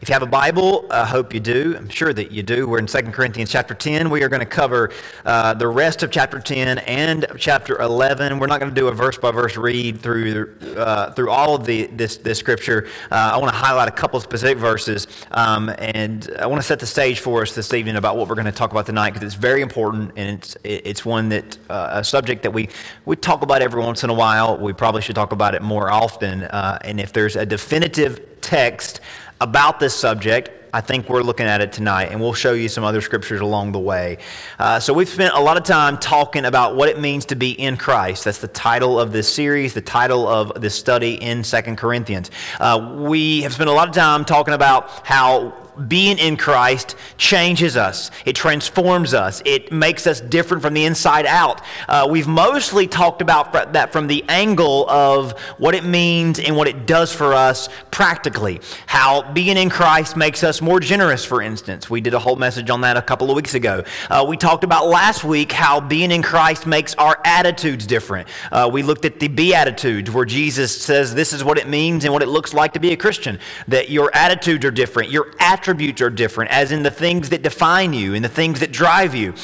if 0.00 0.08
you 0.08 0.12
have 0.12 0.22
a 0.22 0.26
Bible, 0.26 0.86
I 0.90 1.04
hope 1.04 1.32
you 1.32 1.40
do. 1.40 1.74
I'm 1.76 1.88
sure 1.88 2.12
that 2.12 2.30
you 2.30 2.42
do. 2.42 2.68
We're 2.68 2.78
in 2.78 2.86
2 2.86 3.02
Corinthians 3.12 3.50
chapter 3.50 3.74
10. 3.74 4.10
We 4.10 4.22
are 4.22 4.28
going 4.28 4.40
to 4.40 4.46
cover 4.46 4.90
uh, 5.24 5.54
the 5.54 5.68
rest 5.68 6.02
of 6.02 6.10
chapter 6.10 6.38
10 6.38 6.78
and 6.78 7.26
chapter 7.38 7.80
11. 7.80 8.38
We're 8.38 8.46
not 8.46 8.60
going 8.60 8.74
to 8.74 8.78
do 8.78 8.88
a 8.88 8.92
verse 8.92 9.16
by 9.16 9.30
verse 9.30 9.56
read 9.56 10.00
through 10.00 10.54
uh, 10.76 11.12
through 11.12 11.30
all 11.30 11.54
of 11.54 11.64
the 11.64 11.86
this 11.86 12.18
this 12.18 12.38
scripture. 12.38 12.88
Uh, 13.10 13.32
I 13.34 13.36
want 13.38 13.50
to 13.50 13.56
highlight 13.56 13.88
a 13.88 13.92
couple 13.92 14.20
specific 14.20 14.58
verses, 14.58 15.06
um, 15.30 15.70
and 15.78 16.30
I 16.38 16.46
want 16.46 16.60
to 16.60 16.66
set 16.66 16.78
the 16.78 16.86
stage 16.86 17.20
for 17.20 17.42
us 17.42 17.54
this 17.54 17.72
evening 17.72 17.96
about 17.96 18.16
what 18.16 18.28
we're 18.28 18.34
going 18.34 18.46
to 18.46 18.52
talk 18.52 18.72
about 18.72 18.86
tonight 18.86 19.14
because 19.14 19.24
it's 19.24 19.34
very 19.34 19.62
important 19.62 20.12
and 20.16 20.38
it's 20.38 20.56
it's 20.62 21.04
one 21.04 21.30
that 21.30 21.56
uh, 21.70 21.88
a 21.92 22.04
subject 22.04 22.42
that 22.42 22.52
we 22.52 22.68
we 23.06 23.16
talk 23.16 23.42
about 23.42 23.62
every 23.62 23.80
once 23.80 24.04
in 24.04 24.10
a 24.10 24.14
while. 24.14 24.58
We 24.58 24.72
probably 24.72 25.00
should 25.00 25.16
talk 25.16 25.32
about 25.32 25.54
it 25.54 25.62
more 25.62 25.90
often. 25.90 26.42
Uh, 26.44 26.78
and 26.82 27.00
if 27.00 27.12
there's 27.12 27.36
a 27.36 27.46
definitive 27.46 28.20
text 28.40 29.00
about 29.40 29.80
this 29.80 29.94
subject, 29.94 30.50
I 30.72 30.80
think 30.80 31.08
we're 31.08 31.22
looking 31.22 31.46
at 31.46 31.60
it 31.60 31.72
tonight, 31.72 32.10
and 32.10 32.20
we'll 32.20 32.34
show 32.34 32.52
you 32.52 32.68
some 32.68 32.84
other 32.84 33.00
scriptures 33.00 33.40
along 33.40 33.72
the 33.72 33.78
way. 33.78 34.18
Uh, 34.58 34.78
so, 34.78 34.92
we've 34.92 35.08
spent 35.08 35.34
a 35.34 35.40
lot 35.40 35.56
of 35.56 35.64
time 35.64 35.96
talking 35.96 36.44
about 36.44 36.76
what 36.76 36.88
it 36.88 36.98
means 36.98 37.24
to 37.26 37.36
be 37.36 37.52
in 37.52 37.76
Christ. 37.76 38.24
That's 38.24 38.38
the 38.38 38.48
title 38.48 39.00
of 39.00 39.12
this 39.12 39.32
series, 39.32 39.72
the 39.72 39.80
title 39.80 40.28
of 40.28 40.60
this 40.60 40.74
study 40.74 41.14
in 41.14 41.44
Second 41.44 41.76
Corinthians. 41.76 42.30
Uh, 42.60 42.94
we 42.98 43.42
have 43.42 43.54
spent 43.54 43.70
a 43.70 43.72
lot 43.72 43.88
of 43.88 43.94
time 43.94 44.24
talking 44.24 44.52
about 44.54 44.90
how 45.06 45.65
being 45.88 46.18
in 46.18 46.36
Christ 46.36 46.96
changes 47.18 47.76
us. 47.76 48.10
It 48.24 48.34
transforms 48.34 49.14
us. 49.14 49.42
It 49.44 49.70
makes 49.70 50.06
us 50.06 50.20
different 50.20 50.62
from 50.62 50.74
the 50.74 50.84
inside 50.84 51.26
out. 51.26 51.60
Uh, 51.88 52.08
we've 52.10 52.26
mostly 52.26 52.86
talked 52.86 53.22
about 53.22 53.52
that 53.72 53.92
from 53.92 54.06
the 54.06 54.24
angle 54.28 54.88
of 54.88 55.38
what 55.58 55.74
it 55.74 55.84
means 55.84 56.38
and 56.38 56.56
what 56.56 56.68
it 56.68 56.86
does 56.86 57.12
for 57.12 57.34
us 57.34 57.68
practically. 57.90 58.60
How 58.86 59.32
being 59.32 59.56
in 59.56 59.70
Christ 59.70 60.16
makes 60.16 60.42
us 60.42 60.62
more 60.62 60.80
generous, 60.80 61.24
for 61.24 61.42
instance. 61.42 61.90
We 61.90 62.00
did 62.00 62.14
a 62.14 62.18
whole 62.18 62.36
message 62.36 62.70
on 62.70 62.80
that 62.80 62.96
a 62.96 63.02
couple 63.02 63.30
of 63.30 63.36
weeks 63.36 63.54
ago. 63.54 63.84
Uh, 64.10 64.24
we 64.26 64.36
talked 64.36 64.64
about 64.64 64.86
last 64.86 65.24
week 65.24 65.52
how 65.52 65.80
being 65.80 66.10
in 66.10 66.22
Christ 66.22 66.66
makes 66.66 66.94
our 66.94 67.20
attitudes 67.24 67.86
different. 67.86 68.28
Uh, 68.50 68.68
we 68.72 68.82
looked 68.82 69.04
at 69.04 69.20
the 69.20 69.28
Beatitudes, 69.28 70.10
where 70.10 70.24
Jesus 70.24 70.80
says 70.80 71.14
this 71.14 71.32
is 71.32 71.44
what 71.44 71.58
it 71.58 71.68
means 71.68 72.04
and 72.04 72.12
what 72.12 72.22
it 72.22 72.28
looks 72.28 72.54
like 72.54 72.72
to 72.72 72.80
be 72.80 72.92
a 72.92 72.96
Christian. 72.96 73.38
That 73.68 73.90
your 73.90 74.10
attitudes 74.14 74.64
are 74.64 74.70
different. 74.70 75.10
Your 75.10 75.32
attributes 75.38 75.65
attributes 75.66 76.00
are 76.00 76.10
different, 76.10 76.48
as 76.52 76.70
in 76.70 76.84
the 76.84 76.90
things 76.92 77.30
that 77.30 77.42
define 77.42 77.92
you 77.92 78.14
and 78.14 78.24
the 78.24 78.28
things 78.28 78.60
that 78.60 78.70
drive 78.70 79.16
you. 79.16 79.34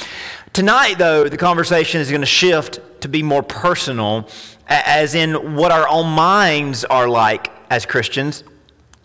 Tonight, 0.52 0.94
though, 0.96 1.24
the 1.24 1.36
conversation 1.36 2.00
is 2.00 2.10
going 2.10 2.20
to 2.20 2.26
shift 2.28 2.78
to 3.00 3.08
be 3.08 3.24
more 3.24 3.42
personal, 3.42 4.28
as 4.68 5.16
in 5.16 5.56
what 5.56 5.72
our 5.72 5.88
own 5.88 6.06
minds 6.06 6.84
are 6.84 7.08
like 7.08 7.50
as 7.70 7.86
Christians, 7.86 8.44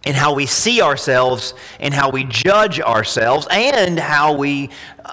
and 0.05 0.15
how 0.15 0.35
we 0.35 0.45
see 0.45 0.79
ourselves, 0.79 1.55
and 1.79 1.91
how 1.91 2.11
we 2.11 2.23
judge 2.23 2.79
ourselves, 2.79 3.47
and 3.49 3.97
how 3.97 4.33
we 4.33 4.69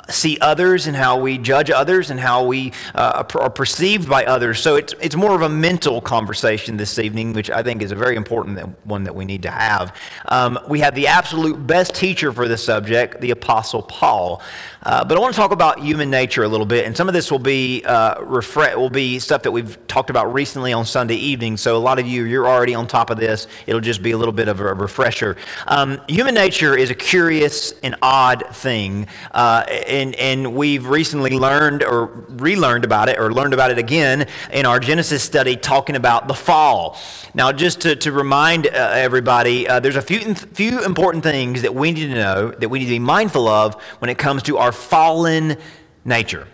see 0.09 0.39
others 0.41 0.87
and 0.87 0.97
how 0.97 1.19
we 1.19 1.39
judge 1.39 1.71
others 1.71 2.11
and 2.11 2.21
how 2.21 2.45
we 2.45 2.73
uh, 2.95 3.25
are 3.35 3.51
perceived 3.51 4.09
by 4.09 4.25
others. 4.25 4.61
So 4.61 4.77
it's, 4.77 4.95
it's 5.01 5.17
more 5.17 5.35
of 5.35 5.43
a 5.43 5.49
mental 5.49 6.01
conversation 6.01 6.77
this 6.77 6.99
evening, 6.99 7.33
which 7.33 7.51
I 7.51 7.63
think 7.63 7.83
is 7.83 7.93
a 7.93 7.97
very 7.97 8.17
important 8.17 8.59
one 8.87 9.05
that 9.05 9.15
we 9.15 9.25
need 9.25 9.43
to 9.43 9.51
have. 9.51 9.97
Um, 10.27 10.59
we 10.69 10.81
have 10.81 10.95
the 10.95 11.07
absolute 11.07 11.67
best 11.67 11.95
teacher 11.95 12.33
for 12.33 12.49
this 12.49 12.65
subject, 12.65 13.21
the 13.21 13.31
Apostle 13.31 13.83
Paul. 13.83 14.43
Uh, 14.83 15.03
but 15.03 15.17
I 15.17 15.21
want 15.21 15.35
to 15.35 15.41
talk 15.41 15.53
about 15.53 15.81
human 15.81 16.11
nature 16.11 16.43
a 16.43 16.49
little 16.49 16.67
bit, 16.67 16.85
and 16.87 16.95
some 16.95 17.09
of 17.09 17.15
this 17.15 17.31
will 17.31 17.39
be 17.39 17.83
uh, 17.87 18.17
refre- 18.17 18.77
will 18.77 18.91
be 18.91 19.19
stuff 19.19 19.43
that 19.43 19.51
we've 19.51 19.79
talked 19.87 20.11
about 20.11 20.33
recently 20.35 20.75
on 20.75 20.85
Sunday 20.85 21.17
evening. 21.17 21.57
So 21.57 21.77
a 21.77 21.79
lot 21.79 21.99
of 21.99 22.07
you, 22.07 22.25
you're 22.25 22.47
already 22.47 22.75
on 22.75 22.87
top 22.87 23.09
of 23.09 23.19
this. 23.19 23.47
It'll 23.67 23.81
just 23.81 24.03
be 24.03 24.11
a 24.11 24.19
little 24.19 24.33
bit 24.33 24.49
of 24.49 24.61
a 24.61 24.75
refresher. 24.75 25.37
Um, 25.67 26.01
human 26.07 26.35
nature 26.35 26.77
is 26.77 26.91
a 26.91 26.95
curious 26.95 27.73
and 27.83 27.97
odd 28.03 28.45
thing. 28.53 29.07
Uh, 29.33 29.65
and, 29.87 30.15
and 30.17 30.55
we've 30.55 30.87
recently 30.87 31.31
learned 31.31 31.83
or 31.83 32.07
relearned 32.29 32.85
about 32.85 33.09
it 33.09 33.19
or 33.19 33.33
learned 33.33 33.55
about 33.55 33.71
it 33.71 33.79
again 33.79 34.27
in 34.53 34.67
our 34.67 34.81
Genesis 34.81 35.23
study 35.23 35.57
talking 35.57 35.97
about 35.97 36.29
the 36.29 36.35
fall. 36.35 36.99
Now, 37.35 37.53
just 37.53 37.81
to, 37.83 37.97
to 37.97 38.13
remind 38.13 38.67
uh, 38.67 38.71
everybody, 38.71 39.69
uh, 39.69 39.81
there's 39.81 39.97
a 39.97 40.03
few, 40.03 40.35
few 40.35 40.85
important 40.85 41.25
things 41.25 41.63
that 41.63 41.75
we 41.75 41.93
need 41.93 42.09
to 42.09 42.15
know, 42.15 42.51
that 42.51 42.69
we 42.69 42.79
need 42.79 42.87
to 42.87 42.91
be 42.91 42.99
mindful 42.99 43.49
of 43.49 43.75
when 43.99 44.09
it 44.09 44.19
comes 44.19 44.43
to 44.45 44.59
our 44.59 44.73
fallen 44.73 45.57
nature. 46.05 46.47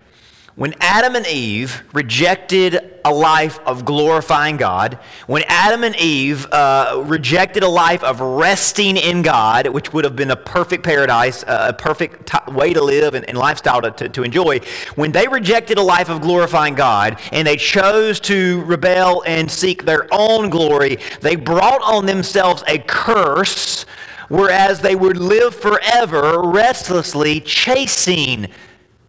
When 0.60 0.75
Adam 0.81 1.16
and 1.16 1.26
Eve 1.26 1.82
rejected 1.94 3.00
a 3.03 3.10
life 3.10 3.59
of 3.60 3.87
glorifying 3.87 4.59
God, 4.59 4.98
when 5.26 5.43
Adam 5.47 5.84
and 5.84 5.97
Eve 5.97 6.47
uh, 6.53 7.03
rejected 7.06 7.62
a 7.62 7.69
life 7.69 8.04
of 8.04 8.21
resting 8.21 8.99
in 8.99 9.22
God, 9.22 9.69
which 9.69 9.94
would 9.94 10.04
have 10.04 10.16
been 10.16 10.31
a 10.31 10.37
perfect 10.37 10.84
paradise, 10.84 11.44
uh, 11.44 11.69
a 11.70 11.72
perfect 11.72 12.26
t- 12.26 12.53
way 12.53 12.75
to 12.75 12.84
live 12.84 13.15
and, 13.15 13.26
and 13.26 13.38
lifestyle 13.38 13.81
to, 13.81 13.91
to, 13.91 14.10
to, 14.10 14.22
enjoy, 14.22 14.60
when 14.97 15.12
they 15.12 15.26
rejected 15.28 15.78
a 15.78 15.82
life 15.82 16.10
of 16.10 16.20
glorifying 16.20 16.75
God 16.75 17.19
and 17.32 17.49
they 17.49 17.56
chose 17.56 18.20
to 18.20 18.62
rebel 18.65 19.22
and 19.26 19.50
seek 19.50 19.87
their 19.87 20.09
own 20.12 20.50
glory, 20.50 20.99
they 21.22 21.37
brought 21.37 21.81
on 21.81 22.04
themselves 22.04 22.62
a 22.69 22.76
curse, 22.81 23.87
whereas 24.28 24.82
they 24.82 24.94
would 24.94 25.16
live 25.16 25.54
forever 25.54 26.43
restlessly 26.43 27.41
chasing 27.41 28.47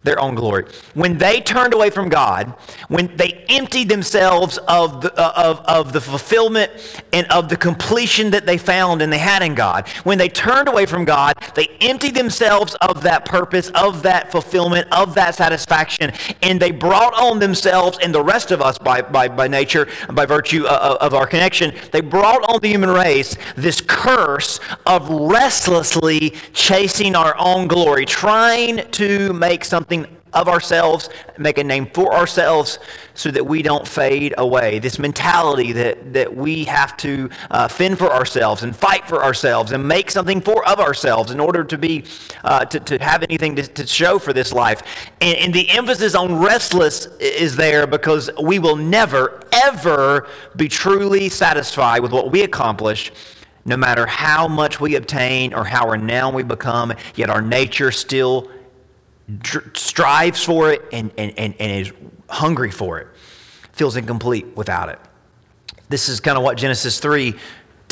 their 0.04 0.18
own 0.20 0.34
glory. 0.34 0.64
When 0.94 1.18
they 1.18 1.40
turned 1.40 1.74
away 1.74 1.90
from 1.90 2.08
God, 2.08 2.54
when 2.88 3.16
they 3.16 3.44
emptied 3.48 3.88
themselves 3.88 4.58
of 4.68 5.02
the, 5.02 5.14
uh, 5.14 5.32
of, 5.36 5.60
of 5.60 5.92
the 5.92 6.00
fulfillment 6.00 6.72
and 7.12 7.26
of 7.28 7.48
the 7.48 7.56
completion 7.56 8.30
that 8.30 8.46
they 8.46 8.58
found 8.58 9.00
and 9.02 9.12
they 9.12 9.18
had 9.18 9.42
in 9.42 9.54
God, 9.54 9.88
when 10.04 10.18
they 10.18 10.28
turned 10.28 10.68
away 10.68 10.86
from 10.86 11.04
God, 11.04 11.34
they 11.54 11.68
emptied 11.80 12.14
themselves 12.14 12.74
of 12.76 13.02
that 13.02 13.24
purpose, 13.24 13.70
of 13.70 14.02
that 14.02 14.32
fulfillment, 14.32 14.88
of 14.90 15.14
that 15.14 15.34
satisfaction, 15.34 16.12
and 16.42 16.60
they 16.60 16.70
brought 16.70 17.14
on 17.14 17.38
themselves 17.38 17.98
and 18.02 18.14
the 18.14 18.22
rest 18.22 18.50
of 18.50 18.60
us 18.60 18.78
by, 18.78 19.02
by, 19.02 19.28
by 19.28 19.46
nature, 19.46 19.86
by 20.12 20.26
virtue 20.26 20.66
of, 20.66 20.96
of 20.98 21.14
our 21.14 21.26
connection, 21.26 21.72
they 21.92 22.00
brought 22.00 22.42
on 22.48 22.60
the 22.60 22.68
human 22.68 22.90
race 22.90 23.36
this 23.56 23.80
curse 23.80 24.58
of 24.86 25.08
restlessly 25.08 26.30
chasing 26.52 27.14
our 27.14 27.36
own 27.38 27.68
glory, 27.68 28.04
trying 28.04 28.88
to 28.90 29.32
make 29.32 29.64
something 29.64 29.91
of 30.32 30.48
ourselves, 30.48 31.08
make 31.38 31.58
a 31.58 31.64
name 31.64 31.86
for 31.86 32.14
ourselves 32.14 32.78
so 33.14 33.30
that 33.30 33.44
we 33.44 33.62
don't 33.62 33.86
fade 33.86 34.34
away. 34.38 34.78
This 34.78 34.98
mentality 34.98 35.72
that, 35.72 36.12
that 36.14 36.34
we 36.34 36.64
have 36.64 36.96
to 36.98 37.28
uh, 37.50 37.68
fend 37.68 37.98
for 37.98 38.10
ourselves 38.10 38.62
and 38.62 38.74
fight 38.74 39.06
for 39.06 39.22
ourselves 39.22 39.72
and 39.72 39.86
make 39.86 40.10
something 40.10 40.40
for 40.40 40.66
of 40.68 40.80
ourselves 40.80 41.30
in 41.30 41.40
order 41.40 41.64
to 41.64 41.78
be 41.78 42.04
uh, 42.44 42.64
to, 42.64 42.80
to 42.80 42.98
have 42.98 43.22
anything 43.24 43.56
to, 43.56 43.62
to 43.62 43.86
show 43.86 44.18
for 44.18 44.32
this 44.32 44.52
life. 44.52 44.82
And, 45.20 45.36
and 45.38 45.54
the 45.54 45.68
emphasis 45.70 46.14
on 46.14 46.40
restless 46.40 47.06
is 47.18 47.56
there 47.56 47.86
because 47.86 48.30
we 48.40 48.58
will 48.58 48.76
never, 48.76 49.42
ever 49.52 50.28
be 50.56 50.68
truly 50.68 51.28
satisfied 51.28 52.00
with 52.00 52.12
what 52.12 52.30
we 52.30 52.42
accomplish 52.42 53.12
no 53.64 53.76
matter 53.76 54.06
how 54.06 54.48
much 54.48 54.80
we 54.80 54.96
obtain 54.96 55.54
or 55.54 55.64
how 55.64 55.88
renowned 55.88 56.34
we 56.34 56.42
become, 56.42 56.92
yet 57.14 57.30
our 57.30 57.40
nature 57.40 57.92
still 57.92 58.50
strives 59.74 60.42
for 60.42 60.72
it 60.72 60.82
and, 60.92 61.12
and, 61.16 61.38
and, 61.38 61.54
and 61.58 61.86
is 61.86 61.92
hungry 62.28 62.70
for 62.70 62.98
it, 62.98 63.08
feels 63.72 63.96
incomplete 63.96 64.56
without 64.56 64.88
it. 64.88 64.98
This 65.88 66.08
is 66.08 66.20
kind 66.20 66.38
of 66.38 66.44
what 66.44 66.56
Genesis 66.56 66.98
3 67.00 67.34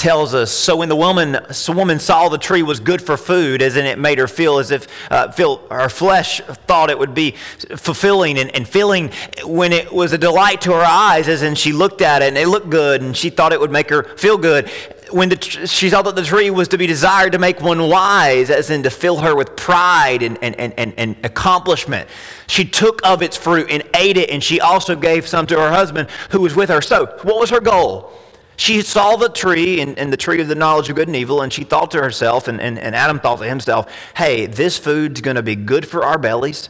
tells 0.00 0.32
us. 0.32 0.50
So 0.50 0.76
when 0.76 0.88
the 0.88 0.96
woman, 0.96 1.38
so 1.52 1.74
woman 1.74 1.98
saw 1.98 2.30
the 2.30 2.38
tree 2.38 2.62
was 2.62 2.80
good 2.80 3.02
for 3.02 3.18
food, 3.18 3.60
as 3.60 3.76
in 3.76 3.84
it 3.84 3.98
made 3.98 4.18
her 4.18 4.26
feel 4.26 4.58
as 4.58 4.70
if 4.70 4.88
uh, 5.12 5.30
feel 5.30 5.58
her 5.68 5.90
flesh 5.90 6.40
thought 6.66 6.88
it 6.88 6.98
would 6.98 7.12
be 7.12 7.32
fulfilling 7.76 8.38
and, 8.38 8.54
and 8.56 8.66
filling. 8.66 9.10
When 9.44 9.74
it 9.74 9.92
was 9.92 10.14
a 10.14 10.18
delight 10.18 10.62
to 10.62 10.72
her 10.72 10.82
eyes, 10.82 11.28
as 11.28 11.42
in 11.42 11.54
she 11.54 11.72
looked 11.72 12.00
at 12.00 12.22
it 12.22 12.28
and 12.28 12.38
it 12.38 12.48
looked 12.48 12.70
good, 12.70 13.02
and 13.02 13.14
she 13.14 13.28
thought 13.28 13.52
it 13.52 13.60
would 13.60 13.70
make 13.70 13.90
her 13.90 14.04
feel 14.16 14.38
good 14.38 14.70
when 15.12 15.28
the, 15.28 15.40
she 15.40 15.90
saw 15.90 16.02
that 16.02 16.16
the 16.16 16.22
tree 16.22 16.50
was 16.50 16.68
to 16.68 16.78
be 16.78 16.86
desired 16.86 17.32
to 17.32 17.38
make 17.38 17.60
one 17.60 17.88
wise, 17.88 18.50
as 18.50 18.70
in 18.70 18.82
to 18.84 18.90
fill 18.90 19.18
her 19.18 19.34
with 19.34 19.56
pride 19.56 20.22
and, 20.22 20.38
and, 20.42 20.54
and, 20.58 20.94
and, 20.96 21.16
accomplishment, 21.24 22.08
she 22.46 22.64
took 22.64 23.00
of 23.06 23.22
its 23.22 23.36
fruit 23.36 23.70
and 23.70 23.82
ate 23.94 24.16
it, 24.16 24.30
and 24.30 24.42
she 24.42 24.60
also 24.60 24.96
gave 24.96 25.26
some 25.26 25.46
to 25.46 25.56
her 25.56 25.70
husband 25.70 26.08
who 26.30 26.40
was 26.40 26.54
with 26.54 26.68
her. 26.68 26.80
So, 26.80 27.06
what 27.22 27.38
was 27.38 27.50
her 27.50 27.60
goal? 27.60 28.12
She 28.56 28.82
saw 28.82 29.16
the 29.16 29.28
tree 29.28 29.80
and, 29.80 29.98
and 29.98 30.12
the 30.12 30.18
tree 30.18 30.40
of 30.40 30.48
the 30.48 30.54
knowledge 30.54 30.90
of 30.90 30.96
good 30.96 31.08
and 31.08 31.16
evil, 31.16 31.40
and 31.40 31.52
she 31.52 31.64
thought 31.64 31.90
to 31.92 32.02
herself, 32.02 32.46
and, 32.46 32.60
and, 32.60 32.78
and 32.78 32.94
Adam 32.94 33.18
thought 33.18 33.38
to 33.38 33.48
himself, 33.48 33.90
hey, 34.16 34.46
this 34.46 34.76
food's 34.76 35.20
going 35.20 35.36
to 35.36 35.42
be 35.42 35.56
good 35.56 35.88
for 35.88 36.04
our 36.04 36.18
bellies 36.18 36.68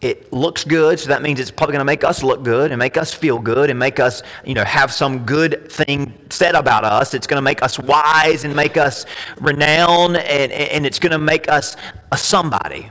it 0.00 0.32
looks 0.32 0.64
good, 0.64 0.98
so 0.98 1.08
that 1.08 1.20
means 1.20 1.38
it's 1.40 1.50
probably 1.50 1.74
going 1.74 1.80
to 1.80 1.84
make 1.84 2.04
us 2.04 2.22
look 2.22 2.42
good 2.42 2.70
and 2.72 2.78
make 2.78 2.96
us 2.96 3.12
feel 3.12 3.38
good 3.38 3.68
and 3.68 3.78
make 3.78 4.00
us, 4.00 4.22
you 4.46 4.54
know, 4.54 4.64
have 4.64 4.90
some 4.92 5.26
good 5.26 5.70
thing 5.70 6.18
said 6.30 6.54
about 6.54 6.84
us. 6.84 7.12
It's 7.12 7.26
going 7.26 7.36
to 7.36 7.42
make 7.42 7.62
us 7.62 7.78
wise 7.78 8.44
and 8.44 8.56
make 8.56 8.78
us 8.78 9.04
renowned, 9.40 10.16
and, 10.16 10.52
and 10.52 10.86
it's 10.86 10.98
going 10.98 11.12
to 11.12 11.18
make 11.18 11.50
us 11.50 11.76
a 12.10 12.16
somebody. 12.16 12.90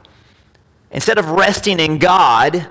Instead 0.91 1.17
of 1.17 1.29
resting 1.31 1.79
in 1.79 1.97
God 1.97 2.67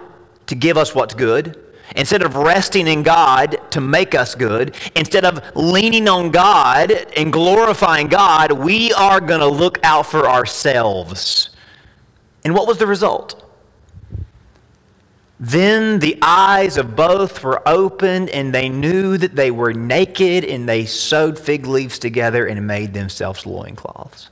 to 0.47 0.55
give 0.55 0.77
us 0.77 0.95
what's 0.95 1.15
good, 1.15 1.59
instead 1.97 2.23
of 2.23 2.37
resting 2.37 2.87
in 2.87 3.03
God 3.03 3.59
to 3.73 3.81
make 3.81 4.15
us 4.15 4.37
good, 4.37 4.77
instead 4.95 5.25
of 5.25 5.41
leaning 5.57 6.07
on 6.07 6.31
God 6.31 6.93
and 6.93 7.33
glorifying 7.33 8.07
God, 8.07 8.53
we 8.53 8.93
are 8.93 9.21
going 9.21 9.41
to 9.41 9.49
look 9.49 9.81
out 9.83 10.07
for 10.07 10.29
ourselves. 10.29 11.51
And 12.45 12.55
what 12.55 12.69
was 12.69 12.79
the 12.79 12.87
result? 12.87 13.48
Then 15.41 16.01
the 16.01 16.19
eyes 16.21 16.77
of 16.77 16.97
both 16.97 17.45
were 17.45 17.67
opened, 17.67 18.31
and 18.31 18.53
they 18.53 18.69
knew 18.69 19.17
that 19.19 19.37
they 19.37 19.51
were 19.53 19.73
naked, 19.73 20.45
and 20.45 20.69
they 20.69 20.85
sewed 20.85 21.39
fig 21.39 21.67
leaves 21.67 21.99
together 21.99 22.47
and 22.47 22.67
made 22.67 22.93
themselves 22.93 23.47
loincloths. 23.47 24.31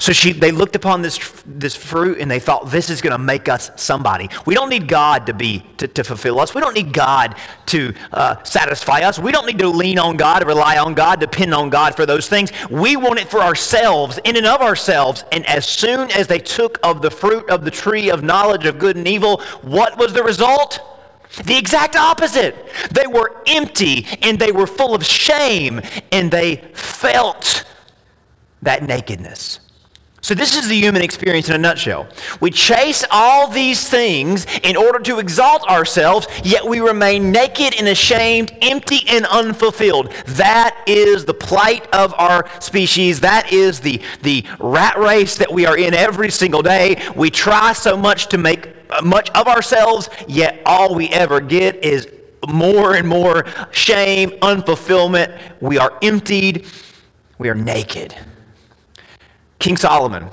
So 0.00 0.14
she, 0.14 0.32
they 0.32 0.50
looked 0.50 0.76
upon 0.76 1.02
this, 1.02 1.18
this 1.44 1.76
fruit 1.76 2.20
and 2.20 2.30
they 2.30 2.40
thought, 2.40 2.70
this 2.70 2.88
is 2.88 3.02
going 3.02 3.12
to 3.12 3.18
make 3.18 3.50
us 3.50 3.70
somebody. 3.76 4.30
We 4.46 4.54
don't 4.54 4.70
need 4.70 4.88
God 4.88 5.26
to, 5.26 5.34
be, 5.34 5.62
to, 5.76 5.86
to 5.88 6.02
fulfill 6.02 6.40
us. 6.40 6.54
We 6.54 6.62
don't 6.62 6.72
need 6.72 6.94
God 6.94 7.36
to 7.66 7.92
uh, 8.10 8.42
satisfy 8.42 9.00
us. 9.00 9.18
We 9.18 9.30
don't 9.30 9.44
need 9.44 9.58
to 9.58 9.68
lean 9.68 9.98
on 9.98 10.16
God, 10.16 10.46
rely 10.46 10.78
on 10.78 10.94
God, 10.94 11.20
depend 11.20 11.52
on 11.52 11.68
God 11.68 11.94
for 11.94 12.06
those 12.06 12.30
things. 12.30 12.50
We 12.70 12.96
want 12.96 13.18
it 13.18 13.28
for 13.28 13.40
ourselves, 13.40 14.18
in 14.24 14.38
and 14.38 14.46
of 14.46 14.62
ourselves. 14.62 15.22
And 15.32 15.44
as 15.44 15.68
soon 15.68 16.10
as 16.12 16.26
they 16.26 16.38
took 16.38 16.78
of 16.82 17.02
the 17.02 17.10
fruit 17.10 17.50
of 17.50 17.66
the 17.66 17.70
tree 17.70 18.10
of 18.10 18.22
knowledge 18.22 18.64
of 18.64 18.78
good 18.78 18.96
and 18.96 19.06
evil, 19.06 19.42
what 19.60 19.98
was 19.98 20.14
the 20.14 20.22
result? 20.22 20.80
The 21.44 21.58
exact 21.58 21.94
opposite. 21.94 22.56
They 22.90 23.06
were 23.06 23.42
empty 23.46 24.06
and 24.22 24.38
they 24.38 24.50
were 24.50 24.66
full 24.66 24.94
of 24.94 25.04
shame 25.04 25.82
and 26.10 26.30
they 26.30 26.56
felt 26.72 27.66
that 28.62 28.82
nakedness. 28.82 29.60
So, 30.22 30.34
this 30.34 30.54
is 30.54 30.68
the 30.68 30.74
human 30.74 31.00
experience 31.00 31.48
in 31.48 31.54
a 31.54 31.58
nutshell. 31.58 32.06
We 32.40 32.50
chase 32.50 33.04
all 33.10 33.48
these 33.48 33.88
things 33.88 34.46
in 34.62 34.76
order 34.76 34.98
to 34.98 35.18
exalt 35.18 35.66
ourselves, 35.66 36.26
yet 36.44 36.66
we 36.66 36.80
remain 36.80 37.32
naked 37.32 37.74
and 37.78 37.88
ashamed, 37.88 38.52
empty 38.60 39.00
and 39.08 39.24
unfulfilled. 39.24 40.12
That 40.26 40.76
is 40.86 41.24
the 41.24 41.32
plight 41.32 41.88
of 41.94 42.12
our 42.18 42.46
species. 42.60 43.20
That 43.20 43.50
is 43.50 43.80
the, 43.80 44.02
the 44.22 44.44
rat 44.58 44.98
race 44.98 45.38
that 45.38 45.50
we 45.50 45.64
are 45.64 45.78
in 45.78 45.94
every 45.94 46.30
single 46.30 46.60
day. 46.60 47.02
We 47.16 47.30
try 47.30 47.72
so 47.72 47.96
much 47.96 48.26
to 48.28 48.38
make 48.38 48.68
uh, 48.90 49.00
much 49.02 49.30
of 49.30 49.46
ourselves, 49.46 50.10
yet 50.28 50.60
all 50.66 50.94
we 50.94 51.08
ever 51.08 51.40
get 51.40 51.82
is 51.82 52.06
more 52.46 52.94
and 52.94 53.08
more 53.08 53.46
shame, 53.70 54.30
unfulfillment. 54.42 55.40
We 55.60 55.78
are 55.78 55.96
emptied, 56.02 56.66
we 57.38 57.48
are 57.48 57.54
naked. 57.54 58.14
King 59.60 59.76
Solomon 59.76 60.30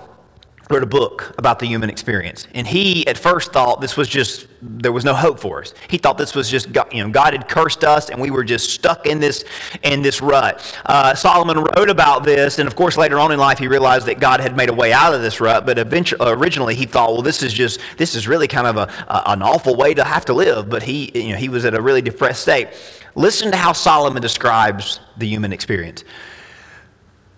wrote 0.70 0.84
a 0.84 0.88
book 0.88 1.34
about 1.38 1.60
the 1.60 1.66
human 1.66 1.90
experience. 1.90 2.48
And 2.54 2.68
he 2.68 3.08
at 3.08 3.18
first 3.18 3.54
thought 3.54 3.80
this 3.80 3.96
was 3.96 4.08
just, 4.08 4.48
there 4.62 4.92
was 4.92 5.06
no 5.06 5.14
hope 5.14 5.40
for 5.40 5.62
us. 5.62 5.74
He 5.90 5.98
thought 5.98 6.18
this 6.18 6.36
was 6.36 6.50
just, 6.50 6.74
God, 6.74 6.94
you 6.94 7.04
know, 7.04 7.10
God 7.10 7.34
had 7.34 7.48
cursed 7.48 7.84
us 7.84 8.10
and 8.10 8.20
we 8.20 8.32
were 8.32 8.44
just 8.44 8.70
stuck 8.70 9.06
in 9.06 9.20
this, 9.20 9.46
in 9.84 10.02
this 10.02 10.22
rut. 10.22 10.78
Uh, 10.86 11.16
Solomon 11.16 11.60
wrote 11.60 11.90
about 11.90 12.24
this. 12.24 12.60
And 12.60 12.68
of 12.68 12.76
course, 12.76 12.98
later 12.98 13.18
on 13.20 13.32
in 13.32 13.40
life, 13.40 13.60
he 13.60 13.68
realized 13.68 14.08
that 14.08 14.20
God 14.20 14.42
had 14.42 14.58
made 14.58 14.70
a 14.70 14.74
way 14.74 14.92
out 14.92 15.14
of 15.14 15.22
this 15.22 15.40
rut. 15.40 15.66
But 15.66 15.78
eventually, 15.78 16.20
originally, 16.30 16.76
he 16.76 16.86
thought, 16.86 17.14
well, 17.14 17.22
this 17.22 17.44
is 17.44 17.54
just, 17.54 17.80
this 17.98 18.16
is 18.16 18.28
really 18.28 18.48
kind 18.48 18.68
of 18.68 18.76
a, 18.76 18.94
a, 19.08 19.32
an 19.32 19.42
awful 19.42 19.76
way 19.76 19.94
to 19.94 20.04
have 20.04 20.26
to 20.26 20.34
live. 20.34 20.70
But 20.70 20.84
he, 20.84 21.12
you 21.14 21.32
know, 21.32 21.38
he 21.38 21.48
was 21.48 21.64
at 21.64 21.76
a 21.76 21.82
really 21.82 22.02
depressed 22.02 22.42
state. 22.42 22.70
Listen 23.16 23.52
to 23.52 23.58
how 23.58 23.72
Solomon 23.72 24.22
describes 24.22 25.00
the 25.18 25.28
human 25.28 25.54
experience. 25.54 26.04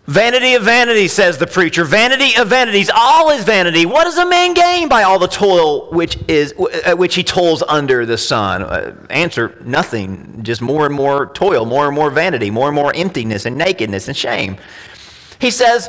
Vanity 0.09 0.55
of 0.55 0.63
vanities, 0.63 1.13
says 1.13 1.37
the 1.37 1.45
preacher. 1.45 1.85
Vanity 1.85 2.35
of 2.35 2.47
vanities. 2.47 2.89
All 2.91 3.29
is 3.29 3.43
vanity. 3.43 3.85
What 3.85 4.05
does 4.05 4.17
a 4.17 4.27
man 4.27 4.55
gain 4.55 4.89
by 4.89 5.03
all 5.03 5.19
the 5.19 5.27
toil 5.27 5.91
which, 5.91 6.17
is, 6.27 6.51
uh, 6.57 6.95
which 6.95 7.13
he 7.13 7.23
toils 7.23 7.61
under 7.67 8.07
the 8.07 8.17
sun? 8.17 8.63
Uh, 8.63 9.05
answer 9.11 9.55
nothing. 9.63 10.39
Just 10.41 10.63
more 10.63 10.87
and 10.87 10.95
more 10.95 11.27
toil, 11.27 11.63
more 11.67 11.85
and 11.85 11.93
more 11.93 12.09
vanity, 12.09 12.49
more 12.49 12.69
and 12.69 12.75
more 12.75 12.91
emptiness 12.95 13.45
and 13.45 13.55
nakedness 13.55 14.07
and 14.07 14.17
shame. 14.17 14.57
He 15.39 15.51
says, 15.51 15.87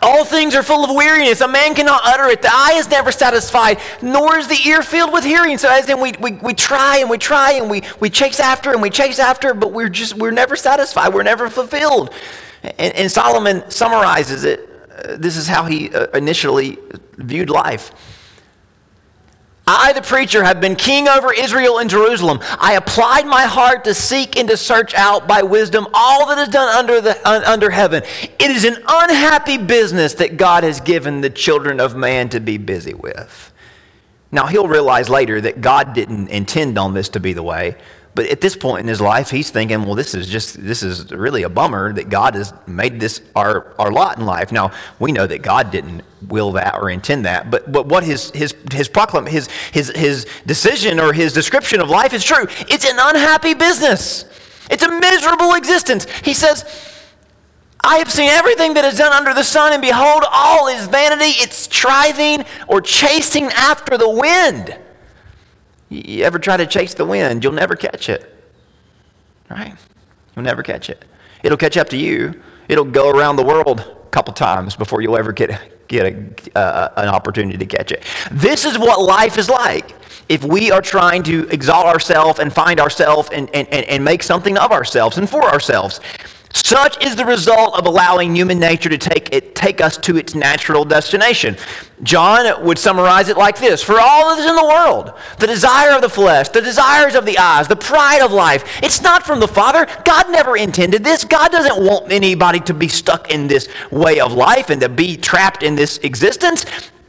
all 0.00 0.24
things 0.24 0.54
are 0.54 0.62
full 0.62 0.84
of 0.84 0.94
weariness. 0.94 1.40
A 1.40 1.48
man 1.48 1.74
cannot 1.74 2.02
utter 2.04 2.28
it. 2.28 2.42
The 2.42 2.50
eye 2.52 2.74
is 2.76 2.88
never 2.88 3.10
satisfied, 3.10 3.80
nor 4.02 4.38
is 4.38 4.46
the 4.46 4.68
ear 4.68 4.82
filled 4.82 5.12
with 5.12 5.24
hearing. 5.24 5.58
So 5.58 5.68
as 5.68 5.88
in 5.88 6.00
we, 6.00 6.12
we, 6.20 6.34
we 6.34 6.54
try 6.54 6.98
and 6.98 7.10
we 7.10 7.18
try 7.18 7.54
and 7.54 7.68
we, 7.68 7.82
we 7.98 8.08
chase 8.08 8.38
after 8.38 8.70
and 8.70 8.80
we 8.80 8.90
chase 8.90 9.18
after, 9.18 9.52
but 9.52 9.72
we're 9.72 9.88
just 9.88 10.14
we're 10.14 10.30
never 10.30 10.54
satisfied. 10.54 11.12
We're 11.12 11.24
never 11.24 11.50
fulfilled. 11.50 12.14
And, 12.62 12.94
and 12.94 13.10
Solomon 13.10 13.70
summarizes 13.70 14.44
it. 14.44 14.68
Uh, 14.90 15.16
this 15.16 15.36
is 15.36 15.46
how 15.46 15.64
he 15.64 15.92
uh, 15.92 16.06
initially 16.08 16.78
viewed 17.16 17.50
life. 17.50 17.92
I, 19.70 19.92
the 19.92 20.00
preacher, 20.00 20.42
have 20.44 20.62
been 20.62 20.76
king 20.76 21.08
over 21.08 21.30
Israel 21.30 21.78
and 21.78 21.90
Jerusalem. 21.90 22.38
I 22.58 22.74
applied 22.74 23.26
my 23.26 23.42
heart 23.42 23.84
to 23.84 23.92
seek 23.92 24.38
and 24.38 24.48
to 24.48 24.56
search 24.56 24.94
out 24.94 25.28
by 25.28 25.42
wisdom 25.42 25.86
all 25.92 26.26
that 26.28 26.38
is 26.38 26.48
done 26.48 26.74
under, 26.74 27.02
the, 27.02 27.28
uh, 27.28 27.42
under 27.44 27.68
heaven. 27.68 28.02
It 28.22 28.50
is 28.50 28.64
an 28.64 28.82
unhappy 28.88 29.58
business 29.58 30.14
that 30.14 30.38
God 30.38 30.64
has 30.64 30.80
given 30.80 31.20
the 31.20 31.28
children 31.28 31.80
of 31.80 31.94
man 31.94 32.30
to 32.30 32.40
be 32.40 32.56
busy 32.56 32.94
with. 32.94 33.52
Now, 34.32 34.46
he'll 34.46 34.68
realize 34.68 35.10
later 35.10 35.38
that 35.42 35.60
God 35.60 35.92
didn't 35.92 36.28
intend 36.28 36.78
on 36.78 36.94
this 36.94 37.10
to 37.10 37.20
be 37.20 37.34
the 37.34 37.42
way, 37.42 37.76
but 38.18 38.26
at 38.30 38.40
this 38.40 38.56
point 38.56 38.80
in 38.80 38.88
his 38.88 39.00
life, 39.00 39.30
he's 39.30 39.48
thinking, 39.48 39.84
well, 39.84 39.94
this 39.94 40.12
is 40.12 40.26
just, 40.26 40.60
this 40.60 40.82
is 40.82 41.12
really 41.12 41.44
a 41.44 41.48
bummer 41.48 41.92
that 41.92 42.08
God 42.08 42.34
has 42.34 42.52
made 42.66 42.98
this 42.98 43.20
our, 43.36 43.76
our 43.78 43.92
lot 43.92 44.18
in 44.18 44.26
life. 44.26 44.50
Now, 44.50 44.72
we 44.98 45.12
know 45.12 45.24
that 45.28 45.40
God 45.40 45.70
didn't 45.70 46.02
will 46.26 46.50
that 46.54 46.74
or 46.74 46.90
intend 46.90 47.26
that, 47.26 47.48
but, 47.48 47.70
but 47.70 47.86
what 47.86 48.02
his, 48.02 48.32
his, 48.32 48.56
his 48.72 48.88
proclam, 48.88 49.28
his, 49.28 49.46
his, 49.70 49.92
his 49.94 50.26
decision 50.46 50.98
or 50.98 51.12
his 51.12 51.32
description 51.32 51.80
of 51.80 51.90
life 51.90 52.12
is 52.12 52.24
true. 52.24 52.48
It's 52.68 52.84
an 52.90 52.96
unhappy 52.98 53.54
business. 53.54 54.24
It's 54.68 54.82
a 54.82 54.90
miserable 54.90 55.54
existence. 55.54 56.04
He 56.24 56.34
says, 56.34 56.64
I 57.84 57.98
have 57.98 58.10
seen 58.10 58.30
everything 58.30 58.74
that 58.74 58.84
is 58.84 58.98
done 58.98 59.12
under 59.12 59.32
the 59.32 59.44
sun, 59.44 59.74
and 59.74 59.80
behold, 59.80 60.24
all 60.28 60.66
is 60.66 60.88
vanity. 60.88 61.40
It's 61.40 61.54
striving 61.54 62.44
or 62.66 62.80
chasing 62.80 63.44
after 63.44 63.96
the 63.96 64.10
wind. 64.10 64.76
You 65.88 66.24
ever 66.24 66.38
try 66.38 66.56
to 66.56 66.66
chase 66.66 66.94
the 66.94 67.04
wind, 67.06 67.42
you'll 67.42 67.52
never 67.52 67.74
catch 67.74 68.08
it. 68.08 68.34
Right? 69.50 69.74
You'll 70.36 70.44
never 70.44 70.62
catch 70.62 70.90
it. 70.90 71.04
It'll 71.42 71.58
catch 71.58 71.76
up 71.76 71.88
to 71.90 71.96
you. 71.96 72.40
It'll 72.68 72.84
go 72.84 73.10
around 73.10 73.36
the 73.36 73.44
world 73.44 73.80
a 73.80 74.10
couple 74.10 74.34
times 74.34 74.76
before 74.76 75.00
you'll 75.00 75.16
ever 75.16 75.32
get, 75.32 75.88
get 75.88 76.06
a, 76.06 76.58
uh, 76.58 76.92
an 76.96 77.08
opportunity 77.08 77.56
to 77.56 77.66
catch 77.66 77.92
it. 77.92 78.04
This 78.30 78.64
is 78.64 78.78
what 78.78 79.00
life 79.00 79.38
is 79.38 79.48
like 79.48 79.94
if 80.28 80.44
we 80.44 80.70
are 80.70 80.82
trying 80.82 81.22
to 81.22 81.48
exalt 81.48 81.86
ourselves 81.86 82.38
and 82.38 82.52
find 82.52 82.80
ourselves 82.80 83.30
and, 83.32 83.48
and, 83.54 83.68
and 83.68 84.04
make 84.04 84.22
something 84.22 84.58
of 84.58 84.72
ourselves 84.72 85.16
and 85.16 85.28
for 85.28 85.42
ourselves. 85.42 86.00
Such 86.54 87.04
is 87.04 87.14
the 87.14 87.26
result 87.26 87.78
of 87.78 87.86
allowing 87.86 88.34
human 88.34 88.58
nature 88.58 88.88
to 88.88 88.96
take, 88.96 89.34
it, 89.34 89.54
take 89.54 89.80
us 89.80 89.98
to 89.98 90.16
its 90.16 90.34
natural 90.34 90.84
destination. 90.84 91.56
John 92.02 92.64
would 92.64 92.78
summarize 92.78 93.28
it 93.28 93.36
like 93.36 93.58
this 93.58 93.82
For 93.82 94.00
all 94.00 94.30
that 94.30 94.38
is 94.40 94.46
in 94.46 94.56
the 94.56 94.64
world, 94.64 95.12
the 95.38 95.46
desire 95.46 95.94
of 95.94 96.00
the 96.00 96.08
flesh, 96.08 96.48
the 96.48 96.62
desires 96.62 97.14
of 97.14 97.26
the 97.26 97.38
eyes, 97.38 97.68
the 97.68 97.76
pride 97.76 98.22
of 98.22 98.32
life, 98.32 98.64
it's 98.82 99.02
not 99.02 99.26
from 99.26 99.40
the 99.40 99.48
Father. 99.48 99.86
God 100.04 100.30
never 100.30 100.56
intended 100.56 101.04
this. 101.04 101.24
God 101.24 101.52
doesn't 101.52 101.84
want 101.84 102.10
anybody 102.10 102.60
to 102.60 102.74
be 102.74 102.88
stuck 102.88 103.30
in 103.30 103.46
this 103.46 103.68
way 103.90 104.20
of 104.20 104.32
life 104.32 104.70
and 104.70 104.80
to 104.80 104.88
be 104.88 105.16
trapped 105.16 105.62
in 105.62 105.74
this 105.74 105.98
existence. 105.98 106.64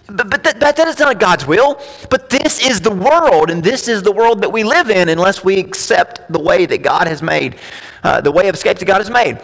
But, 0.07 0.29
but 0.29 0.43
that, 0.43 0.59
that, 0.59 0.75
that 0.75 0.87
is 0.87 0.99
not 0.99 1.19
God's 1.19 1.45
will. 1.45 1.79
But 2.09 2.29
this 2.29 2.65
is 2.65 2.81
the 2.81 2.91
world, 2.91 3.49
and 3.49 3.63
this 3.63 3.87
is 3.87 4.01
the 4.01 4.11
world 4.11 4.41
that 4.41 4.51
we 4.51 4.63
live 4.63 4.89
in 4.89 5.09
unless 5.09 5.43
we 5.43 5.59
accept 5.59 6.31
the 6.31 6.39
way 6.39 6.65
that 6.65 6.81
God 6.81 7.07
has 7.07 7.21
made, 7.21 7.55
uh, 8.03 8.21
the 8.21 8.31
way 8.31 8.47
of 8.47 8.55
escape 8.55 8.77
that 8.79 8.85
God 8.85 8.97
has 8.97 9.09
made. 9.09 9.39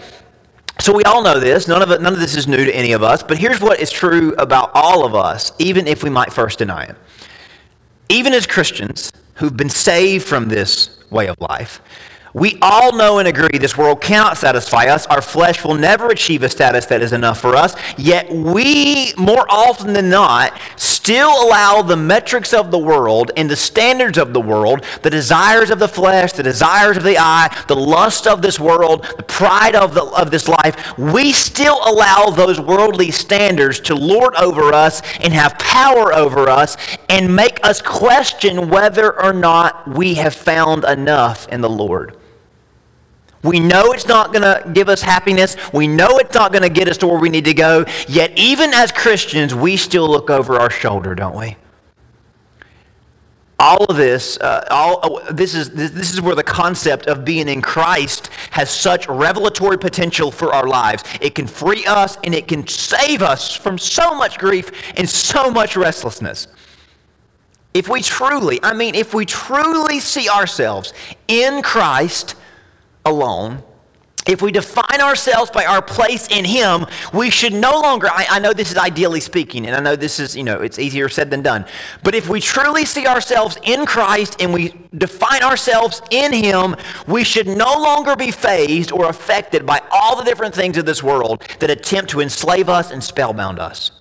So 0.80 0.94
we 0.94 1.04
all 1.04 1.24
know 1.24 1.40
this. 1.40 1.68
None 1.68 1.82
of, 1.82 1.92
it, 1.92 2.02
none 2.02 2.14
of 2.14 2.20
this 2.20 2.36
is 2.36 2.48
new 2.48 2.64
to 2.66 2.76
any 2.76 2.92
of 2.92 3.02
us. 3.02 3.24
But 3.24 3.38
here's 3.38 3.62
what 3.62 3.80
is 3.80 3.92
true 3.92 4.34
about 4.38 4.72
all 4.74 5.06
of 5.06 5.16
us, 5.16 5.54
even 5.60 5.88
if 5.88 6.04
we 6.04 6.10
might 6.10 6.34
first 6.34 6.60
deny 6.60 6.84
it. 6.84 6.96
Even 8.10 8.34
as 8.34 8.46
Christians 8.46 9.12
who've 9.36 9.56
been 9.56 9.70
saved 9.70 10.26
from 10.26 10.48
this 10.50 11.04
way 11.10 11.28
of 11.28 11.38
life, 11.40 11.82
we 12.34 12.60
all 12.62 12.94
know 12.94 13.20
and 13.20 13.30
agree 13.30 13.58
this 13.58 13.78
world 13.78 14.02
cannot 14.02 14.38
satisfy 14.38 14.88
us. 14.88 15.08
Our 15.08 15.22
flesh 15.22 15.64
will 15.64 15.76
never 15.76 16.10
achieve 16.10 16.44
a 16.44 16.50
status 16.50 16.86
that 16.88 17.02
is 17.02 17.14
enough 17.14 17.40
for 17.40 17.56
us. 17.56 17.78
Yet 17.98 18.30
we, 18.30 19.14
more 19.14 19.46
often 19.50 19.94
than 19.94 20.10
not, 20.10 20.52
still 21.06 21.48
allow 21.48 21.84
the 21.84 21.96
metrics 21.96 22.52
of 22.52 22.72
the 22.72 22.80
world 22.80 23.30
and 23.38 23.48
the 23.48 23.56
standards 23.56 24.18
of 24.18 24.34
the 24.34 24.42
world, 24.42 24.84
the 25.04 25.10
desires 25.12 25.70
of 25.70 25.78
the 25.78 25.88
flesh, 25.88 26.32
the 26.34 26.42
desires 26.42 26.98
of 26.98 27.04
the 27.04 27.16
eye, 27.16 27.48
the 27.68 27.76
lust 27.76 28.26
of 28.26 28.42
this 28.42 28.60
world, 28.60 29.04
the 29.16 29.22
pride 29.22 29.76
of, 29.76 29.94
the, 29.94 30.02
of 30.02 30.32
this 30.32 30.48
life, 30.48 30.98
we 30.98 31.32
still 31.32 31.78
allow 31.86 32.32
those 32.32 32.60
worldly 32.60 33.12
standards 33.12 33.80
to 33.80 33.94
lord 33.94 34.34
over 34.34 34.74
us 34.74 35.04
and 35.20 35.32
have 35.32 35.56
power 35.60 36.12
over 36.12 36.50
us 36.50 36.76
and 37.08 37.36
make 37.36 37.64
us 37.64 37.84
question 37.84 38.68
whether 38.72 39.22
or 39.22 39.32
not 39.32 39.88
we 39.88 40.16
have 40.16 40.34
found 40.34 40.84
enough 40.86 41.48
in 41.50 41.62
the 41.62 41.70
Lord. 41.70 42.18
We 43.46 43.60
know 43.60 43.92
it's 43.92 44.08
not 44.08 44.34
going 44.34 44.42
to 44.42 44.70
give 44.74 44.90
us 44.90 45.02
happiness. 45.02 45.56
We 45.72 45.88
know 45.88 46.18
it's 46.18 46.36
not 46.36 46.52
going 46.52 46.64
to 46.64 46.70
get 46.70 46.88
us 46.88 46.98
to 46.98 47.08
where 47.08 47.20
we 47.20 47.30
need 47.30 47.46
to 47.46 47.54
go. 47.54 47.86
Yet, 48.08 48.38
even 48.38 48.74
as 48.74 48.92
Christians, 48.92 49.54
we 49.54 49.78
still 49.78 50.10
look 50.10 50.30
over 50.30 50.60
our 50.60 50.70
shoulder, 50.70 51.16
don't 51.16 51.38
we? 51.38 51.56
all 53.60 53.86
of 53.86 53.96
this, 53.96 54.38
uh, 54.38 54.66
all, 54.70 55.18
uh, 55.18 55.32
this, 55.32 55.56
is, 55.56 55.70
this, 55.72 55.92
this 55.92 56.14
is 56.14 56.22
where 56.22 56.36
the 56.36 56.44
concept 56.44 57.08
of 57.08 57.24
being 57.24 57.48
in 57.48 57.62
Christ 57.62 58.28
has 58.52 58.70
such 58.70 59.08
revelatory 59.08 59.78
potential 59.78 60.30
for 60.30 60.54
our 60.54 60.68
lives. 60.68 61.04
It 61.22 61.36
can 61.36 61.48
free 61.48 61.86
us 61.86 62.18
and 62.24 62.36
it 62.36 62.48
can 62.48 62.68
save 62.68 63.22
us 63.22 63.56
from 63.56 63.78
so 63.78 64.14
much 64.14 64.38
grief 64.38 64.72
and 64.98 65.10
so 65.10 65.50
much 65.50 65.78
restlessness. 65.78 66.48
If 67.74 67.90
we 67.90 68.02
truly, 68.02 68.60
I 68.62 68.74
mean, 68.74 68.94
if 68.94 69.14
we 69.14 69.25
truly 69.25 70.00
see 70.00 70.30
ourselves 70.30 70.94
in 71.28 71.62
Christ 71.62 72.36
alone, 73.06 73.64
if 74.28 74.42
we 74.42 74.52
define 74.52 75.02
ourselves 75.02 75.52
by 75.52 75.66
our 75.66 75.84
place 75.84 76.28
in 76.30 76.46
Him, 76.46 76.88
we 77.14 77.30
should 77.30 77.54
no 77.54 77.80
longer, 77.80 78.08
I, 78.10 78.26
I, 78.32 78.40
know 78.40 78.54
this 78.54 78.72
is 78.72 78.78
ideally 78.78 79.20
speaking, 79.20 79.68
and 79.68 79.76
I 79.76 79.80
know 79.80 79.96
this 79.96 80.20
is, 80.20 80.36
you 80.36 80.44
know, 80.44 80.62
it's 80.62 80.80
easier 80.80 81.10
said 81.10 81.30
than 81.30 81.44
done. 81.44 81.66
But 82.04 82.16
if 82.16 82.28
we 82.28 82.42
truly 82.42 82.86
see 82.86 83.06
ourselves 83.06 83.58
in 83.62 83.86
Christ 83.86 84.42
and 84.42 84.52
we 84.52 84.74
define 84.98 85.44
ourselves 85.44 86.02
in 86.10 86.34
Him, 86.34 86.76
we 87.08 87.24
should 87.24 87.48
no 87.48 87.72
longer 87.78 88.16
be 88.16 88.32
fazed 88.32 88.92
or 88.92 89.10
affected 89.10 89.64
by 89.64 89.80
all 89.92 90.16
the 90.16 90.24
different 90.24 90.56
things 90.56 90.78
of 90.78 90.88
this 90.88 91.04
world 91.04 91.44
that 91.60 91.70
attempt 91.70 92.10
to 92.12 92.22
enslave 92.22 92.68
us 92.68 92.90
and 92.90 93.04
spellbound 93.04 93.60
us. 93.60 93.92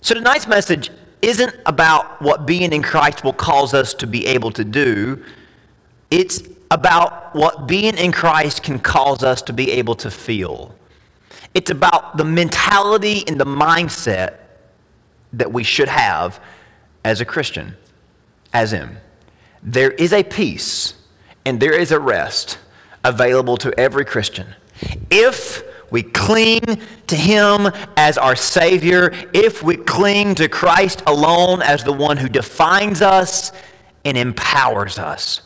So 0.00 0.14
tonight's 0.14 0.48
message 0.48 0.90
isn't 1.22 1.54
about 1.64 2.20
what 2.20 2.44
being 2.44 2.72
in 2.72 2.82
Christ 2.82 3.22
will 3.22 3.32
cause 3.32 3.72
us 3.72 3.94
to 3.94 4.06
be 4.06 4.26
able 4.26 4.50
to 4.50 4.64
do. 4.64 5.24
It's 6.10 6.42
about 6.70 7.34
what 7.34 7.66
being 7.66 7.96
in 7.96 8.12
Christ 8.12 8.62
can 8.62 8.78
cause 8.78 9.22
us 9.22 9.42
to 9.42 9.52
be 9.52 9.70
able 9.72 9.94
to 9.96 10.10
feel. 10.10 10.74
It's 11.54 11.70
about 11.70 12.16
the 12.16 12.24
mentality 12.24 13.24
and 13.26 13.40
the 13.40 13.46
mindset 13.46 14.36
that 15.32 15.52
we 15.52 15.62
should 15.62 15.88
have 15.88 16.40
as 17.04 17.20
a 17.20 17.24
Christian, 17.24 17.76
as 18.52 18.72
in, 18.72 18.96
there 19.62 19.92
is 19.92 20.12
a 20.12 20.22
peace 20.22 20.94
and 21.44 21.60
there 21.60 21.72
is 21.72 21.92
a 21.92 22.00
rest 22.00 22.58
available 23.04 23.56
to 23.58 23.78
every 23.78 24.04
Christian. 24.04 24.46
If 25.10 25.62
we 25.90 26.02
cling 26.02 26.80
to 27.06 27.16
Him 27.16 27.68
as 27.96 28.18
our 28.18 28.34
Savior, 28.34 29.12
if 29.32 29.62
we 29.62 29.76
cling 29.76 30.34
to 30.36 30.48
Christ 30.48 31.02
alone 31.06 31.62
as 31.62 31.84
the 31.84 31.92
one 31.92 32.16
who 32.16 32.28
defines 32.28 33.02
us 33.02 33.52
and 34.04 34.16
empowers 34.16 34.98
us. 34.98 35.42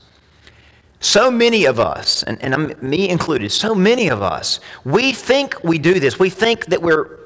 So 1.01 1.31
many 1.31 1.65
of 1.65 1.81
us, 1.81 2.23
and, 2.23 2.41
and 2.43 2.55
I'm, 2.55 2.75
me 2.83 3.09
included, 3.09 3.51
so 3.51 3.75
many 3.75 4.09
of 4.09 4.23
us, 4.23 4.61
we 4.85 5.13
think 5.13 5.65
we 5.65 5.79
do 5.79 5.99
this. 5.99 6.19
We 6.19 6.29
think 6.29 6.67
that 6.67 6.83
we're 6.83 7.19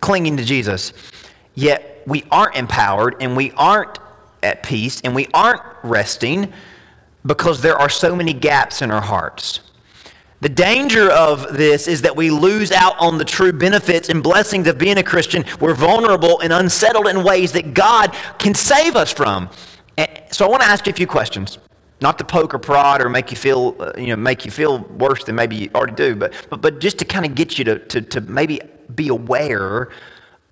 clinging 0.00 0.36
to 0.36 0.44
Jesus, 0.44 0.92
yet 1.54 2.02
we 2.06 2.24
aren't 2.30 2.56
empowered 2.56 3.16
and 3.20 3.34
we 3.34 3.52
aren't 3.52 3.98
at 4.42 4.62
peace 4.62 5.00
and 5.00 5.14
we 5.14 5.28
aren't 5.32 5.62
resting 5.82 6.52
because 7.24 7.62
there 7.62 7.76
are 7.76 7.88
so 7.88 8.14
many 8.14 8.34
gaps 8.34 8.82
in 8.82 8.90
our 8.90 9.00
hearts. 9.00 9.60
The 10.42 10.48
danger 10.48 11.08
of 11.08 11.56
this 11.56 11.86
is 11.86 12.02
that 12.02 12.16
we 12.16 12.30
lose 12.30 12.72
out 12.72 12.98
on 12.98 13.16
the 13.16 13.24
true 13.24 13.52
benefits 13.52 14.08
and 14.08 14.22
blessings 14.22 14.66
of 14.66 14.76
being 14.76 14.98
a 14.98 15.02
Christian. 15.02 15.44
We're 15.60 15.74
vulnerable 15.74 16.40
and 16.40 16.52
unsettled 16.52 17.06
in 17.06 17.22
ways 17.22 17.52
that 17.52 17.74
God 17.74 18.12
can 18.38 18.52
save 18.54 18.96
us 18.96 19.12
from. 19.12 19.48
And 19.96 20.10
so 20.32 20.44
I 20.44 20.48
want 20.50 20.62
to 20.62 20.68
ask 20.68 20.86
you 20.86 20.90
a 20.90 20.96
few 20.96 21.06
questions. 21.06 21.58
Not 22.02 22.18
to 22.18 22.24
poke 22.24 22.52
or 22.52 22.58
prod 22.58 23.00
or 23.00 23.08
make 23.08 23.30
you 23.30 23.36
feel, 23.36 23.76
uh, 23.78 23.92
you 23.96 24.08
know, 24.08 24.16
make 24.16 24.44
you 24.44 24.50
feel 24.50 24.80
worse 24.80 25.24
than 25.24 25.36
maybe 25.36 25.56
you 25.56 25.70
already 25.74 25.94
do, 25.94 26.16
but, 26.16 26.34
but, 26.50 26.60
but 26.60 26.80
just 26.80 26.98
to 26.98 27.04
kind 27.04 27.24
of 27.24 27.34
get 27.34 27.58
you 27.58 27.64
to, 27.64 27.78
to, 27.78 28.00
to 28.00 28.20
maybe 28.22 28.60
be 28.94 29.08
aware 29.08 29.88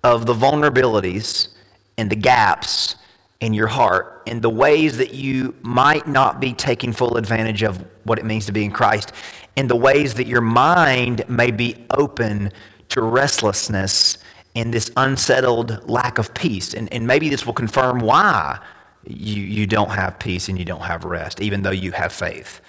of 0.03 0.25
the 0.25 0.33
vulnerabilities 0.33 1.49
and 1.97 2.09
the 2.09 2.15
gaps 2.15 2.95
in 3.41 3.53
your 3.53 3.67
heart 3.67 4.23
and 4.27 4.41
the 4.41 4.49
ways 4.49 4.97
that 4.97 5.13
you 5.13 5.53
might 5.61 6.07
not 6.07 6.39
be 6.39 6.53
taking 6.53 6.93
full 6.93 7.17
advantage 7.17 7.63
of 7.63 7.83
what 8.03 8.17
it 8.17 8.25
means 8.25 8.45
to 8.45 8.51
be 8.51 8.63
in 8.63 8.71
Christ 8.71 9.11
and 9.57 9.69
the 9.69 9.75
ways 9.75 10.13
that 10.13 10.27
your 10.27 10.41
mind 10.41 11.27
may 11.27 11.51
be 11.51 11.85
open 11.91 12.51
to 12.89 13.01
restlessness 13.01 14.17
and 14.55 14.73
this 14.73 14.91
unsettled 14.97 15.89
lack 15.89 16.17
of 16.17 16.33
peace. 16.33 16.73
And, 16.73 16.91
and 16.93 17.05
maybe 17.05 17.29
this 17.29 17.45
will 17.45 17.53
confirm 17.53 17.99
why 17.99 18.59
you, 19.05 19.41
you 19.43 19.67
don't 19.67 19.89
have 19.89 20.19
peace 20.19 20.49
and 20.49 20.57
you 20.57 20.65
don't 20.65 20.81
have 20.81 21.03
rest, 21.03 21.41
even 21.41 21.61
though 21.61 21.71
you 21.71 21.91
have 21.91 22.13
faith 22.13 22.61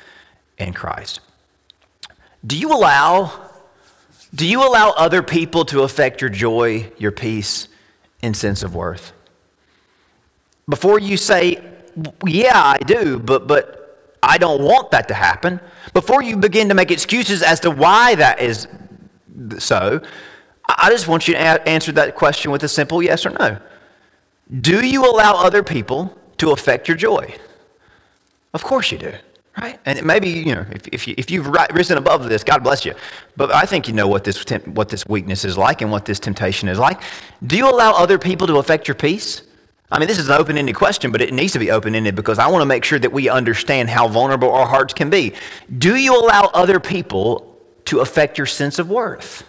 in 0.59 0.73
Christ. 0.73 1.21
Do 2.47 2.59
you 2.59 2.73
allow, 2.73 3.51
do 4.35 4.47
you 4.47 4.67
allow 4.67 4.91
other 4.91 5.23
people 5.23 5.65
to 5.67 5.83
affect 5.83 6.21
your 6.21 6.31
joy, 6.31 6.91
your 6.99 7.12
peace, 7.12 7.69
and 8.23 8.37
sense 8.37 8.62
of 8.62 8.75
worth? 8.75 9.12
Before 10.69 10.99
you 10.99 11.17
say, 11.17 11.62
yeah, 12.27 12.53
I 12.55 12.79
do, 12.79 13.19
but, 13.19 13.47
but 13.47 14.17
I 14.23 14.39
don't 14.39 14.62
want 14.62 14.91
that 14.93 15.09
to 15.09 15.15
happen, 15.15 15.61
before 15.93 16.23
you 16.23 16.37
begin 16.37 16.69
to 16.69 16.75
make 16.75 16.91
excuses 16.91 17.43
as 17.43 17.61
to 17.61 17.71
why 17.71 18.15
that 18.15 18.41
is 18.41 18.69
so, 19.59 20.01
I 20.69 20.91
just 20.91 21.09
want 21.09 21.27
you 21.27 21.35
to 21.35 21.69
answer 21.69 21.93
that 21.93 22.15
question 22.15 22.51
with 22.51 22.62
a 22.62 22.69
simple 22.69 23.03
yes 23.03 23.27
or 23.27 23.31
no. 23.31 23.59
Do 24.61 24.87
you 24.87 25.05
allow 25.05 25.35
other 25.35 25.62
people 25.62 26.17
to 26.43 26.51
affect 26.51 26.89
your 26.89 26.97
joy. 26.97 27.33
Of 28.53 28.65
course 28.65 28.91
you 28.91 28.99
do, 28.99 29.13
right? 29.61 29.79
And 29.87 30.05
maybe, 30.05 30.29
you 30.29 30.57
know, 30.57 30.67
if, 30.73 30.89
if, 30.89 31.07
you, 31.07 31.15
if 31.17 31.31
you've 31.31 31.47
risen 31.47 31.97
above 31.97 32.29
this, 32.29 32.43
God 32.43 32.65
bless 32.65 32.85
you. 32.85 32.95
But 33.37 33.55
I 33.55 33.65
think 33.65 33.87
you 33.87 33.95
know 33.95 34.09
what 34.09 34.25
this, 34.25 34.45
temp, 34.45 34.67
what 34.67 34.89
this 34.89 35.07
weakness 35.07 35.45
is 35.45 35.57
like 35.57 35.83
and 35.83 35.93
what 35.93 36.05
this 36.05 36.19
temptation 36.19 36.69
is 36.69 36.81
like. 36.81 37.01
Do 37.47 37.57
you 37.57 37.71
allow 37.71 37.93
other 37.93 38.19
people 38.19 38.49
to 38.49 38.57
affect 38.57 38.89
your 38.89 38.97
peace? 38.97 39.43
I 39.93 40.01
mean, 40.01 40.09
this 40.09 40.19
is 40.19 40.29
an 40.29 40.35
open 40.35 40.59
ended 40.59 40.75
question, 40.75 41.13
but 41.13 41.21
it 41.21 41.33
needs 41.33 41.53
to 41.53 41.61
be 41.61 41.71
open 41.71 41.95
ended 41.95 42.17
because 42.17 42.41
I 42.41 42.49
want 42.49 42.63
to 42.63 42.67
make 42.67 42.83
sure 42.83 42.99
that 42.99 43.13
we 43.13 43.29
understand 43.29 43.89
how 43.89 44.09
vulnerable 44.09 44.51
our 44.51 44.67
hearts 44.67 44.95
can 44.95 45.11
be. 45.11 45.35
Do 45.79 45.95
you 45.95 46.19
allow 46.21 46.51
other 46.55 46.81
people 46.81 47.57
to 47.85 48.01
affect 48.01 48.37
your 48.37 48.49
sense 48.49 48.81
of 48.81 48.91
worth? 48.91 49.45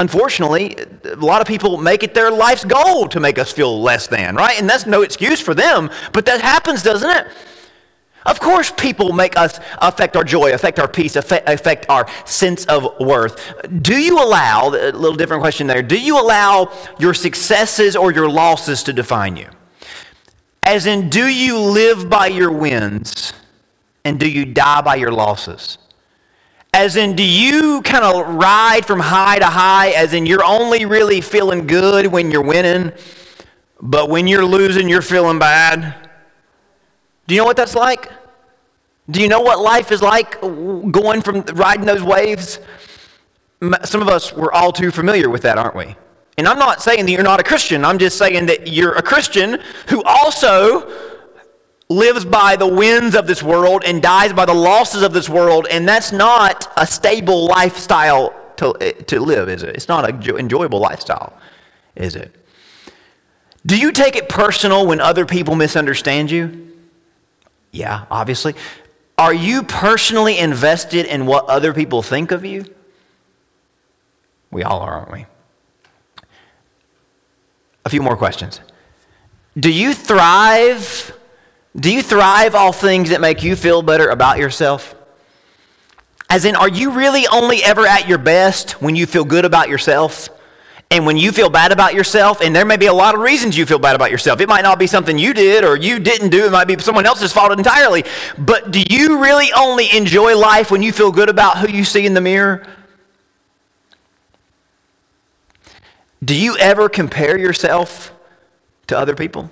Unfortunately, 0.00 0.76
a 1.04 1.16
lot 1.16 1.40
of 1.40 1.48
people 1.48 1.76
make 1.76 2.04
it 2.04 2.14
their 2.14 2.30
life's 2.30 2.64
goal 2.64 3.08
to 3.08 3.18
make 3.18 3.36
us 3.36 3.50
feel 3.50 3.82
less 3.82 4.06
than, 4.06 4.36
right? 4.36 4.58
And 4.60 4.70
that's 4.70 4.86
no 4.86 5.02
excuse 5.02 5.40
for 5.40 5.54
them, 5.54 5.90
but 6.12 6.24
that 6.26 6.40
happens, 6.40 6.84
doesn't 6.84 7.10
it? 7.10 7.26
Of 8.24 8.38
course, 8.38 8.70
people 8.70 9.12
make 9.12 9.36
us 9.36 9.58
affect 9.78 10.14
our 10.14 10.22
joy, 10.22 10.52
affect 10.52 10.78
our 10.78 10.86
peace, 10.86 11.16
affect, 11.16 11.86
our 11.88 12.06
sense 12.26 12.64
of 12.66 13.00
worth. 13.00 13.40
Do 13.82 13.96
you 14.00 14.22
allow, 14.22 14.68
a 14.68 14.92
little 14.92 15.16
different 15.16 15.40
question 15.42 15.66
there, 15.66 15.82
do 15.82 16.00
you 16.00 16.20
allow 16.20 16.70
your 17.00 17.14
successes 17.14 17.96
or 17.96 18.12
your 18.12 18.30
losses 18.30 18.84
to 18.84 18.92
define 18.92 19.36
you? 19.36 19.48
As 20.62 20.86
in, 20.86 21.08
do 21.08 21.26
you 21.26 21.58
live 21.58 22.08
by 22.08 22.28
your 22.28 22.52
wins 22.52 23.32
and 24.04 24.20
do 24.20 24.30
you 24.30 24.44
die 24.44 24.82
by 24.82 24.94
your 24.94 25.10
losses? 25.10 25.78
As 26.72 26.96
in, 26.96 27.16
do 27.16 27.24
you 27.24 27.82
kind 27.82 28.04
of 28.04 28.34
ride 28.34 28.84
from 28.86 29.00
high 29.00 29.38
to 29.38 29.46
high, 29.46 29.90
as 29.90 30.12
in 30.12 30.26
you're 30.26 30.44
only 30.44 30.84
really 30.84 31.20
feeling 31.20 31.66
good 31.66 32.06
when 32.06 32.30
you're 32.30 32.42
winning, 32.42 32.92
but 33.80 34.10
when 34.10 34.26
you're 34.28 34.44
losing, 34.44 34.88
you're 34.88 35.02
feeling 35.02 35.38
bad? 35.38 35.94
Do 37.26 37.34
you 37.34 37.40
know 37.40 37.46
what 37.46 37.56
that's 37.56 37.74
like? 37.74 38.10
Do 39.10 39.22
you 39.22 39.28
know 39.28 39.40
what 39.40 39.58
life 39.58 39.90
is 39.90 40.02
like 40.02 40.40
going 40.40 41.22
from 41.22 41.40
riding 41.54 41.86
those 41.86 42.02
waves? 42.02 42.60
Some 43.84 44.02
of 44.02 44.08
us, 44.08 44.32
we're 44.32 44.52
all 44.52 44.70
too 44.70 44.90
familiar 44.90 45.30
with 45.30 45.42
that, 45.42 45.58
aren't 45.58 45.74
we? 45.74 45.96
And 46.36 46.46
I'm 46.46 46.58
not 46.58 46.80
saying 46.82 47.06
that 47.06 47.10
you're 47.10 47.22
not 47.22 47.40
a 47.40 47.42
Christian. 47.42 47.84
I'm 47.84 47.98
just 47.98 48.18
saying 48.18 48.46
that 48.46 48.68
you're 48.68 48.92
a 48.92 49.02
Christian 49.02 49.60
who 49.88 50.02
also 50.04 50.88
lives 51.88 52.24
by 52.24 52.56
the 52.56 52.66
wins 52.66 53.14
of 53.14 53.26
this 53.26 53.42
world 53.42 53.82
and 53.84 54.02
dies 54.02 54.32
by 54.32 54.44
the 54.44 54.54
losses 54.54 55.02
of 55.02 55.12
this 55.12 55.28
world, 55.28 55.66
and 55.70 55.88
that's 55.88 56.12
not 56.12 56.70
a 56.76 56.86
stable 56.86 57.46
lifestyle 57.46 58.34
to, 58.56 58.92
to 59.04 59.20
live, 59.20 59.48
is 59.48 59.62
it? 59.62 59.74
It's 59.74 59.88
not 59.88 60.08
an 60.08 60.36
enjoyable 60.38 60.80
lifestyle, 60.80 61.38
is 61.96 62.14
it? 62.14 62.34
Do 63.64 63.78
you 63.78 63.92
take 63.92 64.16
it 64.16 64.28
personal 64.28 64.86
when 64.86 65.00
other 65.00 65.24
people 65.24 65.54
misunderstand 65.54 66.30
you? 66.30 66.76
Yeah, 67.72 68.04
obviously. 68.10 68.54
Are 69.16 69.34
you 69.34 69.62
personally 69.62 70.38
invested 70.38 71.06
in 71.06 71.26
what 71.26 71.46
other 71.46 71.72
people 71.72 72.02
think 72.02 72.30
of 72.30 72.44
you? 72.44 72.64
We 74.50 74.62
all 74.62 74.80
are, 74.80 75.00
aren't 75.00 75.12
we? 75.12 75.26
A 77.84 77.90
few 77.90 78.02
more 78.02 78.16
questions. 78.16 78.60
Do 79.58 79.72
you 79.72 79.92
thrive 79.92 81.17
do 81.76 81.92
you 81.92 82.02
thrive 82.02 82.54
off 82.54 82.80
things 82.80 83.10
that 83.10 83.20
make 83.20 83.42
you 83.42 83.56
feel 83.56 83.82
better 83.82 84.08
about 84.08 84.38
yourself? 84.38 84.94
As 86.30 86.44
in, 86.44 86.56
are 86.56 86.68
you 86.68 86.90
really 86.92 87.26
only 87.26 87.62
ever 87.62 87.86
at 87.86 88.08
your 88.08 88.18
best 88.18 88.82
when 88.82 88.96
you 88.96 89.06
feel 89.06 89.24
good 89.24 89.44
about 89.44 89.68
yourself? 89.68 90.28
And 90.90 91.04
when 91.04 91.18
you 91.18 91.32
feel 91.32 91.50
bad 91.50 91.70
about 91.70 91.92
yourself, 91.92 92.40
and 92.40 92.56
there 92.56 92.64
may 92.64 92.78
be 92.78 92.86
a 92.86 92.92
lot 92.94 93.14
of 93.14 93.20
reasons 93.20 93.56
you 93.56 93.66
feel 93.66 93.78
bad 93.78 93.94
about 93.94 94.10
yourself. 94.10 94.40
It 94.40 94.48
might 94.48 94.62
not 94.62 94.78
be 94.78 94.86
something 94.86 95.18
you 95.18 95.34
did 95.34 95.62
or 95.62 95.76
you 95.76 95.98
didn't 95.98 96.30
do. 96.30 96.46
It 96.46 96.52
might 96.52 96.66
be 96.66 96.78
someone 96.78 97.04
else's 97.04 97.32
fault 97.32 97.52
entirely. 97.52 98.04
But 98.38 98.70
do 98.70 98.82
you 98.88 99.22
really 99.22 99.52
only 99.52 99.94
enjoy 99.94 100.36
life 100.36 100.70
when 100.70 100.82
you 100.82 100.92
feel 100.92 101.12
good 101.12 101.28
about 101.28 101.58
who 101.58 101.68
you 101.68 101.84
see 101.84 102.06
in 102.06 102.14
the 102.14 102.22
mirror? 102.22 102.66
Do 106.24 106.34
you 106.34 106.56
ever 106.56 106.88
compare 106.88 107.38
yourself 107.38 108.14
to 108.86 108.98
other 108.98 109.14
people? 109.14 109.50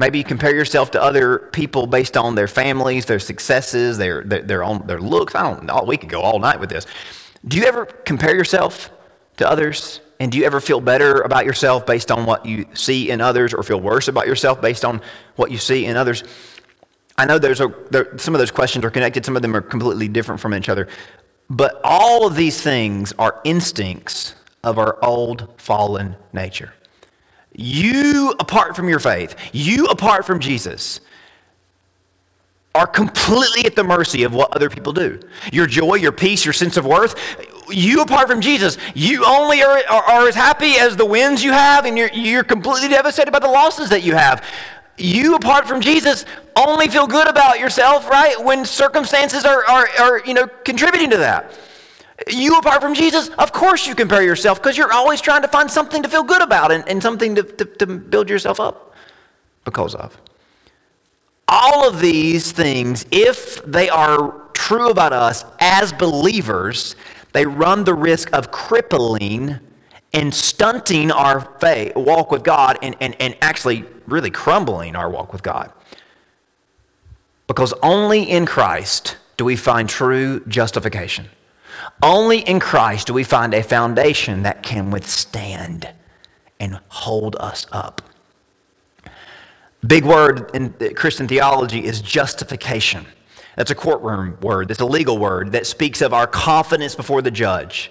Maybe 0.00 0.16
you 0.16 0.24
compare 0.24 0.54
yourself 0.54 0.90
to 0.92 1.02
other 1.02 1.50
people 1.52 1.86
based 1.86 2.16
on 2.16 2.34
their 2.34 2.48
families, 2.48 3.04
their 3.04 3.18
successes, 3.18 3.98
their, 3.98 4.24
their, 4.24 4.40
their, 4.40 4.64
own, 4.64 4.86
their 4.86 4.98
looks. 4.98 5.34
I 5.34 5.42
don't 5.42 5.64
know. 5.64 5.84
We 5.86 5.98
could 5.98 6.08
go 6.08 6.22
all 6.22 6.38
night 6.38 6.58
with 6.58 6.70
this. 6.70 6.86
Do 7.46 7.58
you 7.58 7.64
ever 7.64 7.84
compare 7.84 8.34
yourself 8.34 8.90
to 9.36 9.46
others? 9.46 10.00
And 10.18 10.32
do 10.32 10.38
you 10.38 10.46
ever 10.46 10.58
feel 10.58 10.80
better 10.80 11.20
about 11.20 11.44
yourself 11.44 11.84
based 11.84 12.10
on 12.10 12.24
what 12.24 12.46
you 12.46 12.64
see 12.72 13.10
in 13.10 13.20
others 13.20 13.52
or 13.52 13.62
feel 13.62 13.78
worse 13.78 14.08
about 14.08 14.26
yourself 14.26 14.62
based 14.62 14.86
on 14.86 15.02
what 15.36 15.50
you 15.50 15.58
see 15.58 15.84
in 15.84 15.98
others? 15.98 16.24
I 17.18 17.26
know 17.26 17.38
there's 17.38 17.60
a, 17.60 17.68
there, 17.90 18.16
some 18.16 18.34
of 18.34 18.38
those 18.38 18.50
questions 18.50 18.86
are 18.86 18.90
connected, 18.90 19.26
some 19.26 19.36
of 19.36 19.42
them 19.42 19.54
are 19.54 19.60
completely 19.60 20.08
different 20.08 20.40
from 20.40 20.54
each 20.54 20.70
other. 20.70 20.88
But 21.50 21.78
all 21.84 22.26
of 22.26 22.36
these 22.36 22.62
things 22.62 23.12
are 23.18 23.38
instincts 23.44 24.34
of 24.64 24.78
our 24.78 24.96
old 25.04 25.52
fallen 25.58 26.16
nature. 26.32 26.72
You, 27.54 28.34
apart 28.38 28.76
from 28.76 28.88
your 28.88 29.00
faith, 29.00 29.36
you, 29.52 29.86
apart 29.86 30.24
from 30.24 30.40
Jesus, 30.40 31.00
are 32.74 32.86
completely 32.86 33.64
at 33.64 33.74
the 33.74 33.82
mercy 33.82 34.22
of 34.22 34.32
what 34.32 34.54
other 34.54 34.70
people 34.70 34.92
do. 34.92 35.20
Your 35.52 35.66
joy, 35.66 35.96
your 35.96 36.12
peace, 36.12 36.44
your 36.44 36.54
sense 36.54 36.76
of 36.76 36.86
worth, 36.86 37.16
you, 37.68 38.02
apart 38.02 38.28
from 38.28 38.40
Jesus, 38.40 38.76
you 38.94 39.24
only 39.24 39.62
are, 39.62 39.82
are, 39.90 40.02
are 40.02 40.28
as 40.28 40.34
happy 40.34 40.74
as 40.74 40.96
the 40.96 41.04
wins 41.04 41.42
you 41.42 41.52
have, 41.52 41.84
and 41.84 41.96
you're, 41.96 42.10
you're 42.12 42.44
completely 42.44 42.88
devastated 42.88 43.30
by 43.30 43.38
the 43.38 43.48
losses 43.48 43.90
that 43.90 44.02
you 44.02 44.14
have. 44.14 44.44
You, 44.96 45.34
apart 45.34 45.66
from 45.66 45.80
Jesus, 45.80 46.24
only 46.56 46.88
feel 46.88 47.06
good 47.06 47.28
about 47.28 47.58
yourself, 47.58 48.08
right, 48.08 48.42
when 48.42 48.64
circumstances 48.64 49.44
are, 49.44 49.64
are, 49.66 49.88
are 49.98 50.18
you 50.24 50.34
know, 50.34 50.46
contributing 50.64 51.10
to 51.10 51.16
that. 51.18 51.58
You, 52.32 52.56
apart 52.56 52.80
from 52.80 52.94
Jesus, 52.94 53.28
of 53.30 53.52
course 53.52 53.86
you 53.86 53.94
compare 53.94 54.22
yourself 54.22 54.62
because 54.62 54.76
you're 54.76 54.92
always 54.92 55.20
trying 55.20 55.42
to 55.42 55.48
find 55.48 55.70
something 55.70 56.02
to 56.02 56.08
feel 56.08 56.22
good 56.22 56.42
about 56.42 56.72
and, 56.72 56.86
and 56.88 57.02
something 57.02 57.34
to, 57.34 57.42
to, 57.42 57.64
to 57.64 57.86
build 57.86 58.28
yourself 58.28 58.60
up 58.60 58.94
because 59.64 59.94
of. 59.94 60.16
All 61.48 61.88
of 61.88 62.00
these 62.00 62.52
things, 62.52 63.04
if 63.10 63.64
they 63.64 63.88
are 63.88 64.48
true 64.52 64.90
about 64.90 65.12
us 65.12 65.44
as 65.58 65.92
believers, 65.92 66.94
they 67.32 67.44
run 67.46 67.84
the 67.84 67.94
risk 67.94 68.30
of 68.32 68.50
crippling 68.50 69.58
and 70.12 70.34
stunting 70.34 71.10
our 71.10 71.40
faith, 71.60 71.94
walk 71.96 72.30
with 72.30 72.42
God 72.42 72.78
and, 72.82 72.96
and, 73.00 73.16
and 73.20 73.36
actually 73.40 73.84
really 74.06 74.30
crumbling 74.30 74.96
our 74.96 75.08
walk 75.08 75.32
with 75.32 75.42
God. 75.42 75.72
Because 77.46 77.72
only 77.82 78.22
in 78.22 78.46
Christ 78.46 79.16
do 79.36 79.44
we 79.44 79.56
find 79.56 79.88
true 79.88 80.40
justification. 80.46 81.28
Only 82.02 82.38
in 82.40 82.60
Christ 82.60 83.08
do 83.08 83.14
we 83.14 83.24
find 83.24 83.52
a 83.52 83.62
foundation 83.62 84.42
that 84.44 84.62
can 84.62 84.90
withstand 84.90 85.92
and 86.58 86.80
hold 86.88 87.36
us 87.36 87.66
up. 87.72 88.02
Big 89.86 90.04
word 90.04 90.50
in 90.54 90.74
Christian 90.94 91.28
theology 91.28 91.84
is 91.84 92.00
justification. 92.00 93.06
That's 93.56 93.70
a 93.70 93.74
courtroom 93.74 94.38
word, 94.40 94.68
that's 94.68 94.80
a 94.80 94.86
legal 94.86 95.18
word 95.18 95.52
that 95.52 95.66
speaks 95.66 96.00
of 96.00 96.14
our 96.14 96.26
confidence 96.26 96.94
before 96.94 97.22
the 97.22 97.30
judge. 97.30 97.90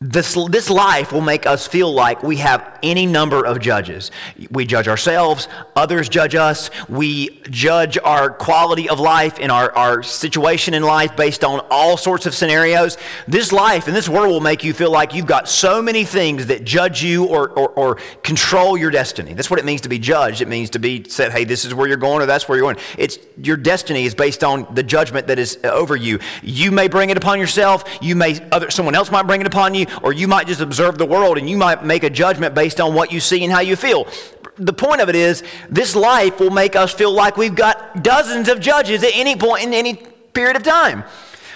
This, 0.00 0.38
this 0.48 0.70
life 0.70 1.10
will 1.10 1.22
make 1.22 1.44
us 1.44 1.66
feel 1.66 1.92
like 1.92 2.22
we 2.22 2.36
have 2.36 2.78
any 2.84 3.04
number 3.04 3.44
of 3.44 3.58
judges. 3.58 4.12
We 4.48 4.64
judge 4.64 4.86
ourselves, 4.86 5.48
others 5.74 6.08
judge 6.08 6.36
us, 6.36 6.70
we 6.88 7.40
judge 7.50 7.98
our 7.98 8.30
quality 8.30 8.88
of 8.88 9.00
life 9.00 9.40
and 9.40 9.50
our, 9.50 9.72
our 9.72 10.04
situation 10.04 10.74
in 10.74 10.84
life 10.84 11.16
based 11.16 11.42
on 11.42 11.66
all 11.68 11.96
sorts 11.96 12.26
of 12.26 12.34
scenarios. 12.36 12.96
This 13.26 13.50
life 13.50 13.88
and 13.88 13.96
this 13.96 14.08
world 14.08 14.28
will 14.28 14.40
make 14.40 14.62
you 14.62 14.72
feel 14.72 14.92
like 14.92 15.14
you've 15.14 15.26
got 15.26 15.48
so 15.48 15.82
many 15.82 16.04
things 16.04 16.46
that 16.46 16.62
judge 16.62 17.02
you 17.02 17.24
or, 17.24 17.50
or, 17.50 17.70
or 17.70 17.94
control 18.22 18.78
your 18.78 18.92
destiny. 18.92 19.34
That's 19.34 19.50
what 19.50 19.58
it 19.58 19.64
means 19.64 19.80
to 19.80 19.88
be 19.88 19.98
judged. 19.98 20.42
It 20.42 20.46
means 20.46 20.70
to 20.70 20.78
be 20.78 21.08
said, 21.08 21.32
hey, 21.32 21.42
this 21.42 21.64
is 21.64 21.74
where 21.74 21.88
you're 21.88 21.96
going 21.96 22.22
or 22.22 22.26
that's 22.26 22.48
where 22.48 22.56
you're 22.56 22.72
going. 22.72 22.84
It's, 22.96 23.18
your 23.36 23.56
destiny 23.56 24.04
is 24.04 24.14
based 24.14 24.44
on 24.44 24.72
the 24.76 24.84
judgment 24.84 25.26
that 25.26 25.40
is 25.40 25.58
over 25.64 25.96
you. 25.96 26.20
You 26.40 26.70
may 26.70 26.86
bring 26.86 27.10
it 27.10 27.16
upon 27.16 27.40
yourself, 27.40 27.82
you 28.00 28.14
may, 28.14 28.38
other, 28.52 28.70
someone 28.70 28.94
else 28.94 29.10
might 29.10 29.26
bring 29.26 29.40
it 29.40 29.46
upon 29.48 29.74
you 29.74 29.87
or 30.02 30.12
you 30.12 30.28
might 30.28 30.46
just 30.46 30.60
observe 30.60 30.98
the 30.98 31.06
world 31.06 31.38
and 31.38 31.48
you 31.48 31.56
might 31.56 31.84
make 31.84 32.04
a 32.04 32.10
judgment 32.10 32.54
based 32.54 32.80
on 32.80 32.94
what 32.94 33.12
you 33.12 33.20
see 33.20 33.42
and 33.44 33.52
how 33.52 33.60
you 33.60 33.76
feel. 33.76 34.06
The 34.56 34.72
point 34.72 35.00
of 35.00 35.08
it 35.08 35.14
is, 35.14 35.42
this 35.68 35.94
life 35.94 36.40
will 36.40 36.50
make 36.50 36.74
us 36.74 36.92
feel 36.92 37.12
like 37.12 37.36
we've 37.36 37.54
got 37.54 38.02
dozens 38.02 38.48
of 38.48 38.60
judges 38.60 39.04
at 39.04 39.12
any 39.14 39.36
point 39.36 39.64
in 39.64 39.74
any 39.74 39.94
period 40.32 40.56
of 40.56 40.62
time. 40.62 41.04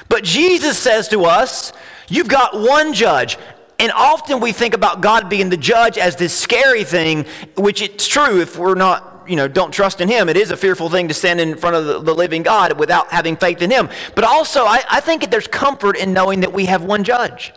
But 0.08 0.24
Jesus 0.24 0.78
says 0.78 1.08
to 1.08 1.24
us, 1.24 1.72
You've 2.08 2.28
got 2.28 2.60
one 2.60 2.92
judge. 2.92 3.38
And 3.78 3.90
often 3.92 4.40
we 4.40 4.52
think 4.52 4.74
about 4.74 5.00
God 5.00 5.30
being 5.30 5.48
the 5.48 5.56
judge 5.56 5.96
as 5.96 6.16
this 6.16 6.38
scary 6.38 6.84
thing, 6.84 7.24
which 7.56 7.80
it's 7.80 8.06
true 8.06 8.40
if 8.40 8.58
we're 8.58 8.74
not 8.74 9.08
you 9.26 9.36
know, 9.36 9.48
don't 9.48 9.72
trust 9.72 10.00
in 10.00 10.08
him. 10.08 10.28
It 10.28 10.36
is 10.36 10.50
a 10.50 10.56
fearful 10.56 10.90
thing 10.90 11.08
to 11.08 11.14
stand 11.14 11.40
in 11.40 11.56
front 11.56 11.76
of 11.76 11.86
the, 11.86 12.00
the 12.00 12.14
living 12.14 12.42
God 12.42 12.78
without 12.78 13.08
having 13.08 13.36
faith 13.36 13.62
in 13.62 13.70
him. 13.70 13.88
But 14.14 14.24
also, 14.24 14.64
I, 14.64 14.82
I 14.90 15.00
think 15.00 15.30
there's 15.30 15.46
comfort 15.46 15.96
in 15.96 16.12
knowing 16.12 16.40
that 16.40 16.52
we 16.52 16.66
have 16.66 16.84
one 16.84 17.04
judge. 17.04 17.52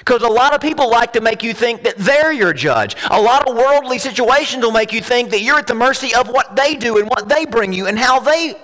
Because 0.00 0.22
a 0.22 0.28
lot 0.28 0.54
of 0.54 0.60
people 0.60 0.90
like 0.90 1.12
to 1.12 1.20
make 1.20 1.42
you 1.42 1.54
think 1.54 1.82
that 1.84 1.96
they're 1.96 2.32
your 2.32 2.52
judge. 2.52 2.96
A 3.10 3.20
lot 3.20 3.48
of 3.48 3.54
worldly 3.54 3.98
situations 3.98 4.64
will 4.64 4.72
make 4.72 4.92
you 4.92 5.00
think 5.00 5.30
that 5.30 5.42
you're 5.42 5.58
at 5.58 5.66
the 5.66 5.74
mercy 5.74 6.14
of 6.14 6.28
what 6.28 6.56
they 6.56 6.74
do 6.74 6.98
and 6.98 7.08
what 7.08 7.28
they 7.28 7.44
bring 7.44 7.72
you 7.72 7.86
and 7.86 7.98
how 7.98 8.18
they 8.18 8.54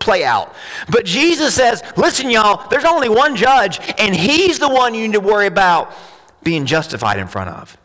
play 0.00 0.24
out. 0.24 0.54
But 0.90 1.04
Jesus 1.04 1.54
says, 1.54 1.82
listen, 1.96 2.30
y'all, 2.30 2.68
there's 2.68 2.84
only 2.84 3.08
one 3.08 3.36
judge, 3.36 3.80
and 3.98 4.16
he's 4.16 4.58
the 4.58 4.68
one 4.68 4.94
you 4.94 5.06
need 5.06 5.12
to 5.12 5.20
worry 5.20 5.46
about 5.46 5.92
being 6.42 6.66
justified 6.66 7.18
in 7.18 7.28
front 7.28 7.50
of. 7.50 7.76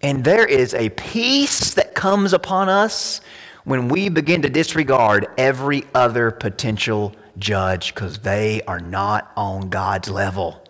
And 0.00 0.24
there 0.24 0.46
is 0.46 0.74
a 0.74 0.90
peace 0.90 1.74
that 1.74 1.94
comes 1.94 2.32
upon 2.32 2.68
us 2.68 3.20
when 3.64 3.88
we 3.88 4.08
begin 4.08 4.42
to 4.42 4.48
disregard 4.48 5.26
every 5.36 5.84
other 5.94 6.30
potential 6.30 7.14
judge 7.38 7.94
because 7.94 8.20
they 8.20 8.62
are 8.62 8.78
not 8.78 9.32
on 9.36 9.68
God's 9.68 10.08
level. 10.08 10.62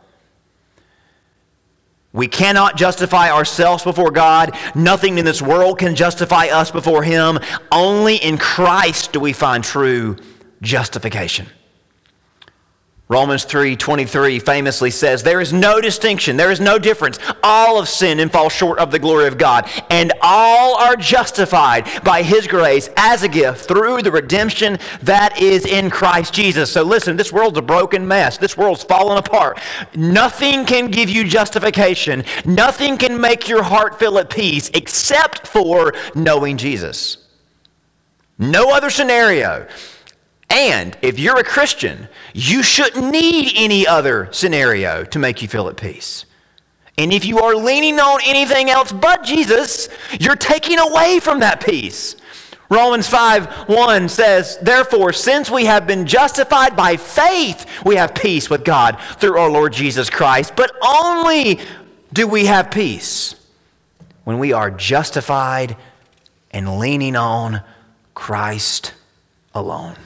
We 2.17 2.29
cannot 2.29 2.77
justify 2.77 3.31
ourselves 3.31 3.85
before 3.85 4.11
God. 4.11 4.57
Nothing 4.75 5.19
in 5.19 5.27
this 5.27 5.43
world 5.43 5.79
can 5.79 5.95
justify 5.95 6.47
us 6.47 6.71
before 6.71 7.03
Him. 7.03 7.39
Only 7.71 8.17
in 8.17 8.39
Christ 8.39 9.13
do 9.13 9.21
we 9.21 9.35
find 9.35 9.63
true 9.63 10.17
justification. 10.63 11.47
Romans 13.09 13.45
3:23 13.45 14.41
famously 14.41 14.91
says 14.91 15.23
there 15.23 15.41
is 15.41 15.53
no 15.53 15.81
distinction 15.81 16.37
there 16.37 16.51
is 16.51 16.59
no 16.59 16.77
difference. 16.77 17.21
All 17.41 17.79
of 17.79 17.89
sin 17.89 18.19
and 18.19 18.33
fall 18.33 18.49
short 18.49 18.81
of 18.81 18.91
the 18.91 18.99
glory 18.99 19.29
of 19.29 19.39
God 19.39 19.71
and 19.91 20.13
all 20.23 20.75
are 20.75 20.97
justified 20.97 21.87
by 22.03 22.23
his 22.23 22.49
grace 22.49 22.91
as 22.97 23.23
a 23.23 23.29
gift 23.29 23.69
through 23.69 24.03
the 24.03 24.11
redemption 24.11 24.79
that 25.03 25.41
is 25.41 25.65
in 25.65 25.89
Christ 25.89 26.35
Jesus. 26.35 26.73
So 26.73 26.83
listen 26.83 27.17
this 27.17 27.33
world's 27.33 27.59
a 27.59 27.63
broken 27.63 28.09
mess. 28.09 28.39
This 28.39 28.57
world's 28.57 28.83
fallen 28.83 29.19
apart. 29.19 29.61
Nothing 29.95 30.65
can 30.65 30.91
give 30.91 31.09
you 31.09 31.23
justification. 31.23 32.25
Nothing 32.45 32.99
can 32.99 33.21
make 33.21 33.49
your 33.49 33.63
heart 33.63 34.01
feel 34.01 34.19
at 34.19 34.31
peace 34.31 34.69
except 34.75 35.47
for 35.47 35.95
knowing 36.17 36.57
Jesus. 36.57 37.19
No 38.37 38.73
other 38.73 38.91
scenario 38.91 39.69
and 40.49 40.97
if 41.03 41.19
you're 41.19 41.39
a 41.39 41.45
Christian, 41.45 42.09
you 42.33 42.63
shouldn't 42.63 43.11
need 43.11 43.53
any 43.57 43.87
other 43.87 44.29
scenario 44.33 45.05
to 45.05 45.19
make 45.19 45.43
you 45.43 45.49
feel 45.49 45.69
at 45.69 45.77
peace. 45.77 46.25
And 46.99 47.13
if 47.13 47.25
you 47.25 47.41
are 47.41 47.55
leaning 47.55 47.99
on 47.99 48.21
anything 48.25 48.71
else 48.71 48.93
but 48.93 49.23
Jesus, 49.23 49.89
you're 50.19 50.37
taking 50.37 50.79
away 50.79 51.19
from 51.21 51.41
that 51.41 51.65
peace. 51.65 52.17
Romans 52.71 53.07
5 53.07 53.69
1 53.69 54.09
says, 54.09 54.59
Therefore, 54.63 55.13
since 55.13 55.51
we 55.51 55.67
have 55.67 55.87
been 55.87 56.07
justified 56.07 56.75
by 56.75 56.97
faith, 56.97 57.67
we 57.85 57.97
have 57.97 58.15
peace 58.15 58.49
with 58.49 58.65
God 58.65 58.99
through 59.19 59.39
our 59.39 59.51
Lord 59.51 59.73
Jesus 59.73 60.09
Christ. 60.09 60.55
But 60.57 60.73
only 60.85 61.61
do 62.13 62.27
we 62.27 62.47
have 62.47 62.71
peace 62.71 63.35
when 64.25 64.39
we 64.39 64.53
are 64.53 64.71
justified 64.71 65.77
and 66.51 66.79
leaning 66.79 67.15
on 67.15 67.63
Christ 68.15 68.95
alone 69.55 69.97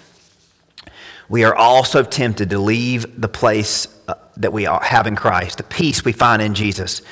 we 1.31 1.45
are 1.45 1.55
also 1.55 2.03
tempted 2.03 2.51
to 2.51 2.59
leave 2.59 3.21
the 3.21 3.29
place 3.29 3.87
uh, 4.09 4.15
that 4.37 4.53
we 4.53 4.65
have 4.65 5.07
in 5.07 5.15
Christ, 5.15 5.59
the 5.59 5.63
peace 5.63 6.05
we 6.05 6.13
find 6.13 6.43
in 6.43 6.55
Jesus. 6.55 7.03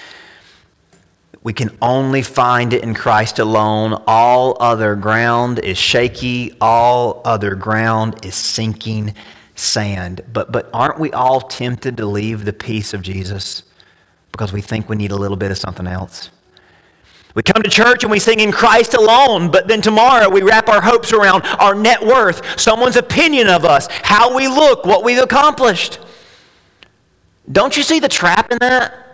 We 1.45 1.53
can 1.53 1.79
only 1.81 2.23
find 2.23 2.73
it 2.73 2.83
in 2.83 2.95
Christ 2.95 3.39
alone. 3.39 4.03
All 4.09 4.57
other 4.59 4.97
ground 4.97 5.61
is 5.61 5.79
shaky, 5.79 6.53
all 6.61 7.23
other 7.25 7.55
ground 7.55 8.27
is 8.27 8.35
sinking 8.35 9.15
sand. 9.55 10.23
But, 10.33 10.51
but 10.51 10.69
aren't 10.75 10.99
we 10.99 11.13
all 11.13 11.41
tempted 11.41 11.97
to 11.99 12.07
leave 12.07 12.45
the 12.45 12.53
peace 12.53 12.93
of 12.93 13.03
Jesus 13.03 13.63
because 14.33 14.53
we 14.53 14.61
think 14.61 14.89
we 14.89 14.97
need 14.97 15.13
a 15.13 15.17
little 15.17 15.37
bit 15.37 15.53
of 15.53 15.59
something 15.59 15.87
else? 15.87 16.31
We 17.35 17.43
come 17.43 17.63
to 17.63 17.71
church 17.71 18.03
and 18.05 18.11
we 18.11 18.19
sing 18.19 18.41
in 18.41 18.51
Christ 18.51 18.95
alone, 18.95 19.51
but 19.51 19.69
then 19.69 19.81
tomorrow 19.81 20.29
we 20.29 20.43
wrap 20.43 20.69
our 20.69 20.81
hopes 20.81 21.13
around 21.13 21.43
our 21.61 21.75
net 21.75 22.05
worth, 22.05 22.59
someone's 22.59 22.97
opinion 22.97 23.49
of 23.49 23.65
us, 23.65 23.87
how 23.91 24.35
we 24.35 24.49
look, 24.49 24.85
what 24.85 25.05
we've 25.05 25.23
accomplished. 25.23 25.99
Don't 27.51 27.77
you 27.77 27.83
see 27.83 28.01
the 28.01 28.09
trap 28.09 28.51
in 28.51 28.59
that? 28.59 29.09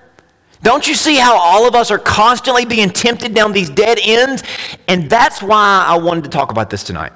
Don't 0.63 0.89
you 0.89 0.95
see 0.95 1.17
how 1.17 1.37
all 1.37 1.69
of 1.69 1.75
us 1.75 1.91
are 1.91 1.99
constantly 1.99 2.65
being 2.65 2.89
tempted 2.89 3.35
down 3.35 3.53
these 3.53 3.69
dead 3.69 3.99
ends? 4.03 4.43
And 4.89 5.11
that's 5.11 5.43
why 5.43 5.85
I 5.87 5.99
wanted 5.99 6.25
to 6.25 6.31
talk 6.31 6.51
about 6.51 6.71
this 6.71 6.83
tonight. 6.83 7.13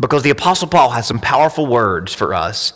Because 0.00 0.22
the 0.22 0.30
Apostle 0.30 0.68
Paul 0.68 0.90
has 0.90 1.06
some 1.06 1.18
powerful 1.18 1.66
words 1.66 2.14
for 2.14 2.32
us 2.32 2.72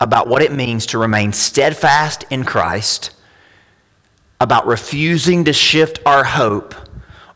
about 0.00 0.28
what 0.28 0.42
it 0.42 0.52
means 0.52 0.86
to 0.86 0.98
remain 0.98 1.32
steadfast 1.32 2.24
in 2.30 2.44
Christ, 2.44 3.13
about 4.40 4.66
refusing 4.66 5.44
to 5.44 5.52
shift 5.52 5.98
our 6.04 6.24
hope 6.24 6.74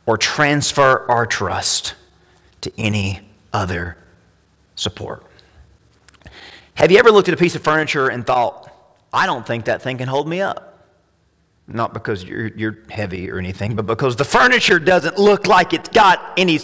or 0.06 0.16
transfer 0.18 1.11
our 1.11 1.26
trust 1.26 1.94
to 2.61 2.72
any 2.78 3.20
other 3.52 3.96
support. 4.74 5.24
Have 6.74 6.90
you 6.90 6.98
ever 6.98 7.11
looked 7.11 7.28
at 7.28 7.34
a 7.34 7.37
piece 7.37 7.54
of 7.54 7.62
furniture 7.62 8.08
and 8.08 8.26
thought, 8.26 8.72
I 9.12 9.26
don't 9.26 9.46
think 9.46 9.64
that 9.64 9.82
thing 9.82 9.98
can 9.98 10.08
hold 10.08 10.28
me 10.28 10.40
up? 10.40 10.87
Not 11.66 11.92
because 11.92 12.24
you're, 12.24 12.46
you're 12.48 12.78
heavy 12.88 13.30
or 13.30 13.38
anything, 13.38 13.74
but 13.74 13.84
because 13.87 14.16
the 14.16 14.24
furniture 14.24 14.78
doesn't 14.78 15.18
look 15.18 15.46
like 15.46 15.72
it's 15.72 15.88
got 15.88 16.32
any 16.37 16.61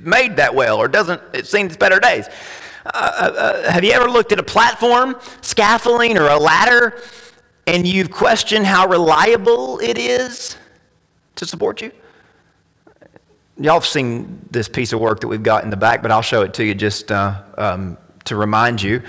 made 0.00 0.36
that 0.36 0.54
well 0.54 0.78
or 0.78 0.88
doesn't, 0.88 1.20
it's 1.32 1.50
seen 1.50 1.66
its 1.66 1.76
better 1.76 2.00
days. 2.00 2.26
Uh, 2.86 2.90
uh, 2.94 3.32
uh, 3.36 3.70
have 3.70 3.84
you 3.84 3.92
ever 3.92 4.08
looked 4.08 4.32
at 4.32 4.38
a 4.38 4.42
platform, 4.42 5.16
scaffolding, 5.40 6.16
or 6.16 6.28
a 6.28 6.38
ladder, 6.38 7.00
and 7.66 7.86
you've 7.86 8.10
questioned 8.10 8.66
how 8.66 8.88
reliable 8.88 9.78
it 9.80 9.98
is 9.98 10.56
to 11.36 11.46
support 11.46 11.82
you? 11.82 11.90
Y'all 13.58 13.74
have 13.74 13.86
seen 13.86 14.46
this 14.50 14.68
piece 14.68 14.92
of 14.92 15.00
work 15.00 15.20
that 15.20 15.28
we've 15.28 15.42
got 15.42 15.64
in 15.64 15.70
the 15.70 15.76
back, 15.76 16.02
but 16.02 16.10
I'll 16.10 16.22
show 16.22 16.42
it 16.42 16.52
to 16.54 16.64
you 16.64 16.74
just 16.74 17.10
uh, 17.10 17.42
um, 17.56 17.96
to 18.24 18.36
remind 18.36 18.82
you. 18.82 19.02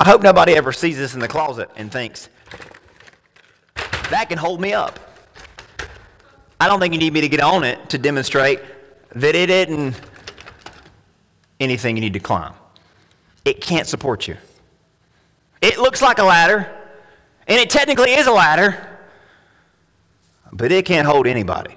I 0.00 0.04
hope 0.04 0.22
nobody 0.22 0.54
ever 0.54 0.72
sees 0.72 0.96
this 0.96 1.14
in 1.14 1.20
the 1.20 1.28
closet 1.28 1.70
and 1.76 1.90
thinks, 1.92 2.28
that 4.10 4.28
can 4.28 4.38
hold 4.38 4.60
me 4.60 4.72
up. 4.72 4.98
I 6.60 6.66
don't 6.66 6.80
think 6.80 6.94
you 6.94 7.00
need 7.00 7.12
me 7.12 7.20
to 7.20 7.28
get 7.28 7.40
on 7.40 7.62
it 7.62 7.90
to 7.90 7.98
demonstrate 7.98 8.60
that 9.14 9.34
it 9.34 9.50
isn't 9.50 10.00
anything 11.60 11.96
you 11.96 12.00
need 12.00 12.14
to 12.14 12.20
climb. 12.20 12.54
It 13.48 13.62
can't 13.62 13.86
support 13.86 14.28
you. 14.28 14.36
It 15.62 15.78
looks 15.78 16.02
like 16.02 16.18
a 16.18 16.22
ladder, 16.22 16.70
and 17.46 17.58
it 17.58 17.70
technically 17.70 18.10
is 18.10 18.26
a 18.26 18.30
ladder, 18.30 18.98
but 20.52 20.70
it 20.70 20.84
can't 20.84 21.06
hold 21.06 21.26
anybody. 21.26 21.74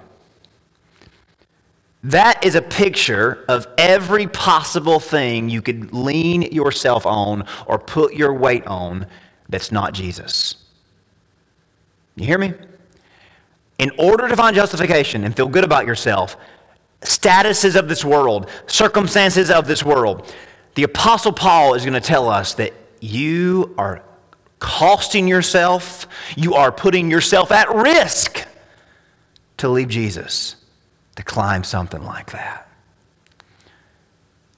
That 2.04 2.44
is 2.44 2.56
a 2.56 2.60
picture 2.60 3.46
of 3.48 3.66
every 3.78 4.26
possible 4.26 5.00
thing 5.00 5.48
you 5.48 5.62
could 5.62 5.94
lean 5.94 6.42
yourself 6.42 7.06
on 7.06 7.46
or 7.66 7.78
put 7.78 8.12
your 8.12 8.34
weight 8.34 8.66
on 8.66 9.06
that's 9.48 9.72
not 9.72 9.94
Jesus. 9.94 10.56
You 12.16 12.26
hear 12.26 12.38
me? 12.38 12.52
In 13.78 13.92
order 13.98 14.28
to 14.28 14.36
find 14.36 14.54
justification 14.54 15.24
and 15.24 15.34
feel 15.34 15.48
good 15.48 15.64
about 15.64 15.86
yourself, 15.86 16.36
statuses 17.00 17.76
of 17.76 17.88
this 17.88 18.04
world, 18.04 18.50
circumstances 18.66 19.50
of 19.50 19.66
this 19.66 19.82
world, 19.82 20.30
the 20.74 20.84
Apostle 20.84 21.32
Paul 21.32 21.74
is 21.74 21.84
going 21.84 21.94
to 21.94 22.00
tell 22.00 22.28
us 22.28 22.54
that 22.54 22.72
you 23.00 23.74
are 23.76 24.02
costing 24.58 25.26
yourself, 25.26 26.06
you 26.36 26.54
are 26.54 26.70
putting 26.70 27.10
yourself 27.10 27.50
at 27.50 27.68
risk 27.74 28.46
to 29.58 29.68
leave 29.68 29.88
Jesus 29.88 30.56
to 31.16 31.22
climb 31.22 31.64
something 31.64 32.02
like 32.04 32.32
that. 32.32 32.68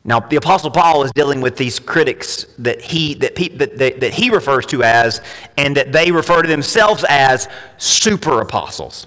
Now, 0.05 0.21
the 0.21 0.37
Apostle 0.37 0.71
Paul 0.71 1.03
is 1.05 1.13
dealing 1.13 1.41
with 1.41 1.57
these 1.57 1.79
critics 1.79 2.45
that 2.59 2.83
he, 2.83 3.15
that, 3.15 3.35
pe- 3.35 3.57
that, 3.57 3.79
that, 3.79 4.01
that 4.01 4.13
he 4.13 4.29
refers 4.29 4.67
to 4.67 4.83
as, 4.83 5.23
and 5.57 5.75
that 5.77 5.93
they 5.93 6.13
refer 6.13 6.43
to 6.43 6.49
themselves 6.49 7.05
as 7.09 7.49
super 7.79 8.43
apostles. 8.43 9.07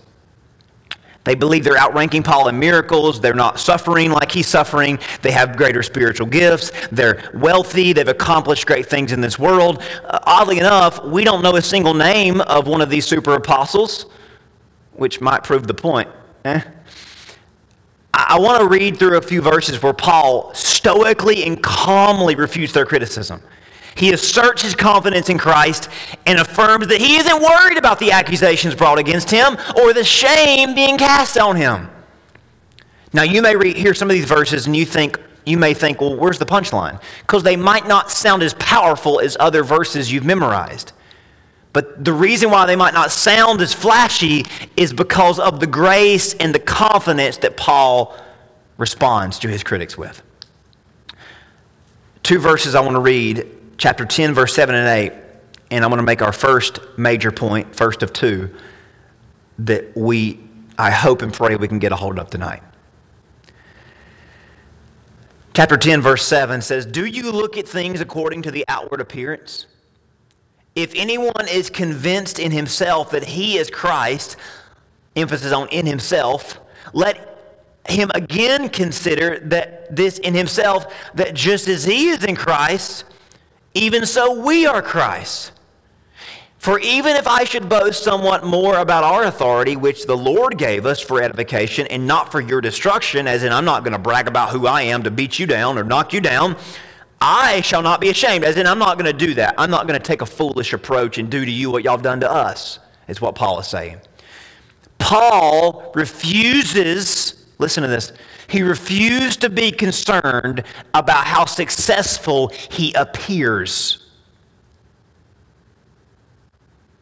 They 1.28 1.36
believe 1.36 1.66
they're 1.66 1.78
outranking 1.78 2.24
Paul 2.24 2.48
in 2.48 2.58
miracles. 2.58 3.20
They're 3.20 3.34
not 3.34 3.60
suffering 3.60 4.12
like 4.12 4.32
he's 4.32 4.48
suffering. 4.48 4.98
They 5.22 5.32
have 5.32 5.58
greater 5.58 5.84
spiritual 5.84 6.26
gifts. 6.26 6.72
They're 6.90 7.30
wealthy. 7.34 7.92
They've 7.92 8.08
accomplished 8.08 8.66
great 8.66 8.86
things 8.86 9.12
in 9.12 9.20
this 9.20 9.38
world. 9.38 9.84
Uh, 10.06 10.20
oddly 10.24 10.60
enough, 10.60 11.04
we 11.04 11.26
don't 11.26 11.42
know 11.42 11.58
a 11.58 11.62
single 11.62 11.94
name 11.94 12.40
of 12.40 12.66
one 12.66 12.80
of 12.80 12.90
these 12.90 13.06
super 13.06 13.34
apostles, 13.34 14.06
which 14.94 15.20
might 15.20 15.44
prove 15.44 15.68
the 15.68 15.74
point. 15.74 16.08
Eh? 16.46 16.62
I 18.14 18.40
want 18.40 18.62
to 18.62 18.68
read 18.70 18.98
through 18.98 19.18
a 19.18 19.22
few 19.22 19.42
verses 19.42 19.84
where 19.84 19.92
Paul 19.92 20.54
stoically 20.54 21.44
and 21.44 21.62
calmly 21.62 22.36
refutes 22.36 22.72
their 22.72 22.86
criticism. 22.86 23.42
He 23.98 24.14
asserts 24.14 24.62
his 24.62 24.76
confidence 24.76 25.28
in 25.30 25.40
Christ 25.40 25.90
and 26.28 26.40
affirms 26.40 26.88
that 26.88 27.02
he 27.02 27.18
isn't 27.18 27.42
worried 27.42 27.78
about 27.78 27.98
the 27.98 28.12
accusations 28.12 28.76
brought 28.76 29.00
against 29.00 29.32
him 29.32 29.58
or 29.76 29.92
the 29.92 30.04
shame 30.04 30.76
being 30.76 30.98
cast 30.98 31.38
on 31.38 31.56
him. 31.56 31.90
Now, 33.12 33.24
you 33.24 33.42
may 33.42 33.56
read, 33.56 33.76
hear 33.76 33.96
some 33.96 34.08
of 34.08 34.14
these 34.14 34.26
verses 34.26 34.68
and 34.68 34.76
you 34.76 34.86
think, 34.86 35.20
you 35.48 35.58
may 35.58 35.74
think, 35.74 36.00
well, 36.00 36.16
where's 36.16 36.38
the 36.38 36.46
punchline? 36.46 37.02
Because 37.22 37.42
they 37.42 37.56
might 37.56 37.88
not 37.88 38.12
sound 38.12 38.44
as 38.44 38.54
powerful 38.56 39.20
as 39.20 39.36
other 39.40 39.64
verses 39.64 40.12
you've 40.12 40.26
memorized. 40.26 40.92
But 41.74 42.04
the 42.04 42.14
reason 42.14 42.52
why 42.52 42.68
they 42.68 42.76
might 42.76 42.94
not 42.94 43.12
sound 43.12 43.62
as 43.62 43.74
flashy 43.74 44.46
is 44.76 44.94
because 44.94 45.40
of 45.40 45.60
the 45.60 45.68
grace 45.68 46.36
and 46.36 46.54
the 46.54 46.60
confidence 46.60 47.38
that 47.38 47.58
Paul 47.58 48.16
responds 48.78 49.40
to 49.40 49.48
his 49.48 49.64
critics 49.64 49.98
with. 49.98 50.22
Two 52.22 52.40
verses 52.40 52.76
I 52.76 52.82
want 52.82 52.96
to 52.96 53.00
read, 53.00 53.57
chapter 53.78 54.06
10, 54.06 54.34
verse 54.34 54.54
7 54.54 54.74
and 54.76 54.88
8, 54.88 55.14
and 55.72 55.84
I'm 55.84 55.90
going 55.90 56.00
to 56.00 56.06
make 56.06 56.22
our 56.22 56.34
first 56.34 56.80
major 56.98 57.32
point, 57.32 57.76
first 57.76 58.04
of 58.04 58.14
two, 58.14 58.54
that 59.60 59.96
we, 59.96 60.40
I 60.78 60.92
hope 60.92 61.22
and 61.22 61.34
pray 61.34 61.56
we 61.56 61.68
can 61.68 61.80
get 61.80 61.92
a 61.92 61.96
hold 61.96 62.20
of 62.20 62.30
tonight. 62.30 62.64
Chapter 65.54 65.78
10, 65.78 66.02
verse 66.02 66.26
7 66.26 66.62
says, 66.62 66.86
Do 66.86 67.06
you 67.06 67.32
look 67.32 67.58
at 67.58 67.68
things 67.68 68.00
according 68.00 68.44
to 68.44 68.52
the 68.52 68.64
outward 68.68 69.02
appearance? 69.02 69.66
If 70.76 70.94
anyone 70.96 71.48
is 71.50 71.72
convinced 71.72 72.38
in 72.38 72.52
himself 72.52 73.10
that 73.12 73.24
he 73.24 73.58
is 73.58 73.72
Christ, 73.72 74.38
emphasis 75.16 75.52
on 75.52 75.68
in 75.70 75.88
himself, 75.88 76.60
let 76.94 77.34
him 77.90 78.12
again 78.14 78.70
consider 78.70 79.40
that 79.40 79.96
this 79.96 80.20
in 80.20 80.36
himself, 80.36 80.94
that 81.16 81.34
just 81.34 81.68
as 81.68 81.84
he 81.84 82.10
is 82.10 82.24
in 82.24 82.36
Christ, 82.36 83.06
even 83.78 84.06
so 84.06 84.40
we 84.42 84.66
are 84.66 84.82
Christ. 84.82 85.52
For 86.58 86.80
even 86.80 87.16
if 87.16 87.28
I 87.28 87.44
should 87.44 87.70
boast 87.70 88.04
somewhat 88.04 88.44
more 88.44 88.80
about 88.80 89.04
our 89.04 89.24
authority, 89.24 89.76
which 89.76 90.06
the 90.06 90.18
Lord 90.18 90.58
gave 90.58 90.86
us 90.86 91.00
for 91.00 91.22
edification 91.22 91.88
and 91.88 92.08
not 92.08 92.32
for 92.32 92.42
your 92.42 92.60
destruction, 92.60 93.28
as 93.28 93.44
in 93.44 93.54
I'm 93.54 93.64
not 93.64 93.84
going 93.84 93.94
to 93.94 94.00
brag 94.00 94.28
about 94.28 94.50
who 94.50 94.68
I 94.68 94.82
am 94.82 95.04
to 95.04 95.12
beat 95.12 95.40
you 95.40 95.46
down 95.46 95.78
or 95.78 95.84
knock 95.84 96.12
you 96.12 96.20
down, 96.20 96.58
I 97.22 97.62
shall 97.62 97.82
not 97.82 98.02
be 98.02 98.10
ashamed. 98.10 98.44
As 98.44 98.58
in, 98.58 98.68
I'm 98.68 98.80
not 98.80 98.98
going 98.98 99.12
to 99.12 99.26
do 99.26 99.34
that. 99.36 99.56
I'm 99.58 99.72
not 99.72 99.88
going 99.88 100.00
to 100.00 100.06
take 100.06 100.22
a 100.22 100.26
foolish 100.26 100.74
approach 100.74 101.18
and 101.18 101.30
do 101.30 101.46
to 101.46 101.52
you 101.52 101.72
what 101.72 101.84
y'all 101.84 101.94
have 101.94 102.04
done 102.04 102.20
to 102.20 102.32
us, 102.32 102.80
is 103.08 103.22
what 103.22 103.36
Paul 103.36 103.60
is 103.60 103.68
saying. 103.68 104.00
Paul 105.00 105.92
refuses, 105.96 107.46
listen 107.60 107.82
to 107.84 107.90
this, 107.90 108.14
he 108.48 108.62
refused 108.62 109.42
to 109.42 109.50
be 109.50 109.72
concerned 109.72 110.64
about 110.94 111.26
how 111.26 111.46
successful 111.46 112.50
he 112.70 112.94
appears. 112.94 114.06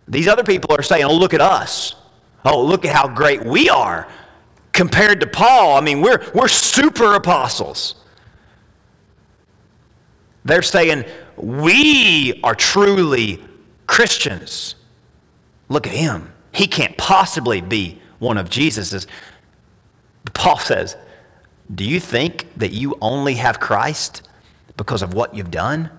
These 0.07 0.27
other 0.27 0.43
people 0.43 0.75
are 0.75 0.83
saying, 0.83 1.05
oh, 1.05 1.15
look 1.15 1.33
at 1.33 1.41
us. 1.41 1.95
Oh, 2.43 2.63
look 2.63 2.85
at 2.85 2.95
how 2.95 3.07
great 3.07 3.43
we 3.43 3.69
are. 3.69 4.07
Compared 4.71 5.19
to 5.21 5.27
Paul, 5.27 5.77
I 5.77 5.81
mean, 5.81 6.01
we're, 6.01 6.23
we're 6.33 6.47
super 6.47 7.15
apostles. 7.15 7.95
They're 10.43 10.61
saying, 10.61 11.05
We 11.37 12.39
are 12.43 12.53
truly 12.55 13.43
Christians. 13.87 14.75
Look 15.69 15.87
at 15.87 15.93
him. 15.93 16.31
He 16.51 16.67
can't 16.67 16.95
possibly 16.97 17.61
be 17.61 17.99
one 18.19 18.37
of 18.37 18.49
Jesus's. 18.49 19.07
Paul 20.33 20.59
says, 20.59 20.95
Do 21.73 21.83
you 21.83 21.99
think 21.99 22.47
that 22.57 22.71
you 22.71 22.97
only 23.01 23.35
have 23.35 23.59
Christ 23.59 24.27
because 24.77 25.01
of 25.01 25.13
what 25.13 25.33
you've 25.33 25.51
done? 25.51 25.89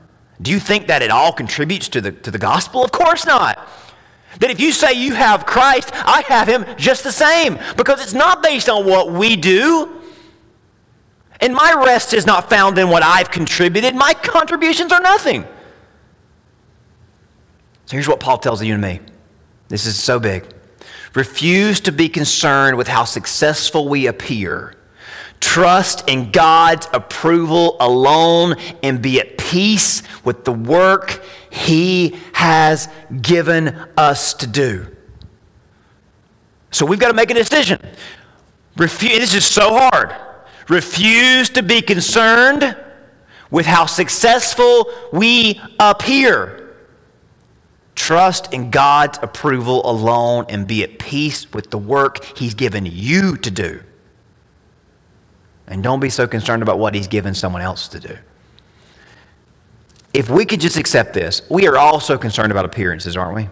Do 0.40 0.50
you 0.50 0.61
think 0.61 0.87
that 0.87 1.02
it 1.02 1.11
all 1.11 1.33
contributes 1.33 1.88
to 1.88 2.00
the, 2.00 2.12
to 2.12 2.31
the 2.31 2.38
gospel? 2.38 2.85
Of 2.85 2.92
course 2.92 3.26
not. 3.26 3.68
That 4.40 4.50
if 4.50 4.61
you 4.61 4.70
say 4.70 4.92
you 4.92 5.14
have 5.14 5.46
Christ, 5.46 5.90
I 5.92 6.22
have 6.29 6.46
him 6.46 6.66
just 6.76 7.05
the 7.05 7.12
same 7.12 7.59
because 7.76 8.02
it's 8.02 8.12
not 8.12 8.42
based 8.42 8.68
on 8.68 8.87
what 8.87 9.11
we 9.11 9.35
do. 9.35 10.02
And 11.40 11.55
my 11.55 11.83
rest 11.85 12.12
is 12.12 12.26
not 12.26 12.48
found 12.48 12.79
in 12.79 12.88
what 12.88 13.02
I've 13.02 13.31
contributed. 13.31 13.94
My 13.94 14.14
contributions 14.14 14.92
are 14.92 15.00
nothing. 15.00 15.42
So 17.87 17.92
here's 17.92 18.09
what 18.09 18.20
Paul 18.20 18.38
tells 18.38 18.62
you 18.62 18.72
and 18.74 18.83
me. 18.83 19.00
This 19.68 19.87
is 19.87 19.98
so 19.98 20.18
big. 20.18 20.44
Refuse 21.14 21.81
to 21.81 21.92
be 21.92 22.09
concerned 22.09 22.76
with 22.76 22.88
how 22.88 23.05
successful 23.05 23.88
we 23.88 24.07
appear. 24.07 24.75
Trust 25.40 26.09
in 26.09 26.31
God's 26.31 26.88
approval 26.92 27.77
alone 27.81 28.57
and 28.83 29.01
be 29.01 29.20
at 29.20 29.38
peace 29.38 30.03
with 30.25 30.44
the 30.44 30.53
work 30.53 31.22
he 31.51 32.16
has 32.33 32.88
given 33.22 33.68
us 33.96 34.35
to 34.35 34.46
do. 34.46 34.87
So 36.70 36.85
we've 36.85 36.99
got 36.99 37.09
to 37.09 37.14
make 37.14 37.31
a 37.31 37.35
decision. 37.35 37.81
Refuse, 38.77 39.18
this 39.18 39.35
is 39.35 39.46
so 39.46 39.70
hard. 39.70 40.14
Refuse 40.68 41.49
to 41.51 41.62
be 41.62 41.81
concerned 41.81 42.77
with 43.51 43.66
how 43.66 43.87
successful 43.87 44.90
we 45.12 45.61
appear. 45.79 46.75
Trust 47.94 48.53
in 48.53 48.70
God's 48.70 49.18
approval 49.22 49.88
alone 49.90 50.46
and 50.49 50.66
be 50.66 50.83
at 50.83 50.99
peace 50.99 51.51
with 51.53 51.70
the 51.70 51.79
work 51.79 52.22
He's 52.37 52.55
given 52.55 52.85
you 52.85 53.37
to 53.38 53.51
do. 53.51 53.83
And 55.66 55.83
don't 55.83 56.00
be 56.00 56.11
so 56.11 56.26
concerned 56.26 56.62
about 56.62 56.79
what 56.79 56.94
He's 56.94 57.09
given 57.09 57.35
someone 57.35 57.62
else 57.62 57.88
to 57.88 58.00
do. 58.00 58.16
If 60.14 60.31
we 60.31 60.44
could 60.44 60.61
just 60.61 60.76
accept 60.76 61.12
this, 61.12 61.42
we 61.50 61.66
are 61.66 61.76
all 61.76 62.00
so 62.00 62.16
concerned 62.16 62.50
about 62.50 62.64
appearances, 62.64 63.16
aren't 63.16 63.35
we? 63.35 63.48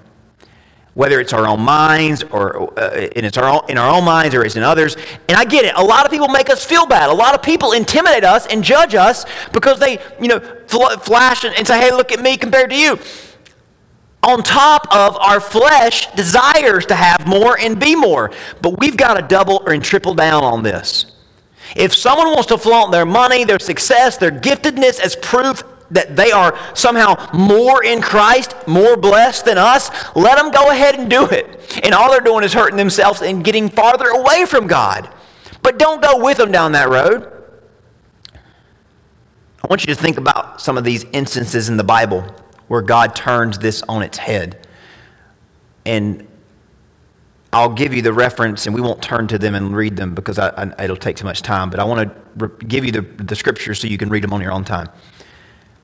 whether 0.95 1.21
it's 1.21 1.33
our 1.33 1.47
own 1.47 1.61
minds 1.61 2.23
or 2.25 2.79
uh, 2.79 3.09
and 3.17 3.27
it's 3.27 3.37
our 3.37 3.49
own, 3.49 3.69
in 3.69 3.77
our 3.79 3.95
own 3.95 4.05
minds 4.05 4.35
or 4.35 4.45
it's 4.45 4.57
in 4.57 4.63
others. 4.63 4.97
And 5.29 5.37
I 5.37 5.45
get 5.45 5.65
it. 5.65 5.75
A 5.77 5.83
lot 5.83 6.05
of 6.07 6.11
people 6.11 6.29
make 6.29 6.49
us 6.49 6.65
feel 6.65 6.87
bad. 6.87 7.11
A 7.11 7.13
lot 7.13 7.35
of 7.35 7.43
people 7.43 7.73
intimidate 7.73 8.25
us 8.25 8.47
and 8.47 8.63
judge 8.63 8.95
us 8.95 9.27
because 9.53 9.79
they, 9.79 9.99
you 10.21 10.29
know, 10.29 10.41
fl- 10.67 10.97
flash 11.01 11.45
and, 11.45 11.55
and 11.57 11.67
say, 11.67 11.79
"Hey, 11.79 11.93
look 11.93 12.13
at 12.13 12.21
me 12.21 12.37
compared 12.37 12.71
to 12.71 12.77
you." 12.77 12.99
On 14.23 14.43
top 14.43 14.87
of 14.95 15.19
our 15.19 15.39
flesh 15.39 16.11
desires 16.13 16.87
to 16.87 16.95
have 16.95 17.27
more 17.27 17.59
and 17.59 17.79
be 17.79 17.95
more, 17.95 18.31
but 18.63 18.79
we've 18.79 18.97
got 18.97 19.15
to 19.15 19.23
double 19.23 19.63
or 19.67 19.77
triple 19.79 20.15
down 20.15 20.43
on 20.43 20.63
this. 20.63 21.14
If 21.75 21.95
someone 21.95 22.29
wants 22.29 22.47
to 22.47 22.59
flaunt 22.59 22.93
their 22.93 23.07
money, 23.07 23.45
their 23.45 23.59
success, 23.59 24.17
their 24.17 24.31
giftedness 24.31 25.01
as 25.01 25.17
proof 25.17 25.63
that 25.91 26.17
they 26.17 26.33
are 26.33 26.59
somehow 26.75 27.31
more 27.33 27.85
in 27.85 28.01
Christ, 28.01 28.55
more 28.67 28.97
blessed 28.97 29.45
than 29.45 29.59
us, 29.59 29.91
let 30.17 30.37
them 30.39 30.51
go 30.51 30.71
ahead 30.71 30.95
and 30.97 31.11
do 31.11 31.27
it. 31.27 31.81
And 31.85 31.95
all 31.95 32.11
they're 32.11 32.21
doing 32.21 32.45
is 32.45 32.53
hurting 32.53 32.77
themselves 32.77 33.23
and 33.23 33.45
getting 33.45 33.69
farther 33.69 34.09
away 34.09 34.47
from 34.47 34.67
God. 34.67 35.09
But 35.63 35.79
don't 35.79 36.03
go 36.03 36.23
with 36.23 36.39
them 36.39 36.53
down 36.53 36.73
that 36.73 36.89
road. 36.89 37.31
I 39.63 39.67
want 39.69 39.87
you 39.87 39.95
to 39.95 40.01
think 40.01 40.19
about 40.19 40.61
some 40.61 40.77
of 40.77 40.85
these 40.85 41.05
instances 41.13 41.69
in 41.69 41.77
the 41.77 41.85
Bible 41.85 42.23
where 42.69 42.83
God 42.83 43.17
turns 43.17 43.59
this 43.59 43.83
on 43.89 44.03
its 44.03 44.19
head. 44.19 44.67
And 45.87 46.27
I'll 47.55 47.73
give 47.73 47.95
you 47.95 48.03
the 48.03 48.13
reference, 48.13 48.67
and 48.67 48.75
we 48.75 48.81
won't 48.81 49.01
turn 49.01 49.29
to 49.29 49.39
them 49.39 49.55
and 49.55 49.77
read 49.77 49.97
them 49.97 50.13
because 50.13 50.41
I, 50.41 50.49
I, 50.49 50.85
it'll 50.85 50.97
take 50.97 51.15
too 51.15 51.25
much 51.25 51.41
time. 51.41 51.71
But 51.71 51.79
I 51.79 51.85
want 51.85 52.11
to 52.11 52.47
re- 52.47 52.67
give 52.67 52.85
you 52.85 52.91
the, 52.91 53.03
the 53.03 53.37
scriptures 53.37 53.79
so 53.79 53.87
you 53.87 53.97
can 53.97 54.09
read 54.09 54.25
them 54.25 54.33
on 54.33 54.41
your 54.41 54.51
own 54.51 54.65
time. 54.65 54.89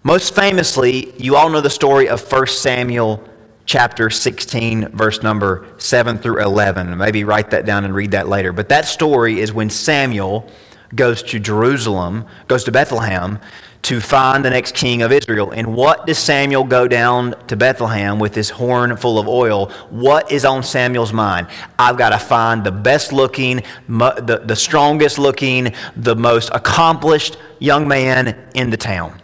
Most 0.03 0.35
famously, 0.35 1.15
you 1.17 1.37
all 1.37 1.49
know 1.49 1.61
the 1.61 1.71
story 1.71 2.09
of 2.09 2.21
1 2.31 2.47
Samuel 2.49 3.23
chapter 3.67 4.11
16, 4.11 4.89
verse 4.89 5.23
number 5.23 5.65
7 5.79 6.19
through 6.19 6.43
11. 6.43 6.99
Maybe 6.99 7.23
write 7.23 7.51
that 7.51 7.67
down 7.67 7.85
and 7.85 7.95
read 7.95 8.11
that 8.11 8.29
later. 8.29 8.53
But 8.53 8.69
that 8.71 8.87
story 8.87 9.39
is 9.39 9.53
when 9.53 9.71
Samuel 9.71 10.51
goes 10.97 11.23
to 11.23 11.39
Jerusalem, 11.39 12.27
goes 12.49 12.65
to 12.65 12.73
Bethlehem 12.73 13.39
to 13.83 14.01
find 14.01 14.45
the 14.45 14.51
next 14.51 14.75
king 14.75 15.03
of 15.03 15.11
Israel. 15.11 15.53
And 15.53 15.75
what 15.75 16.07
does 16.07 16.19
Samuel 16.19 16.65
go 16.65 16.87
down 16.87 17.35
to 17.47 17.57
Bethlehem 17.57 18.19
with 18.19 18.35
his 18.35 18.51
horn 18.51 18.97
full 18.97 19.19
of 19.19 19.27
oil? 19.27 19.71
What 19.89 20.31
is 20.31 20.45
on 20.45 20.63
Samuel's 20.63 21.13
mind? 21.13 21.47
I've 21.79 21.97
got 21.97 22.11
to 22.11 22.19
find 22.19 22.63
the 22.63 22.73
best 22.73 23.13
looking, 23.13 23.63
the, 23.89 24.43
the 24.45 24.57
strongest 24.57 25.19
looking, 25.19 25.75
the 25.97 26.15
most 26.15 26.51
accomplished 26.53 27.39
young 27.59 27.89
man 27.89 28.39
in 28.55 28.71
the 28.71 28.77
town. 28.77 29.21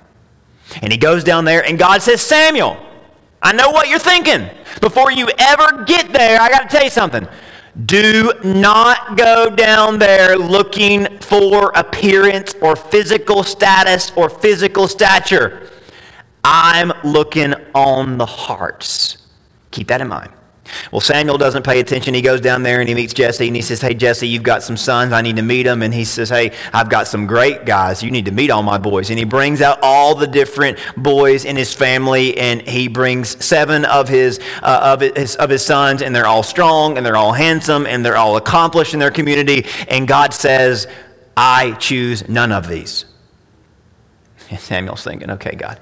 And 0.82 0.90
he 0.90 0.98
goes 0.98 1.22
down 1.22 1.44
there, 1.44 1.64
and 1.64 1.78
God 1.78 2.02
says, 2.02 2.20
Samuel, 2.22 2.76
I 3.42 3.52
know 3.52 3.70
what 3.70 3.88
you're 3.88 3.98
thinking. 3.98 4.48
Before 4.80 5.12
you 5.12 5.28
ever 5.38 5.84
get 5.84 6.12
there, 6.12 6.40
I 6.40 6.48
got 6.48 6.62
to 6.62 6.68
tell 6.68 6.82
you 6.82 6.90
something. 6.90 7.28
Do 7.84 8.32
not 8.42 9.18
go 9.18 9.50
down 9.50 9.98
there 9.98 10.38
looking 10.38 11.18
for 11.18 11.72
appearance 11.74 12.54
or 12.62 12.74
physical 12.74 13.42
status 13.42 14.12
or 14.16 14.30
physical 14.30 14.88
stature. 14.88 15.68
I'm 16.42 16.90
looking 17.04 17.52
on 17.74 18.16
the 18.16 18.24
hearts. 18.24 19.18
Keep 19.72 19.88
that 19.88 20.00
in 20.00 20.08
mind. 20.08 20.32
Well, 20.90 21.00
Samuel 21.00 21.38
doesn't 21.38 21.64
pay 21.64 21.80
attention. 21.80 22.14
He 22.14 22.22
goes 22.22 22.40
down 22.40 22.62
there 22.62 22.80
and 22.80 22.88
he 22.88 22.94
meets 22.94 23.12
Jesse 23.12 23.46
and 23.46 23.56
he 23.56 23.62
says, 23.62 23.80
Hey, 23.80 23.94
Jesse, 23.94 24.26
you've 24.26 24.42
got 24.42 24.62
some 24.62 24.76
sons. 24.76 25.12
I 25.12 25.20
need 25.22 25.36
to 25.36 25.42
meet 25.42 25.64
them. 25.64 25.82
And 25.82 25.92
he 25.92 26.04
says, 26.04 26.28
Hey, 26.28 26.52
I've 26.72 26.88
got 26.88 27.06
some 27.06 27.26
great 27.26 27.64
guys. 27.64 28.02
You 28.02 28.10
need 28.10 28.24
to 28.26 28.32
meet 28.32 28.50
all 28.50 28.62
my 28.62 28.78
boys. 28.78 29.10
And 29.10 29.18
he 29.18 29.24
brings 29.24 29.60
out 29.60 29.78
all 29.82 30.14
the 30.14 30.26
different 30.26 30.78
boys 30.96 31.44
in 31.44 31.56
his 31.56 31.74
family 31.74 32.36
and 32.38 32.62
he 32.62 32.88
brings 32.88 33.44
seven 33.44 33.84
of 33.84 34.08
his, 34.08 34.40
uh, 34.62 34.96
of, 34.98 35.00
his, 35.00 35.36
of 35.36 35.50
his 35.50 35.64
sons 35.64 36.02
and 36.02 36.14
they're 36.14 36.26
all 36.26 36.42
strong 36.42 36.96
and 36.96 37.06
they're 37.06 37.16
all 37.16 37.32
handsome 37.32 37.86
and 37.86 38.04
they're 38.04 38.16
all 38.16 38.36
accomplished 38.36 38.94
in 38.94 39.00
their 39.00 39.10
community. 39.10 39.66
And 39.88 40.06
God 40.08 40.34
says, 40.34 40.86
I 41.36 41.72
choose 41.72 42.28
none 42.28 42.52
of 42.52 42.68
these. 42.68 43.04
And 44.50 44.60
Samuel's 44.60 45.04
thinking, 45.04 45.30
Okay, 45.30 45.54
God 45.54 45.78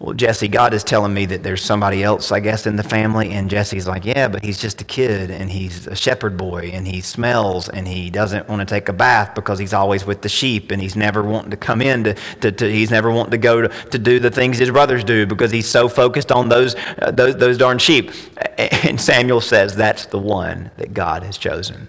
well, 0.00 0.14
Jesse, 0.14 0.48
God 0.48 0.72
is 0.72 0.82
telling 0.82 1.12
me 1.12 1.26
that 1.26 1.42
there's 1.42 1.62
somebody 1.62 2.02
else, 2.02 2.32
I 2.32 2.40
guess, 2.40 2.66
in 2.66 2.76
the 2.76 2.82
family. 2.82 3.32
And 3.32 3.50
Jesse's 3.50 3.86
like, 3.86 4.06
yeah, 4.06 4.28
but 4.28 4.42
he's 4.42 4.58
just 4.58 4.80
a 4.80 4.84
kid 4.84 5.30
and 5.30 5.50
he's 5.50 5.86
a 5.86 5.94
shepherd 5.94 6.38
boy 6.38 6.70
and 6.72 6.88
he 6.88 7.02
smells 7.02 7.68
and 7.68 7.86
he 7.86 8.08
doesn't 8.08 8.48
want 8.48 8.60
to 8.60 8.64
take 8.64 8.88
a 8.88 8.94
bath 8.94 9.34
because 9.34 9.58
he's 9.58 9.74
always 9.74 10.06
with 10.06 10.22
the 10.22 10.28
sheep 10.30 10.70
and 10.70 10.80
he's 10.80 10.96
never 10.96 11.22
wanting 11.22 11.50
to 11.50 11.56
come 11.58 11.82
in 11.82 12.04
to, 12.04 12.14
to, 12.40 12.50
to 12.50 12.72
he's 12.72 12.90
never 12.90 13.10
wanting 13.10 13.32
to 13.32 13.38
go 13.38 13.60
to, 13.60 13.68
to 13.68 13.98
do 13.98 14.18
the 14.18 14.30
things 14.30 14.56
his 14.56 14.70
brothers 14.70 15.04
do 15.04 15.26
because 15.26 15.50
he's 15.50 15.68
so 15.68 15.86
focused 15.86 16.32
on 16.32 16.48
those, 16.48 16.76
uh, 17.02 17.10
those, 17.10 17.36
those 17.36 17.58
darn 17.58 17.78
sheep. 17.78 18.10
And 18.56 18.98
Samuel 18.98 19.42
says, 19.42 19.76
that's 19.76 20.06
the 20.06 20.18
one 20.18 20.70
that 20.78 20.94
God 20.94 21.24
has 21.24 21.36
chosen. 21.36 21.88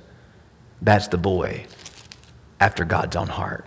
That's 0.81 1.07
the 1.07 1.17
boy 1.17 1.65
after 2.59 2.83
God's 2.83 3.15
own 3.15 3.27
heart. 3.27 3.65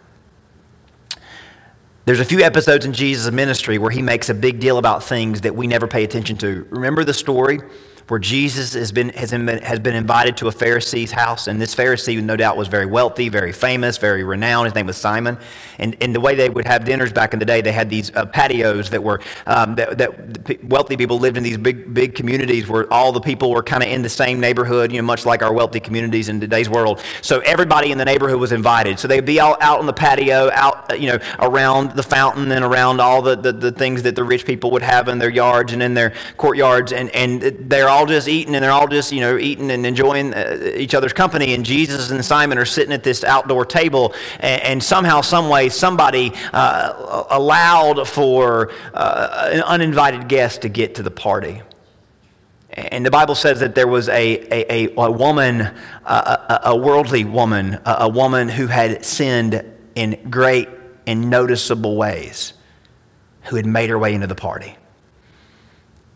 There's 2.06 2.20
a 2.20 2.24
few 2.24 2.40
episodes 2.40 2.84
in 2.84 2.92
Jesus' 2.92 3.32
ministry 3.32 3.78
where 3.78 3.90
he 3.90 4.02
makes 4.02 4.28
a 4.28 4.34
big 4.34 4.60
deal 4.60 4.76
about 4.76 5.02
things 5.02 5.40
that 5.40 5.56
we 5.56 5.66
never 5.66 5.86
pay 5.86 6.04
attention 6.04 6.36
to. 6.38 6.66
Remember 6.68 7.02
the 7.02 7.14
story 7.14 7.60
where 8.08 8.20
Jesus 8.20 8.74
has 8.74 8.92
been, 8.92 9.10
has 9.10 9.30
been, 9.30 9.46
has 9.48 9.78
been 9.78 9.94
invited 9.94 10.36
to 10.38 10.48
a 10.48 10.52
Pharisee's 10.52 11.10
house, 11.10 11.46
and 11.46 11.60
this 11.60 11.74
Pharisee, 11.74 12.22
no 12.22 12.36
doubt, 12.36 12.56
was 12.56 12.68
very 12.68 12.86
wealthy, 12.86 13.28
very 13.28 13.52
famous, 13.52 13.96
very 13.96 14.24
renowned. 14.24 14.66
His 14.66 14.74
name 14.74 14.86
was 14.86 14.96
Simon. 14.96 15.38
And, 15.78 15.96
and 16.00 16.14
the 16.14 16.20
way 16.20 16.34
they 16.34 16.48
would 16.48 16.66
have 16.66 16.84
dinners 16.84 17.12
back 17.12 17.32
in 17.32 17.38
the 17.38 17.44
day, 17.44 17.60
they 17.60 17.72
had 17.72 17.90
these 17.90 18.14
uh, 18.14 18.26
patios 18.26 18.90
that 18.90 19.02
were, 19.02 19.20
um, 19.46 19.74
that, 19.74 19.98
that 19.98 20.64
wealthy 20.64 20.96
people 20.96 21.18
lived 21.18 21.36
in 21.36 21.42
these 21.42 21.58
big, 21.58 21.92
big 21.92 22.14
communities 22.14 22.68
where 22.68 22.92
all 22.92 23.12
the 23.12 23.20
people 23.20 23.50
were 23.50 23.62
kind 23.62 23.82
of 23.82 23.88
in 23.88 24.02
the 24.02 24.08
same 24.08 24.38
neighborhood, 24.38 24.92
you 24.92 25.00
know, 25.00 25.06
much 25.06 25.26
like 25.26 25.42
our 25.42 25.52
wealthy 25.52 25.80
communities 25.80 26.28
in 26.28 26.40
today's 26.40 26.68
world. 26.68 27.02
So 27.22 27.40
everybody 27.40 27.90
in 27.90 27.98
the 27.98 28.04
neighborhood 28.04 28.38
was 28.38 28.52
invited. 28.52 28.98
So 28.98 29.08
they'd 29.08 29.24
be 29.24 29.40
all 29.40 29.56
out 29.60 29.80
on 29.80 29.86
the 29.86 29.92
patio, 29.92 30.50
out, 30.52 30.92
uh, 30.92 30.94
you 30.94 31.08
know, 31.08 31.18
around 31.40 31.92
the 31.92 32.02
fountain 32.02 32.52
and 32.52 32.64
around 32.64 33.00
all 33.00 33.22
the, 33.22 33.34
the, 33.34 33.52
the 33.52 33.72
things 33.72 34.02
that 34.02 34.14
the 34.14 34.24
rich 34.24 34.44
people 34.44 34.70
would 34.70 34.82
have 34.82 35.08
in 35.08 35.18
their 35.18 35.30
yards 35.30 35.72
and 35.72 35.82
in 35.82 35.94
their 35.94 36.14
courtyards. 36.36 36.92
And, 36.92 37.10
and 37.10 37.42
they're 37.70 37.88
all 37.94 38.06
just 38.06 38.28
eating 38.28 38.54
and 38.54 38.62
they're 38.62 38.72
all 38.72 38.88
just, 38.88 39.12
you 39.12 39.20
know, 39.20 39.38
eating 39.38 39.70
and 39.70 39.86
enjoying 39.86 40.34
uh, 40.34 40.72
each 40.76 40.94
other's 40.94 41.12
company. 41.12 41.54
And 41.54 41.64
Jesus 41.64 42.10
and 42.10 42.24
Simon 42.24 42.58
are 42.58 42.64
sitting 42.64 42.92
at 42.92 43.02
this 43.02 43.24
outdoor 43.24 43.64
table. 43.64 44.14
And, 44.40 44.82
somehow, 44.82 45.20
some 45.22 45.48
way, 45.48 45.68
somebody 45.68 46.32
uh, 46.52 47.24
allowed 47.30 48.06
for 48.08 48.72
uh, 48.92 49.50
an 49.52 49.62
uninvited 49.62 50.28
guest 50.28 50.62
to 50.62 50.68
get 50.68 50.96
to 50.96 51.02
the 51.02 51.10
party. 51.10 51.62
And 52.70 53.06
the 53.06 53.10
Bible 53.10 53.36
says 53.36 53.60
that 53.60 53.76
there 53.76 53.86
was 53.86 54.08
a, 54.08 54.12
a, 54.12 54.86
a, 54.88 54.94
a 54.96 55.10
woman, 55.10 55.60
a, 56.04 56.60
a, 56.64 56.76
worldly 56.76 57.24
woman, 57.24 57.78
a 57.86 58.08
woman 58.08 58.48
who 58.48 58.66
had 58.66 59.04
sinned 59.04 59.64
in 59.94 60.28
great 60.28 60.68
and 61.06 61.30
noticeable 61.30 61.96
ways, 61.96 62.52
who 63.44 63.56
had 63.56 63.66
made 63.66 63.90
her 63.90 63.98
way 63.98 64.12
into 64.12 64.26
the 64.26 64.34
party. 64.34 64.76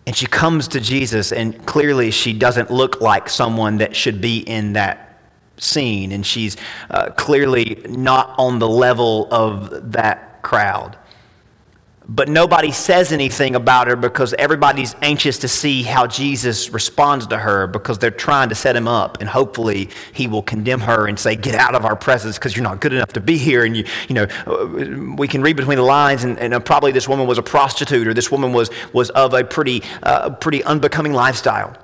And 0.08 0.16
she 0.16 0.26
comes 0.26 0.68
to 0.68 0.80
Jesus, 0.80 1.32
and 1.32 1.66
clearly 1.66 2.10
she 2.10 2.32
doesn't 2.32 2.70
look 2.70 3.02
like 3.02 3.28
someone 3.28 3.76
that 3.76 3.94
should 3.94 4.22
be 4.22 4.38
in 4.38 4.72
that 4.72 5.20
scene. 5.58 6.12
And 6.12 6.24
she's 6.24 6.56
uh, 6.88 7.10
clearly 7.10 7.82
not 7.86 8.34
on 8.38 8.58
the 8.58 8.66
level 8.66 9.28
of 9.30 9.92
that 9.92 10.40
crowd 10.42 10.96
but 12.08 12.28
nobody 12.28 12.72
says 12.72 13.12
anything 13.12 13.54
about 13.54 13.86
her 13.86 13.94
because 13.96 14.32
everybody's 14.34 14.94
anxious 15.02 15.38
to 15.38 15.48
see 15.48 15.82
how 15.82 16.06
Jesus 16.06 16.70
responds 16.70 17.26
to 17.26 17.36
her 17.36 17.66
because 17.66 17.98
they're 17.98 18.10
trying 18.10 18.48
to 18.48 18.54
set 18.54 18.74
him 18.74 18.88
up 18.88 19.18
and 19.20 19.28
hopefully 19.28 19.90
he 20.14 20.26
will 20.26 20.42
condemn 20.42 20.80
her 20.80 21.06
and 21.06 21.18
say 21.18 21.36
get 21.36 21.54
out 21.54 21.74
of 21.74 21.84
our 21.84 21.96
presence 21.96 22.38
because 22.38 22.56
you're 22.56 22.64
not 22.64 22.80
good 22.80 22.94
enough 22.94 23.12
to 23.12 23.20
be 23.20 23.36
here. 23.36 23.64
And 23.64 23.76
you 23.76 23.84
you 24.08 24.14
know 24.14 25.14
we 25.18 25.28
can 25.28 25.42
read 25.42 25.56
between 25.56 25.76
the 25.76 25.84
lines 25.84 26.24
and, 26.24 26.38
and 26.38 26.54
uh, 26.54 26.60
probably 26.60 26.92
this 26.92 27.08
woman 27.08 27.26
was 27.26 27.36
a 27.36 27.42
prostitute 27.42 28.08
or 28.08 28.14
this 28.14 28.30
woman 28.30 28.52
was 28.52 28.70
was 28.94 29.10
of 29.10 29.34
a 29.34 29.44
pretty 29.44 29.82
uh, 30.02 30.30
pretty 30.30 30.64
unbecoming 30.64 31.12
lifestyle 31.12 31.76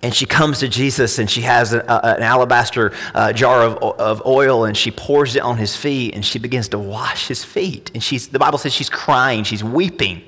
And 0.00 0.14
she 0.14 0.26
comes 0.26 0.60
to 0.60 0.68
Jesus 0.68 1.18
and 1.18 1.28
she 1.28 1.40
has 1.40 1.72
a, 1.72 1.80
a, 1.80 2.16
an 2.16 2.22
alabaster 2.22 2.92
uh, 3.14 3.32
jar 3.32 3.62
of, 3.62 3.76
of 3.78 4.24
oil 4.24 4.64
and 4.64 4.76
she 4.76 4.92
pours 4.92 5.34
it 5.34 5.42
on 5.42 5.56
his 5.58 5.74
feet 5.74 6.14
and 6.14 6.24
she 6.24 6.38
begins 6.38 6.68
to 6.68 6.78
wash 6.78 7.26
his 7.26 7.44
feet. 7.44 7.90
And 7.94 8.02
she's, 8.02 8.28
the 8.28 8.38
Bible 8.38 8.58
says 8.58 8.72
she's 8.72 8.90
crying, 8.90 9.42
she's 9.42 9.64
weeping 9.64 10.22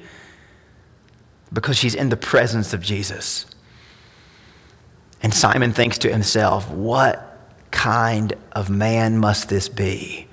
because 1.53 1.77
she's 1.77 1.95
in 1.95 2.09
the 2.09 2.17
presence 2.17 2.73
of 2.73 2.83
Jesus. 2.83 3.47
And 5.23 5.33
Simon 5.33 5.73
thinks 5.73 5.99
to 5.99 6.11
himself, 6.11 6.69
What 6.71 7.39
kind 7.71 8.33
of 8.53 8.71
man 8.71 9.19
must 9.19 9.49
this 9.49 9.69
be 9.69 10.27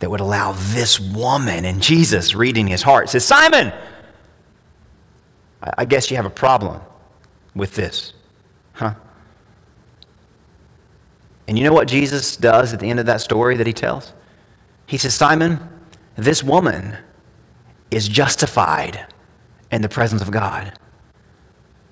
that 0.00 0.10
would 0.10 0.20
allow 0.20 0.52
this 0.52 0.98
woman? 0.98 1.64
And 1.64 1.82
Jesus, 1.82 2.34
reading 2.34 2.66
his 2.66 2.82
heart, 2.82 3.10
says, 3.10 3.24
Simon, 3.24 3.72
I 5.62 5.84
guess 5.84 6.10
you 6.10 6.16
have 6.16 6.26
a 6.26 6.30
problem 6.30 6.80
with 7.54 7.74
this. 7.74 8.12
Huh? 8.76 8.94
And 11.48 11.58
you 11.58 11.64
know 11.64 11.72
what 11.72 11.88
Jesus 11.88 12.36
does 12.36 12.72
at 12.72 12.80
the 12.80 12.90
end 12.90 13.00
of 13.00 13.06
that 13.06 13.20
story 13.20 13.56
that 13.56 13.66
he 13.66 13.72
tells? 13.72 14.12
He 14.86 14.98
says, 14.98 15.14
Simon, 15.14 15.60
this 16.16 16.42
woman 16.42 16.96
is 17.90 18.08
justified 18.08 19.06
in 19.70 19.82
the 19.82 19.88
presence 19.88 20.22
of 20.22 20.30
God, 20.30 20.78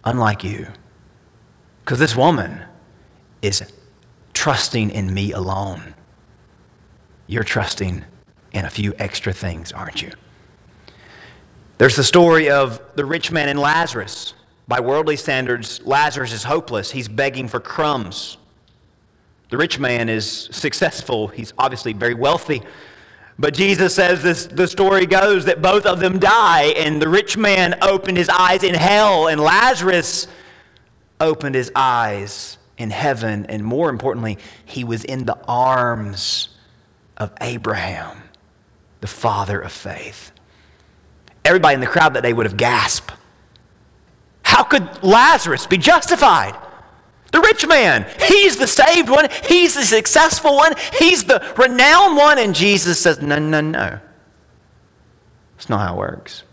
unlike 0.04 0.44
you. 0.44 0.68
Because 1.84 1.98
this 1.98 2.16
woman 2.16 2.62
is 3.42 3.72
trusting 4.32 4.90
in 4.90 5.12
me 5.12 5.32
alone. 5.32 5.94
You're 7.26 7.44
trusting 7.44 8.04
in 8.52 8.64
a 8.64 8.70
few 8.70 8.94
extra 8.98 9.32
things, 9.32 9.72
aren't 9.72 10.02
you? 10.02 10.10
There's 11.78 11.96
the 11.96 12.04
story 12.04 12.50
of 12.50 12.80
the 12.94 13.04
rich 13.04 13.32
man 13.32 13.48
and 13.48 13.58
Lazarus. 13.58 14.34
By 14.66 14.80
worldly 14.80 15.16
standards, 15.16 15.82
Lazarus 15.84 16.32
is 16.32 16.44
hopeless. 16.44 16.90
He's 16.90 17.08
begging 17.08 17.48
for 17.48 17.60
crumbs. 17.60 18.38
The 19.50 19.58
rich 19.58 19.78
man 19.78 20.08
is 20.08 20.48
successful. 20.52 21.28
He's 21.28 21.52
obviously 21.58 21.92
very 21.92 22.14
wealthy. 22.14 22.62
But 23.38 23.52
Jesus 23.52 23.94
says 23.94 24.22
this, 24.22 24.46
the 24.46 24.66
story 24.66 25.06
goes 25.06 25.44
that 25.46 25.60
both 25.60 25.86
of 25.86 26.00
them 26.00 26.18
die, 26.18 26.72
and 26.76 27.02
the 27.02 27.08
rich 27.08 27.36
man 27.36 27.76
opened 27.82 28.16
his 28.16 28.28
eyes 28.28 28.62
in 28.62 28.74
hell, 28.74 29.28
and 29.28 29.40
Lazarus 29.40 30.28
opened 31.20 31.54
his 31.54 31.70
eyes 31.74 32.58
in 32.78 32.90
heaven. 32.90 33.44
And 33.46 33.64
more 33.64 33.90
importantly, 33.90 34.38
he 34.64 34.84
was 34.84 35.04
in 35.04 35.26
the 35.26 35.38
arms 35.46 36.48
of 37.16 37.32
Abraham, 37.40 38.22
the 39.00 39.08
father 39.08 39.60
of 39.60 39.72
faith. 39.72 40.30
Everybody 41.44 41.74
in 41.74 41.80
the 41.80 41.86
crowd 41.86 42.14
that 42.14 42.22
day 42.22 42.32
would 42.32 42.46
have 42.46 42.56
gasped. 42.56 43.12
How 44.44 44.62
could 44.62 45.02
Lazarus 45.02 45.66
be 45.66 45.78
justified? 45.78 46.54
The 47.32 47.40
rich 47.40 47.66
man, 47.66 48.06
he's 48.28 48.56
the 48.56 48.68
saved 48.68 49.08
one, 49.08 49.26
he's 49.48 49.74
the 49.74 49.82
successful 49.82 50.54
one, 50.54 50.74
he's 50.96 51.24
the 51.24 51.44
renowned 51.58 52.16
one. 52.16 52.38
And 52.38 52.54
Jesus 52.54 53.00
says, 53.00 53.20
No, 53.20 53.40
no, 53.40 53.60
no. 53.60 53.98
That's 55.56 55.68
not 55.68 55.80
how 55.80 55.94
it 55.94 55.98
works. 55.98 56.44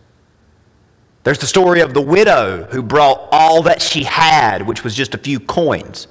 There's 1.23 1.37
the 1.37 1.45
story 1.45 1.81
of 1.81 1.93
the 1.93 2.01
widow 2.01 2.63
who 2.71 2.81
brought 2.81 3.29
all 3.31 3.61
that 3.63 3.79
she 3.81 4.03
had, 4.03 4.65
which 4.65 4.83
was 4.83 4.95
just 4.95 5.13
a 5.13 5.19
few 5.19 5.39
coins, 5.39 6.07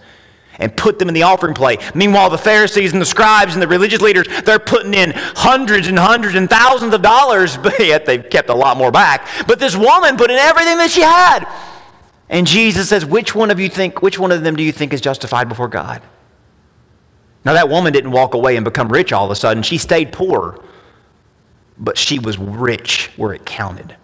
and 0.61 0.77
put 0.77 1.01
them 1.01 1.09
in 1.09 1.15
the 1.15 1.25
offering 1.25 1.55
plate. 1.55 1.81
Meanwhile, 1.97 2.31
the 2.31 2.39
Pharisees 2.39 2.93
and 2.93 3.03
the 3.03 3.07
scribes 3.07 3.55
and 3.55 3.63
the 3.63 3.67
religious 3.67 4.01
leaders, 4.01 4.29
they're 4.45 4.61
putting 4.61 4.95
in 4.95 5.13
hundreds 5.17 5.89
and 5.89 5.99
hundreds 5.99 6.37
and 6.37 6.49
thousands 6.49 6.95
of 6.95 7.03
dollars, 7.03 7.57
but 7.63 7.77
yet 7.81 8.07
they've 8.07 8.31
kept 8.31 8.51
a 8.51 8.55
lot 8.55 8.77
more 8.77 8.93
back. 8.93 9.27
But 9.49 9.59
this 9.59 9.75
woman 9.75 10.17
put 10.17 10.31
in 10.31 10.39
everything 10.39 10.77
that 10.77 10.93
she 10.93 11.03
had. 11.03 11.45
And 12.31 12.47
Jesus 12.47 12.89
says, 12.89 13.05
which 13.05 13.35
one 13.35 13.51
of 13.51 13.59
you 13.59 13.69
think, 13.69 14.03
which 14.03 14.19
one 14.19 14.31
of 14.31 14.43
them 14.43 14.55
do 14.55 14.63
you 14.63 14.71
think 14.71 14.93
is 14.93 15.01
justified 15.01 15.49
before 15.49 15.69
God? 15.69 16.01
Now 17.45 17.55
that 17.55 17.69
woman 17.69 17.93
didn't 17.93 18.13
walk 18.13 18.35
away 18.35 18.57
and 18.57 18.65
become 18.65 18.89
rich 18.89 19.13
all 19.13 19.25
of 19.25 19.31
a 19.33 19.35
sudden. 19.35 19.65
She 19.65 19.79
stayed 19.79 20.13
poor, 20.13 20.63
but 21.77 21.99
she 21.99 22.21
was 22.21 22.39
rich 22.39 23.11
where 23.17 23.35
it 23.35 23.45
counted. 23.45 23.97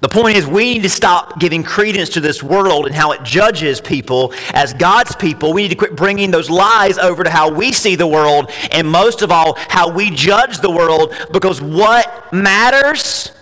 The 0.00 0.08
point 0.08 0.36
is, 0.36 0.46
we 0.46 0.74
need 0.74 0.82
to 0.82 0.88
stop 0.88 1.38
giving 1.40 1.62
credence 1.62 2.08
to 2.10 2.20
this 2.20 2.42
world 2.42 2.86
and 2.86 2.94
how 2.94 3.12
it 3.12 3.22
judges 3.24 3.80
people 3.80 4.32
as 4.54 4.72
God's 4.72 5.14
people. 5.16 5.52
We 5.52 5.62
need 5.62 5.70
to 5.70 5.76
quit 5.76 5.96
bringing 5.96 6.30
those 6.30 6.48
lies 6.48 6.98
over 6.98 7.24
to 7.24 7.30
how 7.30 7.50
we 7.50 7.72
see 7.72 7.96
the 7.96 8.06
world, 8.06 8.50
and 8.70 8.88
most 8.88 9.22
of 9.22 9.32
all, 9.32 9.56
how 9.68 9.90
we 9.90 10.10
judge 10.10 10.58
the 10.58 10.70
world, 10.70 11.14
because 11.32 11.60
what 11.60 12.32
matters 12.32 13.32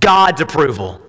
God's 0.00 0.40
approval? 0.40 1.00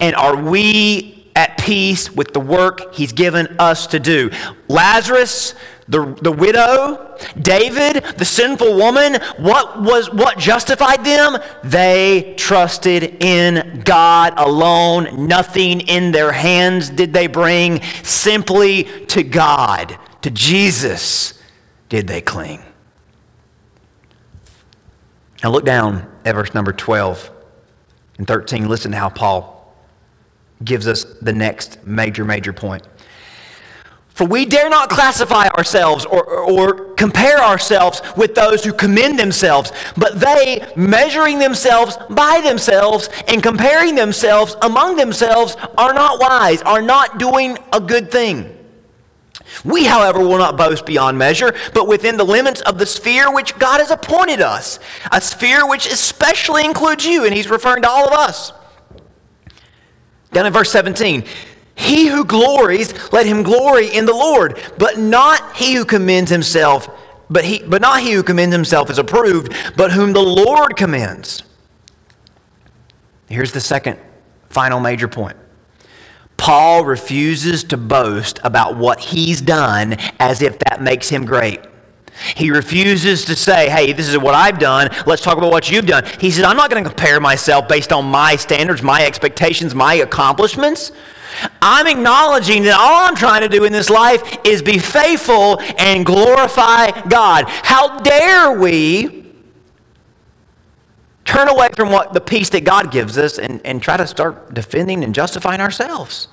And 0.00 0.14
are 0.16 0.36
we 0.36 1.30
at 1.34 1.58
peace 1.58 2.10
with 2.10 2.32
the 2.32 2.40
work 2.40 2.94
He's 2.94 3.12
given 3.12 3.56
us 3.58 3.86
to 3.88 4.00
do? 4.00 4.30
Lazarus, 4.68 5.54
the, 5.88 6.16
the 6.20 6.32
widow, 6.32 7.16
David, 7.40 8.02
the 8.16 8.24
sinful 8.24 8.76
woman, 8.76 9.18
what 9.38 9.80
was 9.80 10.10
what 10.10 10.38
justified 10.38 11.04
them? 11.04 11.36
They 11.62 12.34
trusted 12.36 13.22
in 13.22 13.82
God 13.84 14.34
alone. 14.36 15.28
Nothing 15.28 15.82
in 15.82 16.10
their 16.10 16.32
hands 16.32 16.90
did 16.90 17.12
they 17.12 17.28
bring. 17.28 17.82
Simply 18.02 18.84
to 19.06 19.22
God, 19.22 19.96
to 20.22 20.30
Jesus, 20.30 21.40
did 21.88 22.08
they 22.08 22.20
cling. 22.20 22.62
Now 25.44 25.50
look 25.50 25.64
down 25.64 26.10
at 26.24 26.34
verse 26.34 26.52
number 26.52 26.72
12 26.72 27.30
and 28.18 28.26
13, 28.26 28.68
listen 28.68 28.92
to 28.92 28.98
how 28.98 29.08
Paul 29.08 29.74
gives 30.64 30.86
us 30.86 31.04
the 31.20 31.32
next 31.32 31.86
major, 31.86 32.24
major 32.24 32.52
point. 32.52 32.86
For 34.08 34.24
we 34.26 34.46
dare 34.46 34.70
not 34.70 34.88
classify 34.88 35.48
ourselves 35.48 36.06
or, 36.06 36.24
or, 36.26 36.94
compare 36.94 37.38
ourselves 37.38 38.00
with 38.16 38.34
those 38.34 38.64
who 38.64 38.72
commend 38.72 39.18
themselves, 39.18 39.70
but 39.98 40.18
they, 40.18 40.66
measuring 40.74 41.38
themselves 41.38 41.98
by 42.08 42.40
themselves 42.42 43.10
and 43.28 43.42
comparing 43.42 43.94
themselves 43.94 44.56
among 44.62 44.96
themselves, 44.96 45.58
are 45.76 45.92
not 45.92 46.18
wise, 46.18 46.62
are 46.62 46.80
not 46.80 47.18
doing 47.18 47.58
a 47.74 47.80
good 47.80 48.10
thing. 48.10 48.55
We, 49.64 49.84
however, 49.84 50.20
will 50.20 50.38
not 50.38 50.56
boast 50.56 50.86
beyond 50.86 51.18
measure, 51.18 51.54
but 51.74 51.88
within 51.88 52.16
the 52.16 52.24
limits 52.24 52.60
of 52.62 52.78
the 52.78 52.86
sphere 52.86 53.32
which 53.32 53.58
God 53.58 53.80
has 53.80 53.90
appointed 53.90 54.40
us, 54.40 54.78
a 55.12 55.20
sphere 55.20 55.66
which 55.66 55.86
especially 55.86 56.64
includes 56.64 57.04
you, 57.04 57.24
and 57.24 57.34
he's 57.34 57.48
referring 57.48 57.82
to 57.82 57.88
all 57.88 58.06
of 58.06 58.12
us. 58.12 58.52
Down 60.32 60.46
in 60.46 60.52
verse 60.52 60.70
17, 60.70 61.24
he 61.74 62.06
who 62.06 62.24
glories, 62.24 63.12
let 63.12 63.26
him 63.26 63.42
glory 63.42 63.94
in 63.94 64.06
the 64.06 64.12
Lord, 64.12 64.60
but 64.78 64.98
not 64.98 65.56
he 65.56 65.74
who 65.74 65.84
commends 65.84 66.30
himself, 66.30 66.88
but, 67.30 67.44
he, 67.44 67.62
but 67.62 67.82
not 67.82 68.00
he 68.00 68.12
who 68.12 68.22
commends 68.22 68.54
himself 68.54 68.90
is 68.90 68.98
approved, 68.98 69.54
but 69.76 69.92
whom 69.92 70.12
the 70.12 70.22
Lord 70.22 70.76
commends. 70.76 71.42
Here's 73.28 73.52
the 73.52 73.60
second, 73.60 73.98
final 74.48 74.80
major 74.80 75.08
point. 75.08 75.36
Paul 76.36 76.84
refuses 76.84 77.64
to 77.64 77.76
boast 77.76 78.38
about 78.44 78.76
what 78.76 79.00
he's 79.00 79.40
done 79.40 79.96
as 80.20 80.42
if 80.42 80.58
that 80.60 80.82
makes 80.82 81.08
him 81.08 81.24
great. 81.24 81.60
He 82.34 82.50
refuses 82.50 83.24
to 83.26 83.36
say, 83.36 83.68
hey, 83.68 83.92
this 83.92 84.08
is 84.08 84.16
what 84.18 84.34
I've 84.34 84.58
done. 84.58 84.88
Let's 85.06 85.22
talk 85.22 85.36
about 85.38 85.50
what 85.50 85.70
you've 85.70 85.86
done. 85.86 86.04
He 86.18 86.30
says, 86.30 86.44
I'm 86.44 86.56
not 86.56 86.70
going 86.70 86.82
to 86.82 86.88
compare 86.88 87.20
myself 87.20 87.68
based 87.68 87.92
on 87.92 88.06
my 88.06 88.36
standards, 88.36 88.82
my 88.82 89.04
expectations, 89.04 89.74
my 89.74 89.94
accomplishments. 89.94 90.92
I'm 91.60 91.86
acknowledging 91.86 92.62
that 92.62 92.78
all 92.78 93.06
I'm 93.06 93.16
trying 93.16 93.42
to 93.42 93.48
do 93.48 93.64
in 93.64 93.72
this 93.72 93.90
life 93.90 94.38
is 94.44 94.62
be 94.62 94.78
faithful 94.78 95.60
and 95.78 96.06
glorify 96.06 96.90
God. 97.08 97.44
How 97.48 98.00
dare 98.00 98.58
we 98.58 99.15
turn 101.26 101.48
away 101.48 101.68
from 101.76 101.90
what 101.90 102.14
the 102.14 102.20
peace 102.20 102.48
that 102.50 102.64
God 102.64 102.90
gives 102.90 103.18
us 103.18 103.38
and, 103.38 103.60
and 103.64 103.82
try 103.82 103.98
to 103.98 104.06
start 104.06 104.54
defending 104.54 105.04
and 105.04 105.14
justifying 105.14 105.60
ourselves? 105.60 106.28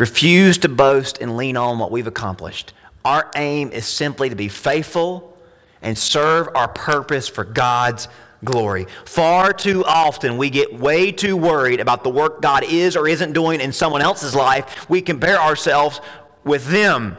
refuse 0.00 0.56
to 0.56 0.68
boast 0.68 1.18
and 1.20 1.36
lean 1.36 1.56
on 1.56 1.78
what 1.78 1.90
we've 1.90 2.06
accomplished. 2.06 2.72
Our 3.04 3.30
aim 3.36 3.70
is 3.70 3.86
simply 3.86 4.30
to 4.30 4.34
be 4.34 4.48
faithful 4.48 5.36
and 5.82 5.96
serve 5.96 6.48
our 6.54 6.68
purpose 6.68 7.28
for 7.28 7.44
God's 7.44 8.08
glory. 8.42 8.86
Far 9.04 9.52
too 9.52 9.84
often 9.84 10.38
we 10.38 10.48
get 10.48 10.78
way 10.78 11.12
too 11.12 11.36
worried 11.36 11.80
about 11.80 12.02
the 12.02 12.10
work 12.10 12.40
God 12.40 12.64
is 12.64 12.96
or 12.96 13.06
isn't 13.06 13.34
doing 13.34 13.60
in 13.60 13.72
someone 13.72 14.00
else's 14.00 14.34
life. 14.34 14.88
We 14.88 15.02
compare 15.02 15.38
ourselves 15.38 16.00
with 16.44 16.66
them. 16.68 17.18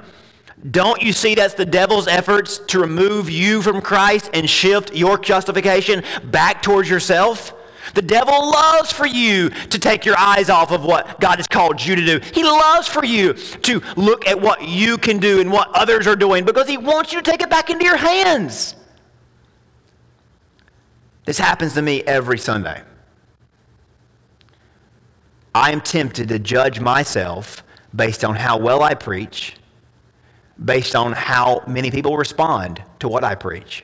Don't 0.70 1.02
you 1.02 1.12
see 1.12 1.34
that's 1.34 1.56
the 1.56 1.66
devil's 1.66 2.08
efforts 2.08 2.60
to 2.68 2.80
remove 2.80 3.30
you 3.30 3.62
from 3.62 3.82
Christ 3.82 4.30
and 4.34 4.48
shift 4.48 4.94
your 4.94 5.18
justification 5.18 6.04
back 6.26 6.62
towards 6.62 6.90
yourself? 6.90 7.54
The 7.96 8.02
devil 8.02 8.52
loves 8.52 8.92
for 8.92 9.08
you 9.08 9.50
to 9.50 9.80
take 9.80 10.06
your 10.06 10.18
eyes 10.18 10.50
off 10.50 10.72
of 10.72 10.86
what 10.86 11.20
God 11.20 11.38
has 11.38 11.48
called 11.48 11.84
you 11.84 11.96
to 11.96 12.06
do. 12.06 12.20
He 12.32 12.44
loves 12.44 12.88
for 12.88 13.04
you 13.04 13.34
to 13.34 13.82
look 13.98 14.28
at 14.28 14.40
what 14.40 14.68
you 14.68 14.98
can 14.98 15.18
do 15.18 15.42
and 15.42 15.52
what 15.52 15.70
others 15.74 16.06
are 16.06 16.16
doing 16.16 16.46
because 16.46 16.68
he 16.68 16.78
wants 16.78 17.12
you 17.12 17.22
to 17.22 17.30
take 17.30 17.42
it 17.42 17.50
back 17.50 17.70
into 17.70 17.84
your 17.84 17.98
hands. 17.98 18.76
This 21.26 21.40
happens 21.40 21.74
to 21.74 21.82
me 21.82 22.04
every 22.04 22.38
Sunday. 22.38 22.82
I 25.54 25.72
am 25.72 25.82
tempted 25.82 26.30
to 26.30 26.40
judge 26.40 26.80
myself 26.80 27.64
based 27.94 28.24
on 28.24 28.36
how 28.36 28.58
well 28.58 28.84
I 28.84 28.94
preach, 28.94 29.56
based 30.64 30.96
on 30.96 31.14
how 31.14 31.64
many 31.68 31.92
people 31.92 32.18
respond 32.18 32.84
to 33.00 33.08
what 33.08 33.24
I 33.24 33.36
preach. 33.36 33.84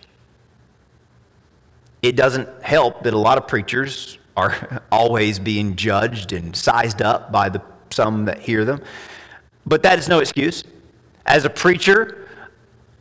It 2.02 2.16
doesn't 2.16 2.48
help 2.64 3.04
that 3.04 3.14
a 3.14 3.18
lot 3.18 3.38
of 3.38 3.48
preachers 3.48 4.18
are 4.36 4.84
always 4.92 5.40
being 5.40 5.76
judged 5.76 6.32
and 6.32 6.56
sized 6.56 7.02
up 7.02 7.32
by 7.32 7.50
the 7.50 7.62
some 7.90 8.26
that 8.26 8.40
hear 8.40 8.66
them. 8.66 8.82
But 9.66 9.84
that 9.84 10.00
is 10.00 10.08
no 10.08 10.20
excuse. 10.20 10.64
As 11.26 11.46
a 11.46 11.50
preacher, 11.50 12.28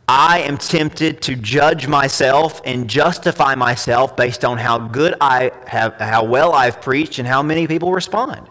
I 0.07 0.39
am 0.39 0.57
tempted 0.57 1.21
to 1.23 1.35
judge 1.35 1.87
myself 1.87 2.61
and 2.65 2.89
justify 2.89 3.55
myself 3.55 4.15
based 4.15 4.45
on 4.45 4.57
how 4.57 4.79
good 4.79 5.15
I 5.19 5.51
have, 5.67 5.95
how 5.95 6.23
well 6.23 6.53
I've 6.53 6.81
preached 6.81 7.19
and 7.19 7.27
how 7.27 7.43
many 7.43 7.67
people 7.67 7.91
respond. 7.91 8.47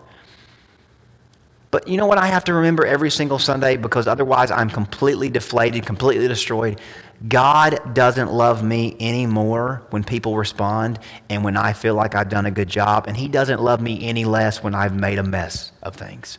But 1.71 1.89
you 1.89 1.97
know 1.97 2.07
what 2.07 2.19
I 2.19 2.27
have 2.27 2.45
to 2.45 2.55
remember 2.55 2.87
every 2.87 3.11
single 3.11 3.39
Sunday 3.39 3.77
because 3.77 4.07
otherwise 4.07 4.51
I'm 4.51 4.71
completely 4.71 5.29
deflated, 5.29 5.85
completely 5.85 6.29
destroyed. 6.29 6.81
God 7.29 7.95
doesn't 7.95 8.31
love 8.31 8.63
me 8.63 8.97
anymore 9.01 9.83
when 9.91 10.05
people 10.05 10.37
respond 10.37 10.99
and 11.29 11.43
when 11.43 11.57
I 11.57 11.73
feel 11.73 11.95
like 11.95 12.15
I've 12.15 12.29
done 12.29 12.47
a 12.47 12.51
good 12.51 12.69
job, 12.69 13.07
and 13.09 13.17
He 13.17 13.27
doesn't 13.27 13.61
love 13.61 13.81
me 13.81 14.07
any 14.07 14.25
less 14.25 14.63
when 14.63 14.75
I've 14.75 14.95
made 14.95 15.19
a 15.19 15.23
mess 15.23 15.73
of 15.83 15.97
things. 15.97 16.39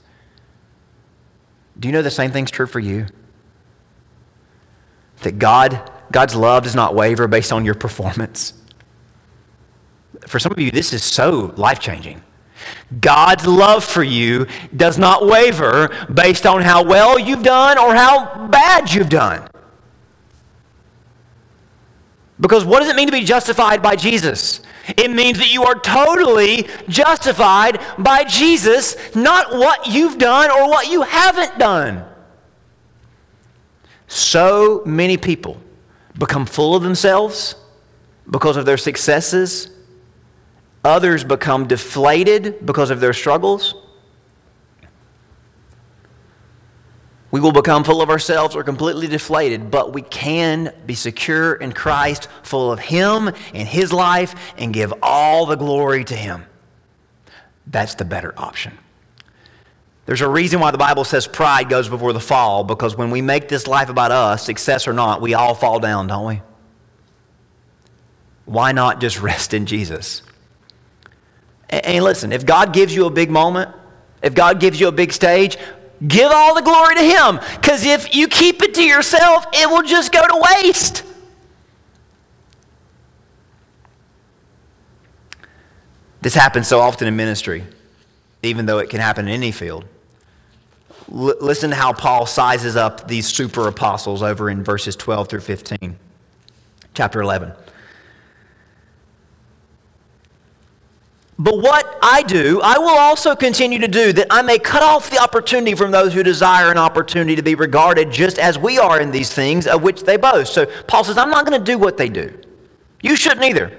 Do 1.79 1.87
you 1.87 1.91
know 1.91 2.01
the 2.01 2.11
same 2.11 2.31
thing's 2.31 2.51
true 2.51 2.67
for 2.67 2.79
you? 2.79 3.07
That 5.23 5.39
God, 5.39 5.91
God's 6.11 6.35
love 6.35 6.63
does 6.63 6.75
not 6.75 6.95
waver 6.95 7.27
based 7.27 7.51
on 7.51 7.65
your 7.65 7.75
performance. 7.75 8.53
For 10.27 10.39
some 10.39 10.51
of 10.51 10.59
you, 10.59 10.71
this 10.71 10.93
is 10.93 11.03
so 11.03 11.53
life 11.57 11.79
changing. 11.79 12.21
God's 12.99 13.45
love 13.45 13.83
for 13.83 14.03
you 14.03 14.47
does 14.75 14.97
not 14.97 15.25
waver 15.25 15.89
based 16.13 16.45
on 16.45 16.61
how 16.61 16.83
well 16.83 17.19
you've 17.19 17.43
done 17.43 17.77
or 17.77 17.93
how 17.95 18.47
bad 18.47 18.93
you've 18.93 19.09
done. 19.09 19.47
Because 22.39 22.63
what 22.63 22.79
does 22.79 22.89
it 22.89 22.95
mean 22.95 23.07
to 23.07 23.11
be 23.11 23.23
justified 23.23 23.81
by 23.81 23.95
Jesus? 23.95 24.61
It 24.95 25.11
means 25.11 25.37
that 25.39 25.51
you 25.51 25.63
are 25.63 25.75
totally 25.75 26.67
justified 26.87 27.81
by 27.97 28.23
Jesus, 28.23 28.95
not 29.15 29.51
what 29.51 29.87
you've 29.87 30.17
done 30.17 30.49
or 30.51 30.69
what 30.69 30.87
you 30.87 31.01
haven't 31.01 31.57
done. 31.57 32.05
So 34.07 34.83
many 34.85 35.17
people 35.17 35.59
become 36.17 36.45
full 36.45 36.75
of 36.75 36.83
themselves 36.83 37.55
because 38.29 38.55
of 38.55 38.65
their 38.65 38.77
successes 38.77 39.69
Others 40.87 41.25
become 41.25 41.67
deflated 41.67 42.65
because 42.65 42.91
of 42.91 43.01
their 43.01 43.11
struggles. 43.11 43.75
We 47.29 47.41
will 47.41 47.51
become 47.51 47.83
full 47.83 48.01
of 48.01 48.09
ourselves 48.09 48.55
or 48.55 48.63
completely 48.63 49.07
deflated, 49.07 49.69
but 49.69 49.91
we 49.91 50.01
can 50.01 50.73
be 50.85 50.95
secure 50.95 51.55
in 51.55 51.73
Christ, 51.73 52.29
full 52.41 52.71
of 52.71 52.79
Him 52.79 53.27
and 53.53 53.67
His 53.67 53.91
life, 53.91 54.33
and 54.57 54.73
give 54.73 54.93
all 55.01 55.45
the 55.45 55.57
glory 55.57 56.05
to 56.05 56.15
Him. 56.15 56.45
That's 57.67 57.95
the 57.95 58.05
better 58.05 58.33
option. 58.37 58.77
There's 60.05 60.21
a 60.21 60.29
reason 60.29 60.61
why 60.61 60.71
the 60.71 60.77
Bible 60.77 61.03
says 61.03 61.27
pride 61.27 61.67
goes 61.67 61.89
before 61.89 62.13
the 62.13 62.21
fall, 62.21 62.63
because 62.63 62.95
when 62.95 63.11
we 63.11 63.21
make 63.21 63.49
this 63.49 63.67
life 63.67 63.89
about 63.89 64.13
us, 64.13 64.45
success 64.45 64.87
or 64.87 64.93
not, 64.93 65.19
we 65.19 65.33
all 65.33 65.53
fall 65.53 65.81
down, 65.81 66.07
don't 66.07 66.25
we? 66.25 66.41
Why 68.45 68.71
not 68.71 69.01
just 69.01 69.19
rest 69.21 69.53
in 69.53 69.65
Jesus? 69.65 70.21
And 71.69 72.03
listen, 72.03 72.31
if 72.31 72.45
God 72.45 72.73
gives 72.73 72.95
you 72.95 73.05
a 73.05 73.09
big 73.09 73.29
moment, 73.29 73.71
if 74.23 74.33
God 74.33 74.59
gives 74.59 74.79
you 74.79 74.87
a 74.87 74.91
big 74.91 75.11
stage, 75.11 75.57
give 76.07 76.31
all 76.31 76.55
the 76.55 76.61
glory 76.61 76.95
to 76.95 77.03
Him. 77.03 77.39
Because 77.55 77.85
if 77.85 78.15
you 78.15 78.27
keep 78.27 78.61
it 78.61 78.73
to 78.75 78.83
yourself, 78.83 79.45
it 79.53 79.69
will 79.69 79.83
just 79.83 80.11
go 80.11 80.21
to 80.21 80.45
waste. 80.63 81.03
This 86.21 86.33
happens 86.33 86.67
so 86.67 86.79
often 86.79 87.07
in 87.07 87.15
ministry, 87.15 87.63
even 88.43 88.65
though 88.65 88.79
it 88.79 88.89
can 88.89 88.99
happen 88.99 89.27
in 89.27 89.33
any 89.33 89.51
field. 89.51 89.85
L- 91.11 91.35
listen 91.39 91.69
to 91.69 91.75
how 91.75 91.93
Paul 91.93 92.25
sizes 92.25 92.75
up 92.75 93.07
these 93.07 93.27
super 93.27 93.67
apostles 93.67 94.21
over 94.21 94.49
in 94.49 94.63
verses 94.63 94.95
12 94.95 95.29
through 95.29 95.39
15, 95.41 95.95
chapter 96.93 97.21
11. 97.21 97.53
But 101.39 101.59
what 101.59 101.99
I 102.01 102.23
do, 102.23 102.61
I 102.63 102.79
will 102.79 102.97
also 102.97 103.35
continue 103.35 103.77
to 103.79 103.87
do, 103.87 104.11
that 104.13 104.27
I 104.31 104.41
may 104.41 104.57
cut 104.57 104.81
off 104.81 105.11
the 105.11 105.19
opportunity 105.19 105.75
from 105.75 105.91
those 105.91 106.13
who 106.13 106.23
desire 106.23 106.71
an 106.71 106.79
opportunity 106.79 107.35
to 107.35 107.43
be 107.43 107.53
regarded 107.53 108.09
just 108.09 108.39
as 108.39 108.57
we 108.57 108.79
are 108.79 108.99
in 108.99 109.11
these 109.11 109.31
things 109.31 109.67
of 109.67 109.83
which 109.83 110.03
they 110.03 110.17
boast. 110.17 110.53
So 110.53 110.65
Paul 110.87 111.03
says, 111.03 111.17
I'm 111.17 111.29
not 111.29 111.45
going 111.45 111.59
to 111.59 111.63
do 111.63 111.77
what 111.77 111.97
they 111.97 112.09
do. 112.09 112.33
You 113.01 113.15
shouldn't 113.15 113.45
either. 113.45 113.71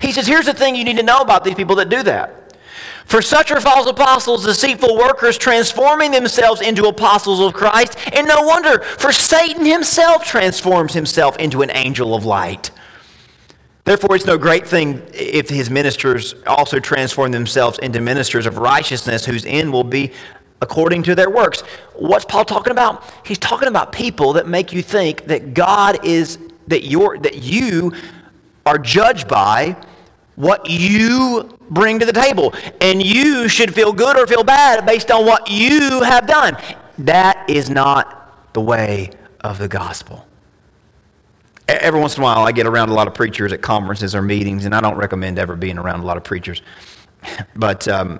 He 0.00 0.12
says, 0.12 0.28
here's 0.28 0.46
the 0.46 0.54
thing 0.54 0.76
you 0.76 0.84
need 0.84 0.96
to 0.98 1.02
know 1.02 1.18
about 1.18 1.42
these 1.42 1.56
people 1.56 1.76
that 1.76 1.88
do 1.88 2.04
that. 2.04 2.54
For 3.04 3.20
such 3.20 3.50
are 3.50 3.60
false 3.60 3.88
apostles, 3.88 4.44
deceitful 4.44 4.96
workers, 4.96 5.36
transforming 5.36 6.12
themselves 6.12 6.60
into 6.60 6.86
apostles 6.86 7.40
of 7.40 7.52
Christ. 7.52 7.98
And 8.12 8.28
no 8.28 8.42
wonder, 8.42 8.80
for 8.80 9.12
Satan 9.12 9.64
himself 9.64 10.24
transforms 10.24 10.94
himself 10.94 11.36
into 11.38 11.62
an 11.62 11.70
angel 11.72 12.14
of 12.14 12.24
light. 12.24 12.70
Therefore, 13.84 14.14
it's 14.14 14.26
no 14.26 14.38
great 14.38 14.66
thing 14.66 15.02
if 15.12 15.48
his 15.48 15.68
ministers 15.68 16.36
also 16.46 16.78
transform 16.78 17.32
themselves 17.32 17.78
into 17.80 18.00
ministers 18.00 18.46
of 18.46 18.58
righteousness, 18.58 19.24
whose 19.24 19.44
end 19.44 19.72
will 19.72 19.84
be 19.84 20.12
according 20.60 21.02
to 21.02 21.16
their 21.16 21.28
works. 21.28 21.62
What's 21.94 22.24
Paul 22.24 22.44
talking 22.44 22.70
about? 22.70 23.02
He's 23.26 23.38
talking 23.38 23.66
about 23.66 23.90
people 23.90 24.34
that 24.34 24.46
make 24.46 24.72
you 24.72 24.82
think 24.82 25.26
that 25.26 25.52
God 25.54 26.04
is 26.04 26.38
that 26.68 26.84
you 26.84 27.18
that 27.18 27.42
you 27.42 27.92
are 28.64 28.78
judged 28.78 29.26
by 29.26 29.76
what 30.36 30.70
you 30.70 31.58
bring 31.70 31.98
to 31.98 32.06
the 32.06 32.12
table, 32.12 32.54
and 32.80 33.02
you 33.02 33.48
should 33.48 33.74
feel 33.74 33.92
good 33.92 34.16
or 34.16 34.26
feel 34.28 34.44
bad 34.44 34.86
based 34.86 35.10
on 35.10 35.26
what 35.26 35.50
you 35.50 36.02
have 36.02 36.28
done. 36.28 36.56
That 36.98 37.50
is 37.50 37.68
not 37.68 38.52
the 38.52 38.60
way 38.60 39.10
of 39.40 39.58
the 39.58 39.68
gospel 39.68 40.26
every 41.68 42.00
once 42.00 42.16
in 42.16 42.22
a 42.22 42.24
while 42.24 42.40
I 42.40 42.52
get 42.52 42.66
around 42.66 42.88
a 42.88 42.94
lot 42.94 43.08
of 43.08 43.14
preachers 43.14 43.52
at 43.52 43.62
conferences 43.62 44.14
or 44.14 44.22
meetings, 44.22 44.64
and 44.64 44.74
I 44.74 44.80
don't 44.80 44.96
recommend 44.96 45.38
ever 45.38 45.56
being 45.56 45.78
around 45.78 46.00
a 46.00 46.06
lot 46.06 46.16
of 46.16 46.24
preachers. 46.24 46.62
But 47.54 47.86
um, 47.86 48.18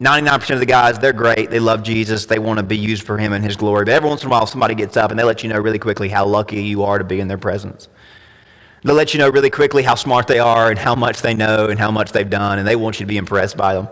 99% 0.00 0.54
of 0.54 0.58
the 0.58 0.66
guys, 0.66 0.98
they're 0.98 1.12
great. 1.12 1.48
They 1.48 1.60
love 1.60 1.84
Jesus. 1.84 2.26
They 2.26 2.40
want 2.40 2.58
to 2.58 2.64
be 2.64 2.76
used 2.76 3.04
for 3.04 3.18
Him 3.18 3.32
and 3.32 3.44
His 3.44 3.54
glory. 3.54 3.84
But 3.84 3.94
every 3.94 4.08
once 4.08 4.22
in 4.22 4.26
a 4.26 4.30
while, 4.30 4.46
somebody 4.46 4.74
gets 4.74 4.96
up 4.96 5.10
and 5.10 5.18
they 5.18 5.22
let 5.22 5.44
you 5.44 5.48
know 5.48 5.60
really 5.60 5.78
quickly 5.78 6.08
how 6.08 6.26
lucky 6.26 6.60
you 6.60 6.82
are 6.82 6.98
to 6.98 7.04
be 7.04 7.20
in 7.20 7.28
their 7.28 7.38
presence. 7.38 7.88
They'll 8.82 8.96
let 8.96 9.14
you 9.14 9.18
know 9.18 9.28
really 9.28 9.50
quickly 9.50 9.84
how 9.84 9.94
smart 9.94 10.26
they 10.26 10.40
are 10.40 10.70
and 10.70 10.78
how 10.78 10.96
much 10.96 11.22
they 11.22 11.34
know 11.34 11.68
and 11.68 11.78
how 11.78 11.92
much 11.92 12.10
they've 12.10 12.28
done, 12.28 12.58
and 12.58 12.66
they 12.66 12.74
want 12.74 12.98
you 12.98 13.06
to 13.06 13.08
be 13.08 13.16
impressed 13.16 13.56
by 13.56 13.74
them 13.74 13.88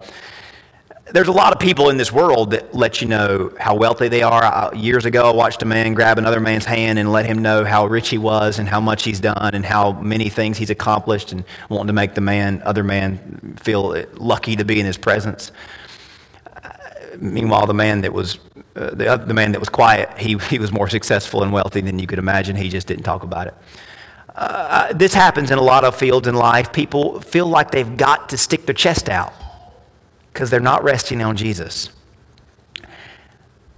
there's 1.12 1.28
a 1.28 1.32
lot 1.32 1.52
of 1.52 1.58
people 1.58 1.90
in 1.90 1.96
this 1.96 2.12
world 2.12 2.52
that 2.52 2.74
let 2.74 3.00
you 3.00 3.08
know 3.08 3.52
how 3.58 3.74
wealthy 3.74 4.08
they 4.08 4.22
are. 4.22 4.74
Years 4.74 5.04
ago, 5.04 5.30
I 5.30 5.34
watched 5.34 5.62
a 5.62 5.64
man 5.64 5.94
grab 5.94 6.18
another 6.18 6.40
man's 6.40 6.64
hand 6.64 6.98
and 6.98 7.10
let 7.10 7.26
him 7.26 7.42
know 7.42 7.64
how 7.64 7.86
rich 7.86 8.08
he 8.08 8.18
was 8.18 8.58
and 8.58 8.68
how 8.68 8.80
much 8.80 9.04
he's 9.04 9.20
done 9.20 9.54
and 9.54 9.64
how 9.64 9.92
many 9.92 10.28
things 10.28 10.58
he's 10.58 10.70
accomplished 10.70 11.32
and 11.32 11.44
wanting 11.68 11.88
to 11.88 11.92
make 11.92 12.14
the 12.14 12.20
man, 12.20 12.62
other 12.64 12.84
man, 12.84 13.56
feel 13.60 14.04
lucky 14.14 14.56
to 14.56 14.64
be 14.64 14.78
in 14.78 14.86
his 14.86 14.96
presence. 14.96 15.52
Uh, 16.62 16.70
meanwhile, 17.18 17.66
the 17.66 17.74
man 17.74 18.02
that 18.02 18.12
was 18.12 18.38
uh, 18.76 18.90
the, 18.94 19.16
the 19.26 19.34
man 19.34 19.52
that 19.52 19.58
was 19.58 19.68
quiet, 19.68 20.16
he, 20.16 20.38
he 20.38 20.58
was 20.58 20.70
more 20.70 20.88
successful 20.88 21.42
and 21.42 21.52
wealthy 21.52 21.80
than 21.80 21.98
you 21.98 22.06
could 22.06 22.20
imagine. 22.20 22.54
He 22.54 22.68
just 22.68 22.86
didn't 22.86 23.04
talk 23.04 23.24
about 23.24 23.48
it. 23.48 23.54
Uh, 24.28 24.32
uh 24.38 24.92
this 24.92 25.12
happens 25.12 25.50
in 25.50 25.58
a 25.58 25.62
lot 25.62 25.84
of 25.84 25.96
fields 25.96 26.28
in 26.28 26.34
life. 26.34 26.72
People 26.72 27.20
feel 27.20 27.46
like 27.46 27.72
they've 27.72 27.96
got 27.96 28.28
to 28.28 28.36
stick 28.36 28.66
their 28.66 28.74
chest 28.74 29.08
out 29.08 29.32
because 30.32 30.50
they're 30.50 30.60
not 30.60 30.82
resting 30.84 31.22
on 31.22 31.36
Jesus. 31.36 31.90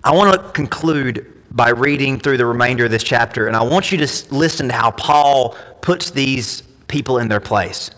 I 0.04 0.12
want 0.14 0.32
to 0.34 0.50
conclude 0.50 1.26
by 1.50 1.70
reading 1.70 2.18
through 2.18 2.38
the 2.38 2.46
remainder 2.46 2.86
of 2.86 2.90
this 2.90 3.02
chapter, 3.02 3.46
and 3.46 3.56
I 3.56 3.62
want 3.62 3.92
you 3.92 3.98
to 3.98 4.34
listen 4.34 4.68
to 4.68 4.74
how 4.74 4.90
Paul 4.90 5.56
puts 5.80 6.10
these 6.10 6.62
people 6.88 7.18
in 7.18 7.28
their 7.28 7.40
place. 7.40 7.90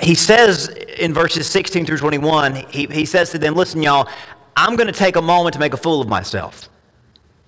He 0.00 0.14
says 0.14 0.68
in 0.98 1.14
verses 1.14 1.48
16 1.48 1.86
through 1.86 1.98
21, 1.98 2.54
he, 2.70 2.86
he 2.86 3.04
says 3.04 3.30
to 3.30 3.38
them, 3.38 3.54
Listen, 3.54 3.82
y'all, 3.82 4.08
I'm 4.56 4.76
going 4.76 4.86
to 4.86 4.92
take 4.92 5.16
a 5.16 5.22
moment 5.22 5.54
to 5.54 5.60
make 5.60 5.74
a 5.74 5.76
fool 5.76 6.00
of 6.00 6.08
myself. 6.08 6.68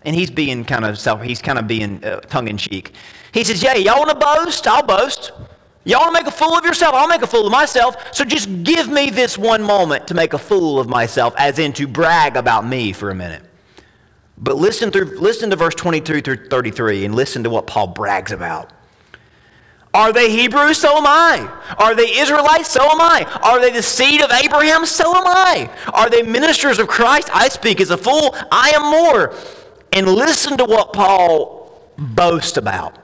And 0.03 0.15
he's 0.15 0.31
being 0.31 0.65
kind 0.65 0.85
of 0.85 0.99
self, 0.99 1.23
he's 1.23 1.43
kind 1.43 1.59
of 1.59 1.67
being 1.67 2.05
uh, 2.05 2.21
tongue 2.21 2.49
in 2.49 2.57
cheek. 2.59 2.93
He 3.33 3.43
says, 3.45 3.63
Yeah, 3.63 3.75
y'all 3.75 3.99
want 3.99 4.11
to 4.11 4.17
boast? 4.17 4.67
I'll 4.67 4.83
boast. 4.83 5.33
Y'all 5.85 6.11
make 6.11 6.27
a 6.27 6.31
fool 6.31 6.55
of 6.55 6.65
yourself? 6.65 6.95
I'll 6.95 7.09
make 7.09 7.23
a 7.23 7.27
fool 7.27 7.47
of 7.47 7.53
myself. 7.53 8.15
So 8.15 8.25
just 8.25 8.65
give 8.65 8.89
me 8.89 9.11
this 9.11 9.37
one 9.37 9.63
moment 9.63 10.09
to 10.09 10.15
make 10.15 10.33
a 10.33 10.39
fool 10.39 10.81
of 10.81 10.89
myself, 10.89 11.35
as 11.37 11.59
in 11.59 11.73
to 11.75 11.87
brag 11.87 12.37
about 12.37 12.67
me 12.67 12.93
for 12.93 13.11
a 13.11 13.15
minute. 13.15 13.43
But 14.39 14.57
listen, 14.57 14.91
through, 14.91 15.19
listen 15.19 15.51
to 15.51 15.57
verse 15.57 15.75
22 15.75 16.23
through 16.23 16.49
33 16.49 17.05
and 17.05 17.15
listen 17.15 17.45
to 17.45 17.51
what 17.51 17.67
Paul 17.67 17.89
brags 17.89 18.33
about. 18.33 18.73
Are 19.93 20.13
they 20.13 20.31
Hebrews? 20.31 20.79
So 20.79 20.97
am 20.97 21.07
I. 21.07 21.49
Are 21.79 21.95
they 21.95 22.19
Israelites? 22.19 22.71
So 22.71 22.83
am 22.83 23.01
I. 23.01 23.25
Are 23.43 23.61
they 23.61 23.71
the 23.71 23.83
seed 23.83 24.23
of 24.23 24.31
Abraham? 24.33 24.87
So 24.87 25.15
am 25.15 25.25
I. 25.25 25.71
Are 25.93 26.11
they 26.11 26.23
ministers 26.23 26.81
of 26.81 26.89
Christ? 26.89 27.31
I 27.33 27.49
speak 27.49 27.81
as 27.81 27.91
a 27.91 27.97
fool. 27.97 28.35
I 28.51 28.73
am 28.75 28.91
more. 28.91 29.35
And 29.93 30.09
listen 30.09 30.59
to 30.59 30.65
what 30.65 30.93
Paul 30.93 31.93
boasts 31.97 32.57
about 32.57 33.04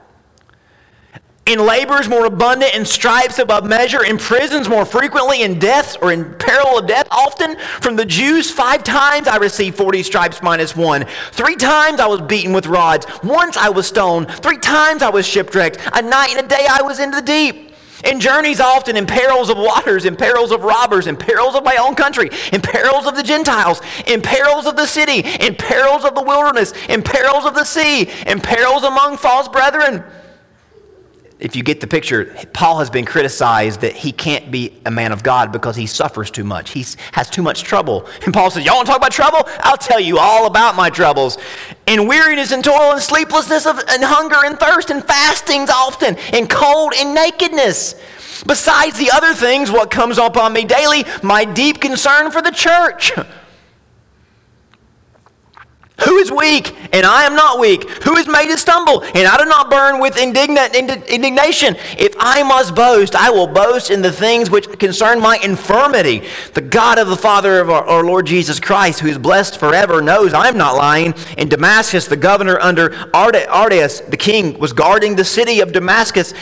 in 1.51 1.65
labors 1.65 2.07
more 2.07 2.25
abundant, 2.25 2.73
in 2.73 2.85
stripes 2.85 3.37
above 3.37 3.65
measure, 3.65 4.03
in 4.03 4.17
prisons 4.17 4.69
more 4.69 4.85
frequently, 4.85 5.41
in 5.43 5.59
deaths 5.59 5.97
or 6.01 6.11
in 6.11 6.33
peril 6.35 6.79
of 6.79 6.87
death 6.87 7.07
often. 7.11 7.57
From 7.81 7.95
the 7.95 8.05
Jews, 8.05 8.49
five 8.49 8.83
times 8.83 9.27
I 9.27 9.37
received 9.37 9.75
40 9.77 10.03
stripes 10.03 10.41
minus 10.41 10.75
one. 10.75 11.05
Three 11.31 11.57
times 11.57 11.99
I 11.99 12.07
was 12.07 12.21
beaten 12.21 12.53
with 12.53 12.67
rods. 12.67 13.05
Once 13.23 13.57
I 13.57 13.69
was 13.69 13.87
stoned. 13.87 14.31
Three 14.31 14.57
times 14.57 15.01
I 15.01 15.09
was 15.09 15.27
shipwrecked. 15.27 15.77
A 15.93 16.01
night 16.01 16.29
and 16.35 16.45
a 16.45 16.47
day 16.47 16.65
I 16.69 16.81
was 16.81 16.99
in 16.99 17.11
the 17.11 17.21
deep. 17.21 17.69
In 18.05 18.19
journeys 18.19 18.59
often, 18.59 18.97
in 18.97 19.05
perils 19.05 19.51
of 19.51 19.57
waters, 19.57 20.05
in 20.05 20.15
perils 20.15 20.51
of 20.51 20.63
robbers, 20.63 21.05
in 21.05 21.15
perils 21.15 21.53
of 21.53 21.63
my 21.63 21.75
own 21.75 21.93
country, 21.93 22.31
in 22.51 22.59
perils 22.59 23.05
of 23.05 23.15
the 23.15 23.21
Gentiles, 23.21 23.79
in 24.07 24.23
perils 24.23 24.65
of 24.65 24.75
the 24.75 24.87
city, 24.87 25.19
in 25.39 25.53
perils 25.53 26.03
of 26.03 26.15
the 26.15 26.23
wilderness, 26.23 26.73
in 26.89 27.03
perils 27.03 27.45
of 27.45 27.53
the 27.53 27.63
sea, 27.63 28.09
in 28.25 28.39
perils 28.39 28.83
among 28.83 29.17
false 29.17 29.47
brethren 29.47 30.03
if 31.41 31.55
you 31.55 31.63
get 31.63 31.81
the 31.81 31.87
picture, 31.87 32.35
Paul 32.53 32.77
has 32.79 32.91
been 32.91 33.03
criticized 33.03 33.81
that 33.81 33.95
he 33.95 34.11
can't 34.11 34.51
be 34.51 34.79
a 34.85 34.91
man 34.91 35.11
of 35.11 35.23
God 35.23 35.51
because 35.51 35.75
he 35.75 35.87
suffers 35.87 36.29
too 36.29 36.43
much. 36.43 36.69
He 36.69 36.85
has 37.13 37.31
too 37.31 37.41
much 37.41 37.63
trouble. 37.63 38.07
And 38.23 38.31
Paul 38.31 38.51
says, 38.51 38.63
Y'all 38.63 38.75
want 38.75 38.85
to 38.85 38.91
talk 38.91 38.99
about 38.99 39.11
trouble? 39.11 39.39
I'll 39.61 39.75
tell 39.75 39.99
you 39.99 40.19
all 40.19 40.45
about 40.45 40.75
my 40.75 40.91
troubles. 40.91 41.39
In 41.87 42.07
weariness 42.07 42.51
and 42.51 42.63
toil 42.63 42.91
and 42.91 43.01
sleeplessness 43.01 43.65
of, 43.65 43.79
and 43.89 44.03
hunger 44.03 44.37
and 44.45 44.59
thirst 44.59 44.91
and 44.91 45.03
fastings 45.03 45.71
often, 45.71 46.15
and 46.31 46.47
cold 46.47 46.93
and 46.95 47.15
nakedness. 47.15 47.95
Besides 48.45 48.99
the 48.99 49.09
other 49.11 49.33
things, 49.33 49.71
what 49.71 49.89
comes 49.89 50.19
upon 50.19 50.53
me 50.53 50.63
daily, 50.63 51.05
my 51.23 51.43
deep 51.43 51.81
concern 51.81 52.29
for 52.29 52.43
the 52.43 52.51
church. 52.51 53.13
Who 56.03 56.17
is 56.17 56.31
weak 56.31 56.75
and 56.93 57.05
I 57.05 57.23
am 57.23 57.35
not 57.35 57.59
weak? 57.59 57.87
Who 58.03 58.15
is 58.17 58.27
made 58.27 58.47
to 58.47 58.57
stumble 58.57 59.03
and 59.03 59.27
I 59.27 59.37
do 59.37 59.45
not 59.45 59.69
burn 59.69 59.99
with 59.99 60.17
indignation? 60.17 61.75
If 61.97 62.15
I 62.19 62.41
must 62.43 62.73
boast, 62.75 63.15
I 63.15 63.29
will 63.29 63.47
boast 63.47 63.91
in 63.91 64.01
the 64.01 64.11
things 64.11 64.49
which 64.49 64.67
concern 64.79 65.19
my 65.19 65.37
infirmity. 65.43 66.23
The 66.53 66.61
God 66.61 66.97
of 66.97 67.07
the 67.07 67.15
Father 67.15 67.59
of 67.59 67.69
our, 67.69 67.83
our 67.85 68.03
Lord 68.03 68.25
Jesus 68.25 68.59
Christ, 68.59 68.99
who 68.99 69.09
is 69.09 69.17
blessed 69.17 69.59
forever, 69.59 70.01
knows 70.01 70.33
I 70.33 70.47
am 70.47 70.57
not 70.57 70.75
lying. 70.75 71.13
In 71.37 71.49
Damascus, 71.49 72.07
the 72.07 72.17
governor 72.17 72.59
under 72.59 72.89
Aretas, 73.13 74.01
the 74.01 74.17
king, 74.17 74.57
was 74.59 74.73
guarding 74.73 75.15
the 75.15 75.25
city 75.25 75.59
of 75.59 75.71
Damascus 75.71 76.33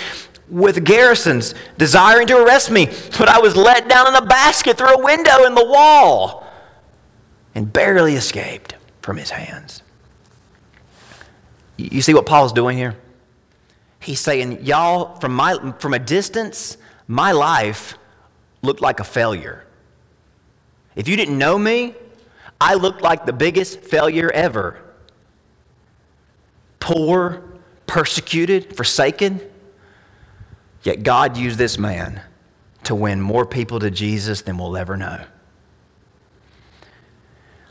with 0.49 0.83
garrisons, 0.83 1.53
desiring 1.77 2.27
to 2.27 2.43
arrest 2.43 2.71
me. 2.71 2.87
But 3.17 3.27
I 3.27 3.39
was 3.39 3.55
let 3.55 3.87
down 3.89 4.07
in 4.07 4.15
a 4.15 4.25
basket 4.25 4.77
through 4.77 4.95
a 4.95 5.03
window 5.03 5.45
in 5.45 5.53
the 5.53 5.65
wall 5.65 6.47
and 7.53 7.71
barely 7.71 8.15
escaped 8.15 8.75
from 9.09 9.17
his 9.17 9.31
hands. 9.31 9.81
You 11.77 12.03
see 12.03 12.13
what 12.13 12.27
Paul's 12.27 12.53
doing 12.53 12.77
here? 12.77 12.95
He's 13.99 14.19
saying, 14.19 14.63
Y'all, 14.63 15.15
from, 15.15 15.33
my, 15.33 15.73
from 15.79 15.95
a 15.95 15.99
distance, 15.99 16.77
my 17.07 17.31
life 17.31 17.97
looked 18.61 18.81
like 18.81 18.99
a 18.99 19.03
failure. 19.03 19.65
If 20.95 21.07
you 21.07 21.15
didn't 21.15 21.39
know 21.39 21.57
me, 21.57 21.95
I 22.61 22.75
looked 22.75 23.01
like 23.01 23.25
the 23.25 23.33
biggest 23.33 23.81
failure 23.81 24.29
ever. 24.31 24.79
Poor, 26.79 27.41
persecuted, 27.87 28.75
forsaken. 28.75 29.41
Yet 30.83 31.01
God 31.01 31.35
used 31.35 31.57
this 31.57 31.79
man 31.79 32.21
to 32.83 32.93
win 32.93 33.21
more 33.21 33.47
people 33.47 33.79
to 33.79 33.89
Jesus 33.89 34.43
than 34.43 34.59
we'll 34.59 34.77
ever 34.77 34.95
know. 34.95 35.25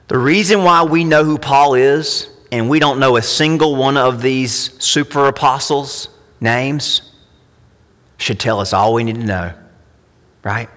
The 0.09 0.19
reason 0.19 0.65
why 0.65 0.83
we 0.85 1.05
know 1.05 1.23
who 1.23 1.39
Paul 1.39 1.75
is 1.75 2.29
and 2.51 2.71
we 2.71 2.79
don't 2.79 2.99
know 2.99 3.17
a 3.17 3.23
single 3.23 3.77
one 3.77 3.99
of 3.99 4.23
these 4.23 4.83
super 4.83 5.27
apostles' 5.27 6.09
names 6.41 7.13
should 8.17 8.41
tell 8.41 8.59
us 8.59 8.73
all 8.73 8.95
we 8.95 9.05
need 9.05 9.17
to 9.17 9.25
know, 9.25 9.53
right? 10.43 10.71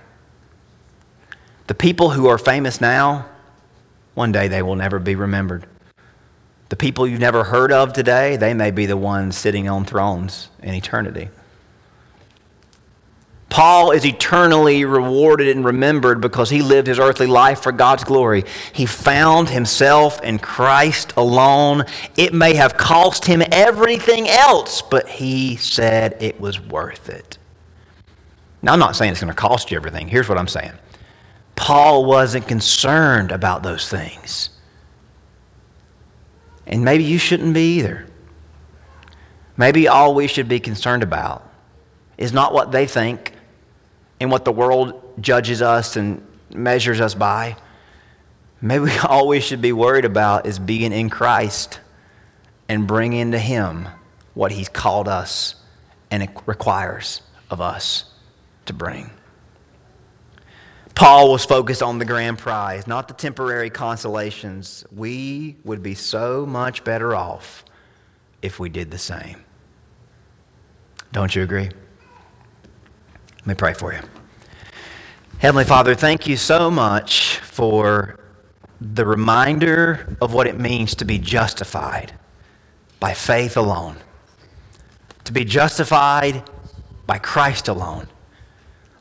The 1.67 1.73
people 1.73 2.09
who 2.09 2.27
are 2.27 2.37
famous 2.37 2.81
now, 2.81 3.25
one 4.15 4.33
day 4.33 4.49
they 4.49 4.61
will 4.61 4.75
never 4.75 4.99
be 4.99 5.15
remembered. 5.15 5.65
The 6.67 6.75
people 6.75 7.07
you've 7.07 7.21
never 7.21 7.45
heard 7.45 7.71
of 7.71 7.93
today, 7.93 8.35
they 8.35 8.53
may 8.53 8.71
be 8.71 8.85
the 8.85 8.97
ones 8.97 9.37
sitting 9.37 9.69
on 9.69 9.85
thrones 9.85 10.49
in 10.61 10.73
eternity. 10.73 11.29
Paul 13.51 13.91
is 13.91 14.05
eternally 14.05 14.85
rewarded 14.85 15.49
and 15.49 15.65
remembered 15.65 16.21
because 16.21 16.49
he 16.49 16.61
lived 16.61 16.87
his 16.87 16.99
earthly 16.99 17.27
life 17.27 17.61
for 17.61 17.73
God's 17.73 18.05
glory. 18.05 18.45
He 18.71 18.85
found 18.85 19.49
himself 19.49 20.23
in 20.23 20.39
Christ 20.39 21.11
alone. 21.17 21.83
It 22.15 22.33
may 22.33 22.55
have 22.55 22.77
cost 22.77 23.25
him 23.25 23.43
everything 23.51 24.29
else, 24.29 24.81
but 24.81 25.09
he 25.09 25.57
said 25.57 26.15
it 26.21 26.39
was 26.39 26.61
worth 26.61 27.09
it. 27.09 27.37
Now, 28.61 28.71
I'm 28.71 28.79
not 28.79 28.95
saying 28.95 29.11
it's 29.11 29.21
going 29.21 29.33
to 29.33 29.35
cost 29.35 29.69
you 29.69 29.75
everything. 29.75 30.07
Here's 30.07 30.29
what 30.29 30.37
I'm 30.37 30.47
saying 30.47 30.71
Paul 31.57 32.05
wasn't 32.05 32.47
concerned 32.47 33.33
about 33.33 33.63
those 33.63 33.89
things. 33.89 34.49
And 36.65 36.85
maybe 36.85 37.03
you 37.03 37.17
shouldn't 37.17 37.53
be 37.53 37.79
either. 37.79 38.07
Maybe 39.57 39.89
all 39.89 40.15
we 40.15 40.27
should 40.27 40.47
be 40.47 40.61
concerned 40.61 41.03
about 41.03 41.45
is 42.17 42.31
not 42.31 42.53
what 42.53 42.71
they 42.71 42.87
think 42.87 43.33
in 44.21 44.29
what 44.29 44.45
the 44.45 44.51
world 44.51 45.01
judges 45.19 45.63
us 45.63 45.95
and 45.95 46.23
measures 46.51 47.01
us 47.01 47.15
by. 47.15 47.57
Maybe 48.61 48.91
all 48.99 49.27
we 49.27 49.39
should 49.39 49.61
be 49.61 49.73
worried 49.73 50.05
about 50.05 50.45
is 50.45 50.59
being 50.59 50.93
in 50.93 51.09
Christ 51.09 51.79
and 52.69 52.85
bringing 52.85 53.31
to 53.31 53.39
Him 53.39 53.89
what 54.35 54.51
He's 54.51 54.69
called 54.69 55.07
us 55.07 55.55
and 56.11 56.21
it 56.21 56.29
requires 56.45 57.23
of 57.49 57.61
us 57.61 58.05
to 58.67 58.73
bring. 58.73 59.09
Paul 60.93 61.31
was 61.31 61.43
focused 61.43 61.81
on 61.81 61.97
the 61.97 62.05
grand 62.05 62.37
prize, 62.37 62.85
not 62.85 63.07
the 63.07 63.15
temporary 63.15 63.71
consolations. 63.71 64.85
We 64.95 65.57
would 65.63 65.81
be 65.81 65.95
so 65.95 66.45
much 66.45 66.83
better 66.83 67.15
off 67.15 67.65
if 68.43 68.59
we 68.59 68.69
did 68.69 68.91
the 68.91 68.99
same. 68.99 69.43
Don't 71.11 71.35
you 71.35 71.41
agree? 71.41 71.71
Let 73.41 73.47
me 73.47 73.55
pray 73.55 73.73
for 73.73 73.91
you. 73.91 74.01
Heavenly 75.39 75.63
Father, 75.63 75.95
thank 75.95 76.27
you 76.27 76.37
so 76.37 76.69
much 76.69 77.37
for 77.37 78.19
the 78.79 79.03
reminder 79.03 80.15
of 80.21 80.31
what 80.31 80.45
it 80.45 80.59
means 80.59 80.93
to 80.95 81.05
be 81.05 81.17
justified 81.17 82.13
by 82.99 83.15
faith 83.15 83.57
alone, 83.57 83.97
to 85.23 85.31
be 85.31 85.43
justified 85.43 86.47
by 87.07 87.17
Christ 87.17 87.67
alone. 87.67 88.07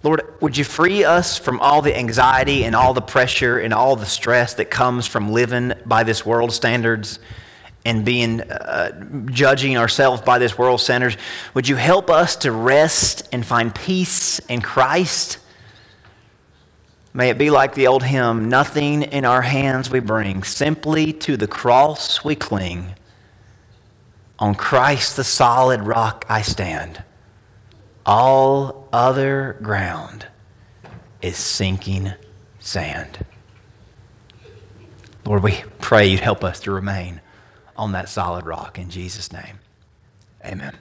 Lord, 0.02 0.22
would 0.40 0.56
you 0.56 0.64
free 0.64 1.04
us 1.04 1.36
from 1.36 1.60
all 1.60 1.82
the 1.82 1.94
anxiety 1.94 2.64
and 2.64 2.74
all 2.74 2.94
the 2.94 3.02
pressure 3.02 3.58
and 3.58 3.74
all 3.74 3.94
the 3.94 4.06
stress 4.06 4.54
that 4.54 4.70
comes 4.70 5.06
from 5.06 5.32
living 5.32 5.74
by 5.84 6.02
this 6.02 6.24
world 6.24 6.52
standards? 6.52 7.18
And 7.84 8.04
being 8.04 8.42
uh, 8.42 9.24
judging 9.26 9.76
ourselves 9.76 10.22
by 10.22 10.38
this 10.38 10.58
world 10.58 10.80
centers. 10.80 11.16
Would 11.54 11.68
you 11.68 11.76
help 11.76 12.10
us 12.10 12.36
to 12.36 12.52
rest 12.52 13.28
and 13.32 13.44
find 13.44 13.74
peace 13.74 14.38
in 14.40 14.60
Christ? 14.60 15.38
May 17.12 17.30
it 17.30 17.38
be 17.38 17.50
like 17.50 17.74
the 17.74 17.86
old 17.86 18.02
hymn 18.02 18.48
nothing 18.48 19.02
in 19.02 19.24
our 19.24 19.42
hands 19.42 19.90
we 19.90 20.00
bring, 20.00 20.42
simply 20.42 21.12
to 21.14 21.36
the 21.36 21.48
cross 21.48 22.22
we 22.22 22.36
cling. 22.36 22.94
On 24.38 24.54
Christ 24.54 25.16
the 25.16 25.24
solid 25.24 25.82
rock 25.82 26.24
I 26.28 26.42
stand. 26.42 27.02
All 28.06 28.88
other 28.92 29.58
ground 29.62 30.26
is 31.20 31.36
sinking 31.36 32.12
sand. 32.58 33.24
Lord, 35.24 35.42
we 35.42 35.62
pray 35.80 36.06
you'd 36.06 36.20
help 36.20 36.42
us 36.42 36.60
to 36.60 36.70
remain 36.70 37.20
on 37.80 37.92
that 37.92 38.10
solid 38.10 38.44
rock 38.44 38.78
in 38.78 38.90
Jesus' 38.90 39.32
name. 39.32 39.58
Amen. 40.44 40.76